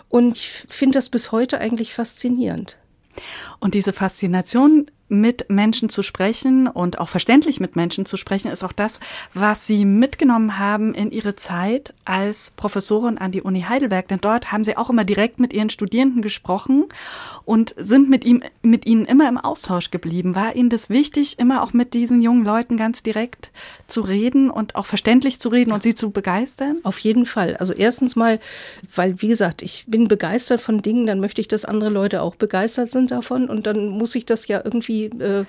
Und 0.09 0.37
ich 0.37 0.49
finde 0.69 0.99
das 0.99 1.09
bis 1.09 1.33
heute 1.33 1.59
eigentlich 1.59 1.93
faszinierend. 1.93 2.79
Und 3.59 3.75
diese 3.75 3.93
Faszination 3.93 4.91
mit 5.09 5.49
Menschen 5.49 5.89
zu 5.89 6.03
sprechen 6.03 6.69
und 6.69 6.99
auch 6.99 7.09
verständlich 7.09 7.61
mit 7.61 7.77
Menschen 7.77 8.07
zu 8.07 8.17
sprechen, 8.17 8.51
ist 8.51 8.65
auch 8.65 8.73
das, 8.73 9.01
was 9.35 9.67
Sie 9.67 9.85
mitgenommen 9.85 10.59
haben 10.59 10.95
in 10.95 11.11
Ihre 11.11 11.35
Zeit 11.35 11.95
als 12.05 12.53
Professorin 12.57 13.19
an 13.19 13.33
die 13.33 13.43
Uni 13.43 13.63
Heidelberg. 13.63 14.09
Denn 14.09 14.21
dort 14.21 14.53
haben 14.53 14.65
Sie 14.65 14.77
auch 14.77 14.91
immer 14.91 15.05
direkt 15.05 15.41
mit 15.41 15.53
Ihren 15.53 15.71
Studierenden 15.71 16.23
gesprochen 16.23 16.87
und 17.45 17.75
sind 17.77 18.11
mit, 18.11 18.25
ihm, 18.25 18.43
mit 18.63 18.87
ihnen 18.87 19.07
immer 19.07 19.29
im 19.29 19.39
Austausch 19.39 19.91
geblieben. 19.91 20.35
War 20.35 20.55
Ihnen 20.55 20.71
das 20.71 20.91
wichtig, 20.91 21.39
immer 21.39 21.63
auch 21.63 21.73
mit 21.73 21.95
diesen 21.95 22.21
jungen 22.21 22.45
Leuten 22.45 22.77
ganz 22.77 23.03
direkt 23.03 23.51
zu 23.87 24.03
reden 24.03 24.51
und 24.51 24.75
auch 24.75 24.87
verständlich 24.87 25.41
zu 25.41 25.49
reden 25.49 25.73
und 25.73 25.83
sie 25.83 25.95
zu 25.95 26.11
begeistern? 26.11 26.79
Auf 26.83 26.99
jeden 26.99 27.27
Fall. 27.27 27.57
Also 27.57 27.73
erstens 27.73 28.17
mal, 28.17 28.39
weil, 28.95 29.21
wie 29.23 29.29
gesagt, 29.29 29.63
ich 29.63 29.85
bin 29.87 30.09
begeistert 30.09 30.61
von 30.61 30.83
Dingen, 30.83 31.07
dann 31.07 31.21
möchte 31.21 31.41
ich, 31.41 31.49
dass 31.49 31.65
andere 31.65 31.91
Leute 31.91 32.23
auch 32.23 32.35
begeistert 32.35 32.91
sind 32.91 33.11
davon 33.11 33.49
und 33.49 33.67
dann 33.67 33.89
muss 33.89 34.15
ich 34.15 34.27
das 34.27 34.47
ja 34.49 34.61
irgendwie 34.63 34.98
irgendwie 35.07 35.25
äh, 35.25 35.45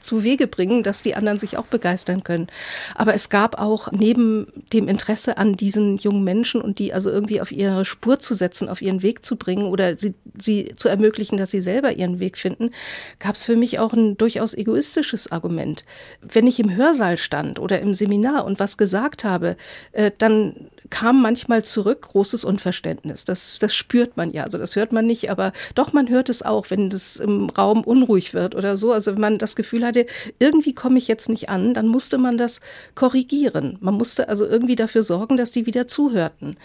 zu 0.00 0.22
Wege 0.22 0.46
bringen, 0.46 0.82
dass 0.82 1.02
die 1.02 1.14
anderen 1.14 1.38
sich 1.38 1.56
auch 1.56 1.66
begeistern 1.66 2.22
können. 2.22 2.46
Aber 2.94 3.14
es 3.14 3.28
gab 3.28 3.58
auch 3.58 3.90
neben 3.92 4.46
dem 4.72 4.88
Interesse 4.88 5.36
an 5.38 5.56
diesen 5.56 5.96
jungen 5.98 6.24
Menschen 6.24 6.60
und 6.60 6.78
die 6.78 6.92
also 6.92 7.10
irgendwie 7.10 7.40
auf 7.40 7.52
ihre 7.52 7.84
Spur 7.84 8.18
zu 8.18 8.34
setzen, 8.34 8.68
auf 8.68 8.82
ihren 8.82 9.02
Weg 9.02 9.24
zu 9.24 9.36
bringen 9.36 9.64
oder 9.66 9.98
sie, 9.98 10.14
sie 10.38 10.72
zu 10.76 10.88
ermöglichen, 10.88 11.36
dass 11.36 11.50
sie 11.50 11.60
selber 11.60 11.92
ihren 11.92 12.20
Weg 12.20 12.38
finden, 12.38 12.70
gab 13.18 13.34
es 13.34 13.44
für 13.44 13.56
mich 13.56 13.78
auch 13.78 13.92
ein 13.92 14.16
durchaus 14.16 14.54
egoistisches 14.54 15.30
Argument. 15.32 15.84
Wenn 16.20 16.46
ich 16.46 16.60
im 16.60 16.74
Hörsaal 16.74 17.16
stand 17.16 17.58
oder 17.58 17.80
im 17.80 17.94
Seminar 17.94 18.44
und 18.44 18.60
was 18.60 18.76
gesagt 18.76 19.24
habe, 19.24 19.56
äh, 19.92 20.10
dann 20.18 20.70
kam 20.90 21.22
manchmal 21.22 21.64
zurück 21.64 22.02
großes 22.02 22.44
Unverständnis. 22.44 23.24
Das, 23.24 23.58
das 23.58 23.74
spürt 23.74 24.16
man 24.16 24.32
ja. 24.32 24.44
Also 24.44 24.58
das 24.58 24.76
hört 24.76 24.92
man 24.92 25.06
nicht, 25.06 25.30
aber 25.30 25.52
doch, 25.74 25.92
man 25.92 26.08
hört 26.08 26.28
es 26.28 26.42
auch, 26.42 26.70
wenn 26.70 26.90
das 26.90 27.16
im 27.16 27.48
Raum 27.50 27.84
unruhig 27.84 28.34
wird 28.34 28.54
oder 28.54 28.76
so. 28.76 28.92
Also 28.92 29.12
wenn 29.12 29.20
man 29.20 29.38
das 29.38 29.56
Gefühl 29.56 29.84
hatte, 29.84 30.06
irgendwie 30.38 30.74
komme 30.74 30.98
ich 30.98 31.08
jetzt 31.08 31.28
nicht 31.28 31.48
an, 31.48 31.74
dann 31.74 31.88
musste 31.88 32.18
man 32.18 32.38
das 32.38 32.60
korrigieren. 32.94 33.78
Man 33.80 33.94
musste 33.94 34.28
also 34.28 34.46
irgendwie 34.46 34.76
dafür 34.76 35.02
sorgen, 35.02 35.36
dass 35.36 35.50
die 35.50 35.66
wieder 35.66 35.86
zuhörten. 35.86 36.56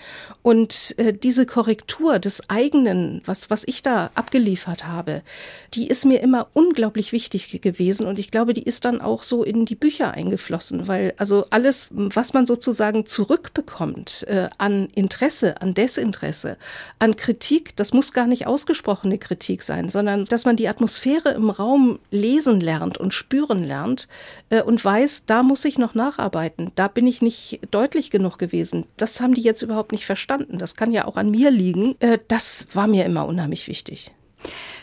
Und 0.41 0.95
äh, 0.97 1.13
diese 1.13 1.45
Korrektur 1.45 2.19
des 2.19 2.49
eigenen, 2.49 3.21
was, 3.25 3.49
was 3.49 3.63
ich 3.65 3.83
da 3.83 4.09
abgeliefert 4.15 4.85
habe, 4.85 5.21
die 5.73 5.87
ist 5.87 6.05
mir 6.05 6.21
immer 6.21 6.47
unglaublich 6.53 7.11
wichtig 7.11 7.61
gewesen. 7.61 8.07
Und 8.07 8.19
ich 8.19 8.31
glaube, 8.31 8.53
die 8.53 8.63
ist 8.63 8.85
dann 8.85 9.01
auch 9.01 9.23
so 9.23 9.43
in 9.43 9.65
die 9.65 9.75
Bücher 9.75 10.11
eingeflossen, 10.11 10.87
weil 10.87 11.13
also 11.17 11.45
alles, 11.49 11.87
was 11.91 12.33
man 12.33 12.45
sozusagen 12.45 13.05
zurückbekommt, 13.05 14.16
äh, 14.23 14.49
an 14.57 14.87
Interesse, 14.95 15.61
an 15.61 15.73
Desinteresse, 15.73 16.57
an 16.99 17.15
Kritik, 17.15 17.75
das 17.75 17.93
muss 17.93 18.13
gar 18.13 18.27
nicht 18.27 18.47
ausgesprochene 18.47 19.17
Kritik 19.17 19.63
sein, 19.63 19.89
sondern 19.89 20.25
dass 20.25 20.45
man 20.45 20.55
die 20.55 20.67
Atmosphäre 20.67 21.29
im 21.29 21.49
Raum 21.49 21.99
lesen 22.11 22.59
lernt 22.59 22.97
und 22.97 23.13
spüren 23.13 23.63
lernt 23.63 24.07
äh, 24.49 24.61
und 24.61 24.83
weiß, 24.83 25.23
da 25.25 25.43
muss 25.43 25.65
ich 25.65 25.77
noch 25.77 25.95
nacharbeiten, 25.95 26.71
da 26.75 26.87
bin 26.87 27.07
ich 27.07 27.21
nicht 27.21 27.59
deutlich 27.71 28.11
genug 28.11 28.37
gewesen. 28.37 28.85
Das 28.97 29.19
haben 29.19 29.33
die 29.33 29.41
jetzt 29.41 29.61
überhaupt 29.61 29.91
nicht 29.91 30.05
verstanden. 30.05 30.57
Das 30.57 30.75
kann 30.75 30.91
ja 30.91 31.05
auch 31.05 31.17
an 31.17 31.31
mir 31.31 31.51
liegen. 31.51 31.95
Äh, 31.99 32.19
das 32.27 32.67
war 32.73 32.87
mir 32.87 33.05
immer 33.05 33.27
unheimlich 33.27 33.67
wichtig. 33.67 34.11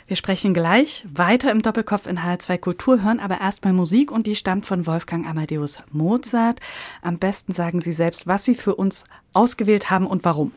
Wir 0.06 0.16
sprechen 0.16 0.52
gleich 0.52 1.06
weiter 1.10 1.50
im 1.50 1.62
Doppelkopf 1.62 2.06
in 2.06 2.18
H2 2.18 2.58
Kultur, 2.58 3.02
hören 3.02 3.20
aber 3.20 3.40
erstmal 3.40 3.72
Musik 3.72 4.12
und 4.12 4.26
die 4.26 4.36
stammt 4.36 4.66
von 4.66 4.86
Wolfgang 4.86 5.26
Amadeus 5.26 5.78
Mozart. 5.92 6.60
Am 7.00 7.18
besten 7.18 7.52
sagen 7.52 7.80
Sie 7.80 7.92
selbst, 7.92 8.26
was 8.26 8.44
Sie 8.44 8.54
für 8.54 8.74
uns 8.74 9.04
ausgewählt 9.32 9.88
haben 9.88 10.06
und 10.06 10.22
warum. 10.26 10.52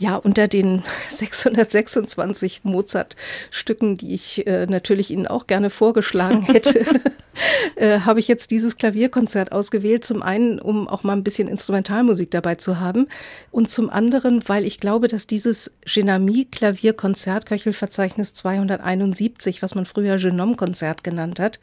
Ja, 0.00 0.14
unter 0.14 0.46
den 0.46 0.84
626 1.08 2.60
Mozart-Stücken, 2.62 3.96
die 3.96 4.14
ich 4.14 4.46
äh, 4.46 4.66
natürlich 4.66 5.10
Ihnen 5.10 5.26
auch 5.26 5.48
gerne 5.48 5.70
vorgeschlagen 5.70 6.42
hätte, 6.46 6.84
äh, 7.76 8.00
habe 8.00 8.20
ich 8.20 8.28
jetzt 8.28 8.52
dieses 8.52 8.76
Klavierkonzert 8.76 9.50
ausgewählt. 9.50 10.04
Zum 10.04 10.22
einen, 10.22 10.60
um 10.60 10.86
auch 10.86 11.02
mal 11.02 11.14
ein 11.14 11.24
bisschen 11.24 11.48
Instrumentalmusik 11.48 12.30
dabei 12.30 12.54
zu 12.54 12.78
haben 12.78 13.08
und 13.50 13.70
zum 13.70 13.90
anderen, 13.90 14.48
weil 14.48 14.64
ich 14.64 14.78
glaube, 14.78 15.08
dass 15.08 15.26
dieses 15.26 15.72
Genami-Klavierkonzert, 15.84 17.46
Köchelverzeichnis 17.46 18.34
271, 18.34 19.62
was 19.62 19.74
man 19.74 19.84
früher 19.84 20.16
Genome-Konzert 20.16 21.02
genannt 21.02 21.40
hat, 21.40 21.58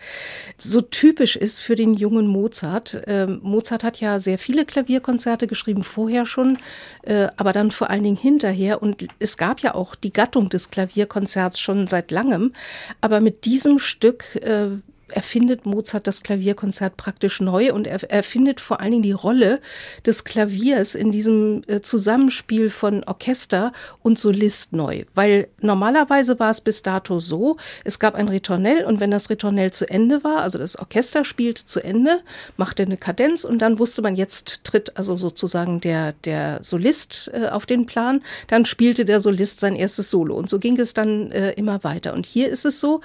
so 0.57 0.81
typisch 0.81 1.37
ist 1.37 1.61
für 1.61 1.75
den 1.75 1.93
jungen 1.93 2.27
Mozart. 2.27 3.01
Ähm, 3.07 3.39
Mozart 3.43 3.85
hat 3.85 4.01
ja 4.01 4.19
sehr 4.19 4.37
viele 4.37 4.65
Klavierkonzerte 4.65 5.47
geschrieben, 5.47 5.83
vorher 5.83 6.25
schon, 6.25 6.57
äh, 7.03 7.27
aber 7.37 7.53
dann 7.53 7.71
vor 7.71 7.89
allen 7.89 8.03
Dingen 8.03 8.17
hinterher. 8.25 8.81
Und 8.81 9.07
es 9.19 9.37
gab 9.37 9.59
ja 9.59 9.75
auch 9.75 9.93
die 9.93 10.11
Gattung 10.11 10.49
des 10.49 10.71
Klavierkonzerts 10.71 11.59
schon 11.59 11.85
seit 11.85 12.09
langem. 12.09 12.53
Aber 13.01 13.21
mit 13.21 13.45
diesem 13.45 13.77
Stück 13.77 14.35
äh, 14.37 14.69
erfindet 15.09 15.65
Mozart 15.65 16.07
das 16.07 16.23
Klavierkonzert 16.23 16.97
praktisch 16.97 17.39
neu 17.39 17.73
und 17.73 17.87
er 17.87 18.03
erfindet 18.09 18.59
vor 18.59 18.81
allen 18.81 18.91
Dingen 18.91 19.03
die 19.03 19.11
Rolle 19.11 19.59
des 20.05 20.23
Klaviers 20.23 20.95
in 20.95 21.11
diesem 21.11 21.63
äh, 21.67 21.81
Zusammenspiel 21.81 22.69
von 22.69 23.03
Orchester 23.03 23.71
und 24.01 24.17
Solist 24.17 24.73
neu. 24.73 25.05
Weil 25.13 25.47
normalerweise 25.61 26.39
war 26.39 26.49
es 26.49 26.61
bis 26.61 26.81
dato 26.81 27.19
so, 27.19 27.57
es 27.83 27.99
gab 27.99 28.15
ein 28.15 28.29
Ritornell 28.29 28.85
und 28.85 28.99
wenn 28.99 29.11
das 29.11 29.29
Ritornell 29.29 29.71
zu 29.71 29.89
Ende 29.89 30.23
war, 30.23 30.41
also 30.41 30.57
das 30.57 30.77
Orchester 30.77 31.23
spielte 31.25 31.65
zu 31.65 31.83
Ende, 31.83 32.21
machte 32.57 32.83
eine 32.83 32.97
Kadenz 32.97 33.43
und 33.43 33.59
dann 33.59 33.79
wusste 33.79 34.01
man, 34.01 34.15
jetzt 34.15 34.63
tritt 34.63 34.97
also 34.97 35.17
sozusagen 35.17 35.81
der, 35.81 36.13
der 36.23 36.59
Solist 36.63 37.31
äh, 37.33 37.47
auf 37.47 37.65
den 37.65 37.85
Plan, 37.85 38.21
dann 38.47 38.65
spielte 38.65 39.05
der 39.05 39.19
Solist 39.19 39.59
sein 39.59 39.75
erstes 39.75 40.09
Solo 40.09 40.35
und 40.35 40.49
so 40.49 40.59
ging 40.59 40.79
es 40.79 40.93
dann 40.93 41.31
äh, 41.31 41.51
immer 41.51 41.83
weiter. 41.83 42.13
Und 42.13 42.25
hier 42.25 42.49
ist 42.49 42.65
es 42.65 42.79
so, 42.79 43.01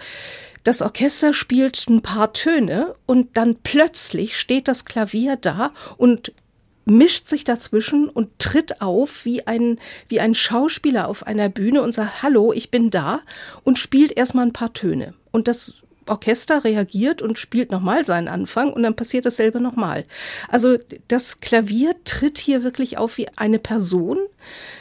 das 0.65 0.83
Orchester 0.83 1.33
spielt 1.33 1.89
ein 1.89 2.03
paar 2.03 2.33
Töne 2.33 2.95
und 3.07 3.37
dann 3.37 3.57
plötzlich 3.57 4.39
steht 4.39 4.69
das 4.69 4.85
Klavier 4.85 5.37
da 5.37 5.73
und 5.97 6.33
mischt 6.85 7.29
sich 7.29 7.45
dazwischen 7.45 8.09
und 8.09 8.39
tritt 8.39 8.83
auf 8.83 9.25
wie 9.25 9.47
ein, 9.47 9.79
wie 10.09 10.21
ein 10.21 10.35
Schauspieler 10.35 11.09
auf 11.09 11.27
einer 11.27 11.49
Bühne 11.49 11.83
und 11.83 11.93
sagt, 11.93 12.23
hallo, 12.23 12.53
ich 12.53 12.71
bin 12.71 12.91
da 12.91 13.21
und 13.65 13.79
spielt 13.79 14.17
erstmal 14.17 14.47
ein 14.47 14.53
paar 14.53 14.73
Töne. 14.73 15.15
Und 15.31 15.47
das 15.49 15.75
Orchester 16.11 16.65
reagiert 16.65 17.23
und 17.23 17.39
spielt 17.39 17.71
nochmal 17.71 18.05
seinen 18.05 18.29
Anfang 18.29 18.73
und 18.73 18.83
dann 18.83 18.97
passiert 18.97 19.25
dasselbe 19.25 19.61
nochmal. 19.61 20.05
Also 20.49 20.77
das 21.09 21.41
Klavier 21.41 21.95
tritt 22.05 22.39
hier 22.39 22.63
wirklich 22.63 22.99
auf 22.99 23.17
wie 23.17 23.29
eine 23.37 23.59
Person 23.59 24.19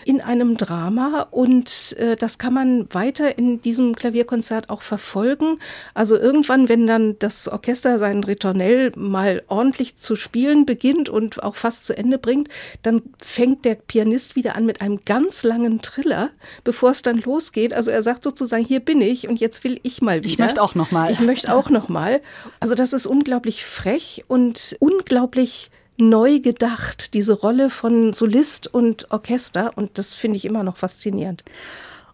in 0.05 0.21
einem 0.21 0.57
Drama 0.57 1.27
und 1.31 1.95
äh, 1.99 2.15
das 2.15 2.37
kann 2.37 2.53
man 2.53 2.87
weiter 2.93 3.37
in 3.37 3.61
diesem 3.61 3.95
Klavierkonzert 3.95 4.69
auch 4.69 4.81
verfolgen. 4.81 5.59
Also 5.93 6.17
irgendwann, 6.17 6.69
wenn 6.69 6.87
dann 6.87 7.19
das 7.19 7.47
Orchester 7.47 7.99
sein 7.99 8.23
Ritornell 8.23 8.91
mal 8.95 9.43
ordentlich 9.47 9.97
zu 9.97 10.15
spielen 10.15 10.65
beginnt 10.65 11.09
und 11.09 11.43
auch 11.43 11.55
fast 11.55 11.85
zu 11.85 11.97
Ende 11.97 12.17
bringt, 12.17 12.49
dann 12.81 13.01
fängt 13.23 13.65
der 13.65 13.75
Pianist 13.75 14.35
wieder 14.35 14.55
an 14.55 14.65
mit 14.65 14.81
einem 14.81 15.01
ganz 15.05 15.43
langen 15.43 15.81
Triller, 15.81 16.29
bevor 16.63 16.91
es 16.91 17.01
dann 17.01 17.19
losgeht. 17.19 17.73
Also 17.73 17.91
er 17.91 18.01
sagt 18.01 18.23
sozusagen, 18.23 18.65
hier 18.65 18.79
bin 18.79 19.01
ich 19.01 19.27
und 19.27 19.39
jetzt 19.39 19.63
will 19.63 19.79
ich 19.83 20.01
mal 20.01 20.19
wieder. 20.19 20.25
Ich 20.25 20.39
möchte 20.39 20.61
auch 20.61 20.75
noch 20.75 20.91
mal. 20.91 21.11
Ich 21.19 21.25
möchte 21.25 21.53
auch 21.53 21.69
noch 21.69 21.89
mal. 21.89 22.21
Also 22.61 22.75
das 22.75 22.93
ist 22.93 23.05
unglaublich 23.05 23.65
frech 23.65 24.23
und 24.29 24.77
unglaublich 24.79 25.69
neu 25.97 26.39
gedacht, 26.39 27.13
diese 27.13 27.33
Rolle 27.33 27.69
von 27.69 28.13
Solist 28.13 28.73
und 28.73 29.11
Orchester. 29.11 29.73
Und 29.75 29.97
das 29.97 30.13
finde 30.13 30.37
ich 30.37 30.45
immer 30.45 30.63
noch 30.63 30.77
faszinierend. 30.77 31.43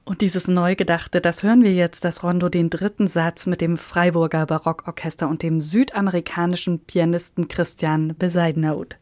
Und 0.06 0.22
dieses 0.22 0.48
Neugedachte, 0.48 1.22
das 1.22 1.44
hören 1.44 1.64
wir 1.64 1.74
jetzt, 1.74 2.04
das 2.04 2.24
Rondo, 2.24 2.50
den 2.50 2.72
dritten 2.72 3.08
Satz 3.08 3.46
mit 3.46 3.62
dem 3.62 3.78
Freiburger 3.78 4.48
Barockorchester 4.48 5.28
und 5.28 5.44
dem 5.44 5.62
südamerikanischen 5.62 6.80
Pianisten 6.80 7.48
Christian 7.48 8.16
Beseidnaud. 8.18 8.98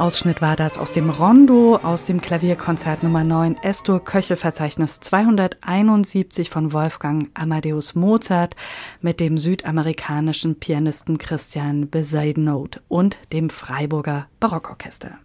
Ausschnitt 0.00 0.40
war 0.40 0.56
das 0.56 0.78
aus 0.78 0.92
dem 0.92 1.10
Rondo, 1.10 1.76
aus 1.76 2.06
dem 2.06 2.22
Klavierkonzert 2.22 3.02
Nummer 3.02 3.22
9 3.22 3.58
Estor 3.62 4.02
Köchelverzeichnis 4.02 4.98
271 5.00 6.48
von 6.48 6.72
Wolfgang 6.72 7.28
Amadeus 7.34 7.94
Mozart 7.94 8.56
mit 9.02 9.20
dem 9.20 9.36
südamerikanischen 9.36 10.58
Pianisten 10.58 11.18
Christian 11.18 11.90
Besaidnout 11.90 12.80
und 12.88 13.18
dem 13.34 13.50
Freiburger 13.50 14.26
Barockorchester. 14.40 15.18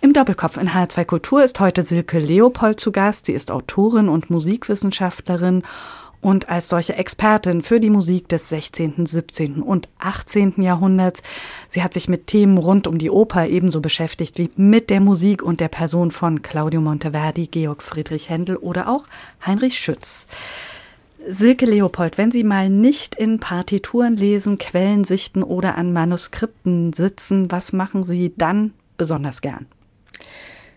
Im 0.00 0.14
Doppelkopf 0.14 0.56
in 0.56 0.70
HR2 0.70 1.04
Kultur 1.04 1.44
ist 1.44 1.60
heute 1.60 1.82
Silke 1.82 2.18
Leopold 2.18 2.80
zu 2.80 2.92
Gast. 2.92 3.26
Sie 3.26 3.34
ist 3.34 3.50
Autorin 3.50 4.08
und 4.08 4.30
Musikwissenschaftlerin 4.30 5.64
und 6.22 6.48
als 6.48 6.70
solche 6.70 6.94
Expertin 6.94 7.60
für 7.62 7.80
die 7.80 7.90
Musik 7.90 8.28
des 8.28 8.48
16., 8.48 9.04
17. 9.04 9.60
und 9.60 9.88
18. 9.98 10.62
Jahrhunderts. 10.62 11.22
Sie 11.68 11.82
hat 11.82 11.92
sich 11.92 12.08
mit 12.08 12.28
Themen 12.28 12.56
rund 12.56 12.86
um 12.86 12.96
die 12.96 13.10
Oper 13.10 13.48
ebenso 13.48 13.82
beschäftigt 13.82 14.38
wie 14.38 14.50
mit 14.56 14.88
der 14.88 15.00
Musik 15.00 15.42
und 15.42 15.60
der 15.60 15.68
Person 15.68 16.12
von 16.12 16.40
Claudio 16.40 16.80
Monteverdi, 16.80 17.48
Georg 17.48 17.82
Friedrich 17.82 18.30
Händel 18.30 18.56
oder 18.56 18.88
auch 18.88 19.04
Heinrich 19.44 19.78
Schütz. 19.78 20.26
Silke 21.28 21.66
Leopold, 21.66 22.18
wenn 22.18 22.30
Sie 22.30 22.44
mal 22.44 22.70
nicht 22.70 23.14
in 23.14 23.38
Partituren 23.38 24.16
lesen, 24.16 24.58
Quellen 24.58 25.04
sichten 25.04 25.42
oder 25.42 25.76
an 25.76 25.92
Manuskripten 25.92 26.92
sitzen, 26.92 27.50
was 27.50 27.72
machen 27.72 28.04
Sie 28.04 28.32
dann 28.36 28.72
besonders 28.96 29.40
gern? 29.40 29.66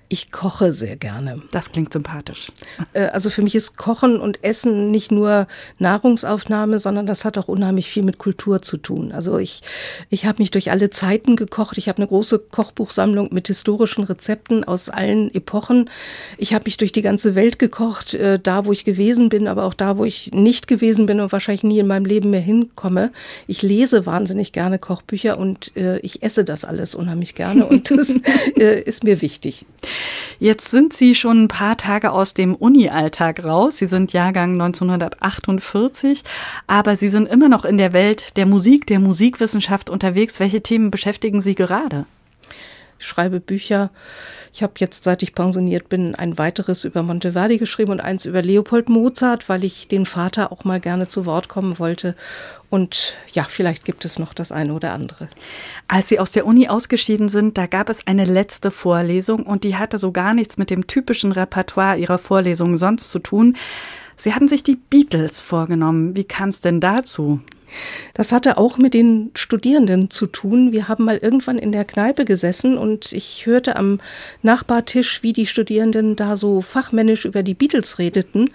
Ich 0.08 0.32
koche 0.32 0.72
sehr 0.72 0.96
gerne. 0.98 1.42
Das 1.52 1.72
klingt 1.72 1.92
sympathisch. 1.92 2.52
Äh, 2.94 3.06
also 3.06 3.32
für 3.32 3.42
mich 3.42 3.56
ist 3.56 3.76
Kochen 3.76 4.20
und 4.20 4.44
Essen 4.44 4.92
nicht 4.92 5.12
nur 5.12 5.48
Nahrungsaufnahme, 5.80 6.78
sondern 6.78 7.08
das 7.08 7.26
hat 7.26 7.40
auch 7.40 7.48
unheimlich 7.48 7.88
viel 7.88 8.04
mit 8.04 8.20
Kultur 8.20 8.62
zu 8.62 8.78
tun. 8.78 9.12
Also 9.12 9.40
ich, 9.40 9.62
ich 10.12 10.28
habe 10.28 10.42
mich 10.44 10.52
durch 10.52 10.70
alle 10.70 10.92
Zeiten 10.92 11.36
gekocht. 11.36 11.80
Ich 11.80 11.90
habe 11.90 11.98
eine 11.98 12.08
große 12.08 12.38
Kochbuchsammlung 12.38 13.30
mit 13.32 13.48
historischen 13.48 14.04
Rezepten 14.04 14.64
aus 14.64 14.90
allen 14.90 15.34
Epochen. 15.34 15.90
Ich 16.38 16.54
habe 16.54 16.66
mich 16.66 16.78
durch 16.78 16.92
die 16.92 17.02
ganze 17.02 17.34
Welt 17.34 17.58
gekocht, 17.58 18.14
äh, 18.14 18.40
da 18.40 18.66
wo 18.66 18.72
ich 18.72 18.86
gewesen 18.86 19.30
bin, 19.30 19.48
aber 19.48 19.64
auch 19.64 19.74
da, 19.74 19.98
wo 19.98 20.06
ich 20.06 20.32
nicht 20.34 20.68
gewesen 20.68 21.08
bin 21.08 21.20
und 21.20 21.32
wahrscheinlich 21.32 21.64
nie 21.64 21.80
in 21.80 21.88
meinem 21.88 22.06
Leben 22.06 22.30
mehr 22.30 22.42
hinkomme. 22.42 23.12
Ich 23.48 23.64
lese 23.64 24.06
wahnsinnig 24.06 24.52
gerne 24.52 24.78
Kochbücher 24.78 25.40
und 25.40 25.76
äh, 25.76 25.98
ich 26.00 26.22
esse 26.22 26.44
das 26.46 26.64
alles 26.64 26.94
unheimlich 26.94 27.34
gerne 27.34 27.66
und 27.66 27.90
das 27.90 28.10
ist 28.56 29.04
mir 29.04 29.22
wichtig. 29.24 29.66
Jetzt 30.40 30.70
sind 30.70 30.94
Sie 30.94 31.16
schon 31.16 31.44
ein 31.44 31.48
paar 31.48 31.78
Tage 31.78 32.12
aus 32.12 32.34
dem 32.34 32.56
Uni-Alltag 32.56 33.44
raus. 33.44 33.78
Sie 33.78 33.86
sind 33.86 34.14
Jahrgang 34.14 34.54
1948, 34.54 36.24
aber 36.68 36.96
Sie 36.96 37.10
sind 37.10 37.28
immer 37.28 37.50
noch 37.50 37.66
in 37.66 37.78
der 37.78 37.94
Welt 37.94 38.36
der 38.38 38.46
Musik, 38.46 38.86
der 38.88 39.00
Musikwissenschaft 39.00 39.90
unterwegs. 39.90 40.40
Welche 40.40 40.62
Themen 40.62 40.92
beschäftigen 40.92 41.42
Sie 41.42 41.56
gerade? 41.56 42.06
Ich 42.98 43.08
schreibe 43.08 43.40
Bücher. 43.40 43.92
Ich 44.54 44.64
habe 44.64 44.74
jetzt, 44.78 45.04
seit 45.04 45.22
ich 45.22 45.36
pensioniert 45.36 45.90
bin, 45.90 46.16
ein 46.16 46.38
weiteres 46.38 46.86
über 46.86 47.04
Monteverdi 47.04 47.58
geschrieben 47.58 47.92
und 47.92 48.00
eins 48.00 48.26
über 48.26 48.42
Leopold 48.42 48.88
Mozart, 48.88 49.50
weil 49.50 49.64
ich 49.66 49.88
den 49.88 50.06
Vater 50.06 50.52
auch 50.52 50.64
mal 50.64 50.80
gerne 50.80 51.08
zu 51.08 51.26
Wort 51.26 51.50
kommen 51.50 51.78
wollte. 51.78 52.16
Und 52.70 53.16
ja, 53.34 53.44
vielleicht 53.44 53.84
gibt 53.84 54.06
es 54.06 54.18
noch 54.18 54.34
das 54.34 54.52
eine 54.52 54.74
oder 54.74 54.94
andere. 54.94 55.28
Als 55.88 56.08
Sie 56.08 56.20
aus 56.20 56.32
der 56.32 56.46
Uni 56.46 56.70
ausgeschieden 56.70 57.28
sind, 57.28 57.58
da 57.58 57.68
gab 57.68 57.90
es 57.90 58.08
eine 58.08 58.26
letzte 58.26 58.72
Vorlesung 58.72 59.44
und 59.44 59.66
die 59.66 59.76
hatte 59.76 59.98
so 59.98 60.12
gar 60.12 60.34
nichts 60.34 60.58
mit 60.58 60.70
dem 60.70 60.88
typischen 60.88 61.34
Repertoire 61.34 61.98
Ihrer 61.98 62.18
Vorlesungen 62.18 62.78
sonst 62.78 63.12
zu 63.12 63.20
tun. 63.20 63.58
Sie 64.18 64.34
hatten 64.34 64.48
sich 64.48 64.64
die 64.64 64.78
Beatles 64.78 65.42
vorgenommen. 65.42 66.16
Wie 66.16 66.24
kam 66.24 66.50
es 66.50 66.62
denn 66.62 66.80
dazu? 66.80 67.42
Das 68.14 68.32
hatte 68.32 68.58
auch 68.58 68.78
mit 68.78 68.94
den 68.94 69.32
Studierenden 69.36 70.10
zu 70.10 70.28
tun. 70.28 70.72
Wir 70.72 70.88
haben 70.88 71.06
mal 71.06 71.18
irgendwann 71.18 71.58
in 71.58 71.72
der 71.72 71.86
Kneipe 71.86 72.26
gesessen 72.26 72.78
und 72.78 73.12
ich 73.12 73.46
hörte 73.46 73.76
am 73.76 74.00
Nachbartisch, 74.42 75.24
wie 75.24 75.34
die 75.34 75.48
Studierenden 75.48 76.16
da 76.16 76.38
so 76.38 76.62
fachmännisch 76.62 77.26
über 77.26 77.44
die 77.44 77.54
Beatles 77.54 78.00
redeten 78.00 78.50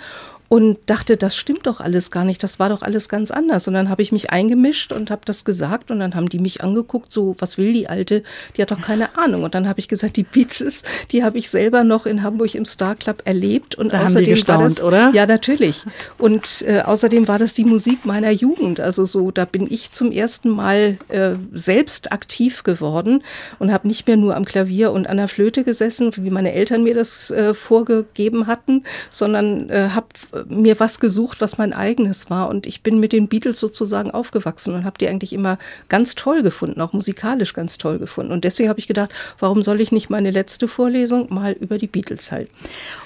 und 0.50 0.78
dachte, 0.86 1.16
das 1.16 1.36
stimmt 1.36 1.68
doch 1.68 1.78
alles 1.78 2.10
gar 2.10 2.24
nicht, 2.24 2.42
das 2.42 2.58
war 2.58 2.70
doch 2.70 2.82
alles 2.82 3.08
ganz 3.08 3.30
anders. 3.30 3.68
Und 3.68 3.74
dann 3.74 3.88
habe 3.88 4.02
ich 4.02 4.10
mich 4.10 4.30
eingemischt 4.30 4.90
und 4.90 5.08
habe 5.08 5.20
das 5.24 5.44
gesagt 5.44 5.92
und 5.92 6.00
dann 6.00 6.16
haben 6.16 6.28
die 6.28 6.40
mich 6.40 6.60
angeguckt, 6.60 7.12
so, 7.12 7.36
was 7.38 7.56
will 7.56 7.72
die 7.72 7.88
Alte? 7.88 8.24
Die 8.56 8.62
hat 8.62 8.72
doch 8.72 8.82
keine 8.82 9.16
Ahnung. 9.16 9.44
Und 9.44 9.54
dann 9.54 9.68
habe 9.68 9.78
ich 9.78 9.86
gesagt, 9.86 10.16
die 10.16 10.24
Beatles, 10.24 10.82
die 11.12 11.22
habe 11.22 11.38
ich 11.38 11.50
selber 11.50 11.84
noch 11.84 12.04
in 12.04 12.24
Hamburg 12.24 12.56
im 12.56 12.64
Star 12.64 12.96
Club 12.96 13.22
erlebt. 13.26 13.76
Und 13.76 13.92
da 13.92 13.98
außerdem 13.98 14.16
haben 14.16 14.24
die 14.24 14.30
gestaunt, 14.30 14.58
war 14.58 14.68
das, 14.68 14.82
oder? 14.82 15.12
Ja, 15.14 15.24
natürlich. 15.24 15.84
Und 16.18 16.62
äh, 16.66 16.80
außerdem 16.80 17.28
war 17.28 17.38
das 17.38 17.54
die 17.54 17.64
Musik 17.64 18.04
meiner 18.04 18.32
Jugend. 18.32 18.80
Also 18.80 19.04
so, 19.04 19.30
da 19.30 19.44
bin 19.44 19.68
ich 19.70 19.92
zum 19.92 20.10
ersten 20.10 20.48
Mal 20.48 20.98
äh, 21.10 21.34
selbst 21.52 22.10
aktiv 22.10 22.64
geworden 22.64 23.22
und 23.60 23.72
habe 23.72 23.86
nicht 23.86 24.08
mehr 24.08 24.16
nur 24.16 24.34
am 24.34 24.44
Klavier 24.44 24.90
und 24.90 25.06
an 25.06 25.18
der 25.18 25.28
Flöte 25.28 25.62
gesessen, 25.62 26.10
wie 26.16 26.30
meine 26.30 26.54
Eltern 26.54 26.82
mir 26.82 26.94
das 26.94 27.30
äh, 27.30 27.54
vorgegeben 27.54 28.48
hatten, 28.48 28.82
sondern 29.10 29.70
äh, 29.70 29.90
habe 29.90 30.08
mir 30.48 30.80
was 30.80 31.00
gesucht, 31.00 31.40
was 31.40 31.58
mein 31.58 31.72
eigenes 31.72 32.30
war. 32.30 32.48
Und 32.48 32.66
ich 32.66 32.82
bin 32.82 33.00
mit 33.00 33.12
den 33.12 33.28
Beatles 33.28 33.60
sozusagen 33.60 34.10
aufgewachsen 34.10 34.74
und 34.74 34.84
habe 34.84 34.98
die 34.98 35.08
eigentlich 35.08 35.32
immer 35.32 35.58
ganz 35.88 36.14
toll 36.14 36.42
gefunden, 36.42 36.80
auch 36.80 36.92
musikalisch 36.92 37.54
ganz 37.54 37.78
toll 37.78 37.98
gefunden. 37.98 38.32
Und 38.32 38.44
deswegen 38.44 38.68
habe 38.68 38.78
ich 38.78 38.86
gedacht, 38.86 39.10
warum 39.38 39.62
soll 39.62 39.80
ich 39.80 39.92
nicht 39.92 40.10
meine 40.10 40.30
letzte 40.30 40.68
Vorlesung 40.68 41.32
mal 41.32 41.52
über 41.52 41.78
die 41.78 41.86
Beatles 41.86 42.32
halten? 42.32 42.52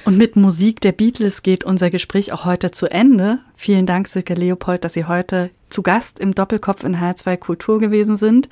Und 0.05 0.19
mit 0.19 0.37
Musik 0.37 0.81
der 0.81 0.93
Beatles 0.93 1.43
geht 1.43 1.65
unser 1.65 1.91
Gespräch 1.91 2.33
auch 2.33 2.45
heute 2.45 2.71
zu 2.71 2.91
Ende. 2.91 3.39
Vielen 3.57 3.87
Dank, 3.87 4.09
Silke 4.09 4.35
Leopold, 4.35 4.85
dass 4.85 4.95
Sie 4.95 5.05
heute 5.05 5.51
zu 5.71 5.83
Gast 5.83 6.21
im 6.21 6.35
Doppelkopf 6.35 6.85
in 6.85 6.97
H2 6.97 7.37
Kultur 7.37 7.81
gewesen 7.81 8.17
sind. 8.17 8.49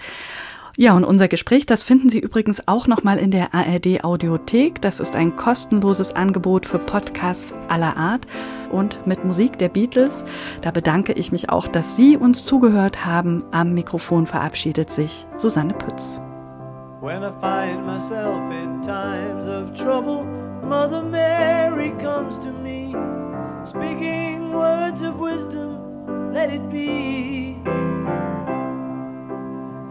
Ja, 0.76 0.94
und 0.96 1.04
unser 1.04 1.28
Gespräch, 1.28 1.66
das 1.66 1.82
finden 1.82 2.08
Sie 2.08 2.18
übrigens 2.18 2.66
auch 2.66 2.86
nochmal 2.86 3.18
in 3.18 3.30
der 3.30 3.54
ARD 3.54 4.04
Audiothek. 4.04 4.80
Das 4.80 5.00
ist 5.00 5.14
ein 5.16 5.36
kostenloses 5.36 6.14
Angebot 6.14 6.64
für 6.64 6.78
Podcasts 6.78 7.54
aller 7.68 7.96
Art 7.98 8.26
und 8.70 9.06
mit 9.06 9.22
Musik 9.22 9.58
der 9.58 9.68
Beatles. 9.68 10.24
Da 10.62 10.70
bedanke 10.70 11.12
ich 11.12 11.30
mich 11.30 11.50
auch, 11.50 11.68
dass 11.68 11.96
Sie 11.96 12.16
uns 12.16 12.46
zugehört 12.46 13.04
haben. 13.04 13.44
Am 13.50 13.74
Mikrofon 13.74 14.26
verabschiedet 14.26 14.90
sich 14.90 15.26
Susanne 15.36 15.74
Pütz. 15.74 16.22
When 17.02 17.22
I 17.22 17.32
find 17.40 17.84
myself 17.84 18.40
in 18.50 18.80
times 18.82 19.46
of 19.48 19.74
trouble, 19.74 20.24
Mother 20.62 21.02
Mary 21.02 21.92
comes 22.00 22.38
to 22.38 22.50
me, 22.50 22.94
speaking 23.66 24.54
words 24.54 25.02
of 25.02 25.18
wisdom, 25.18 26.32
let 26.32 26.50
it 26.50 26.70
be. 26.70 27.56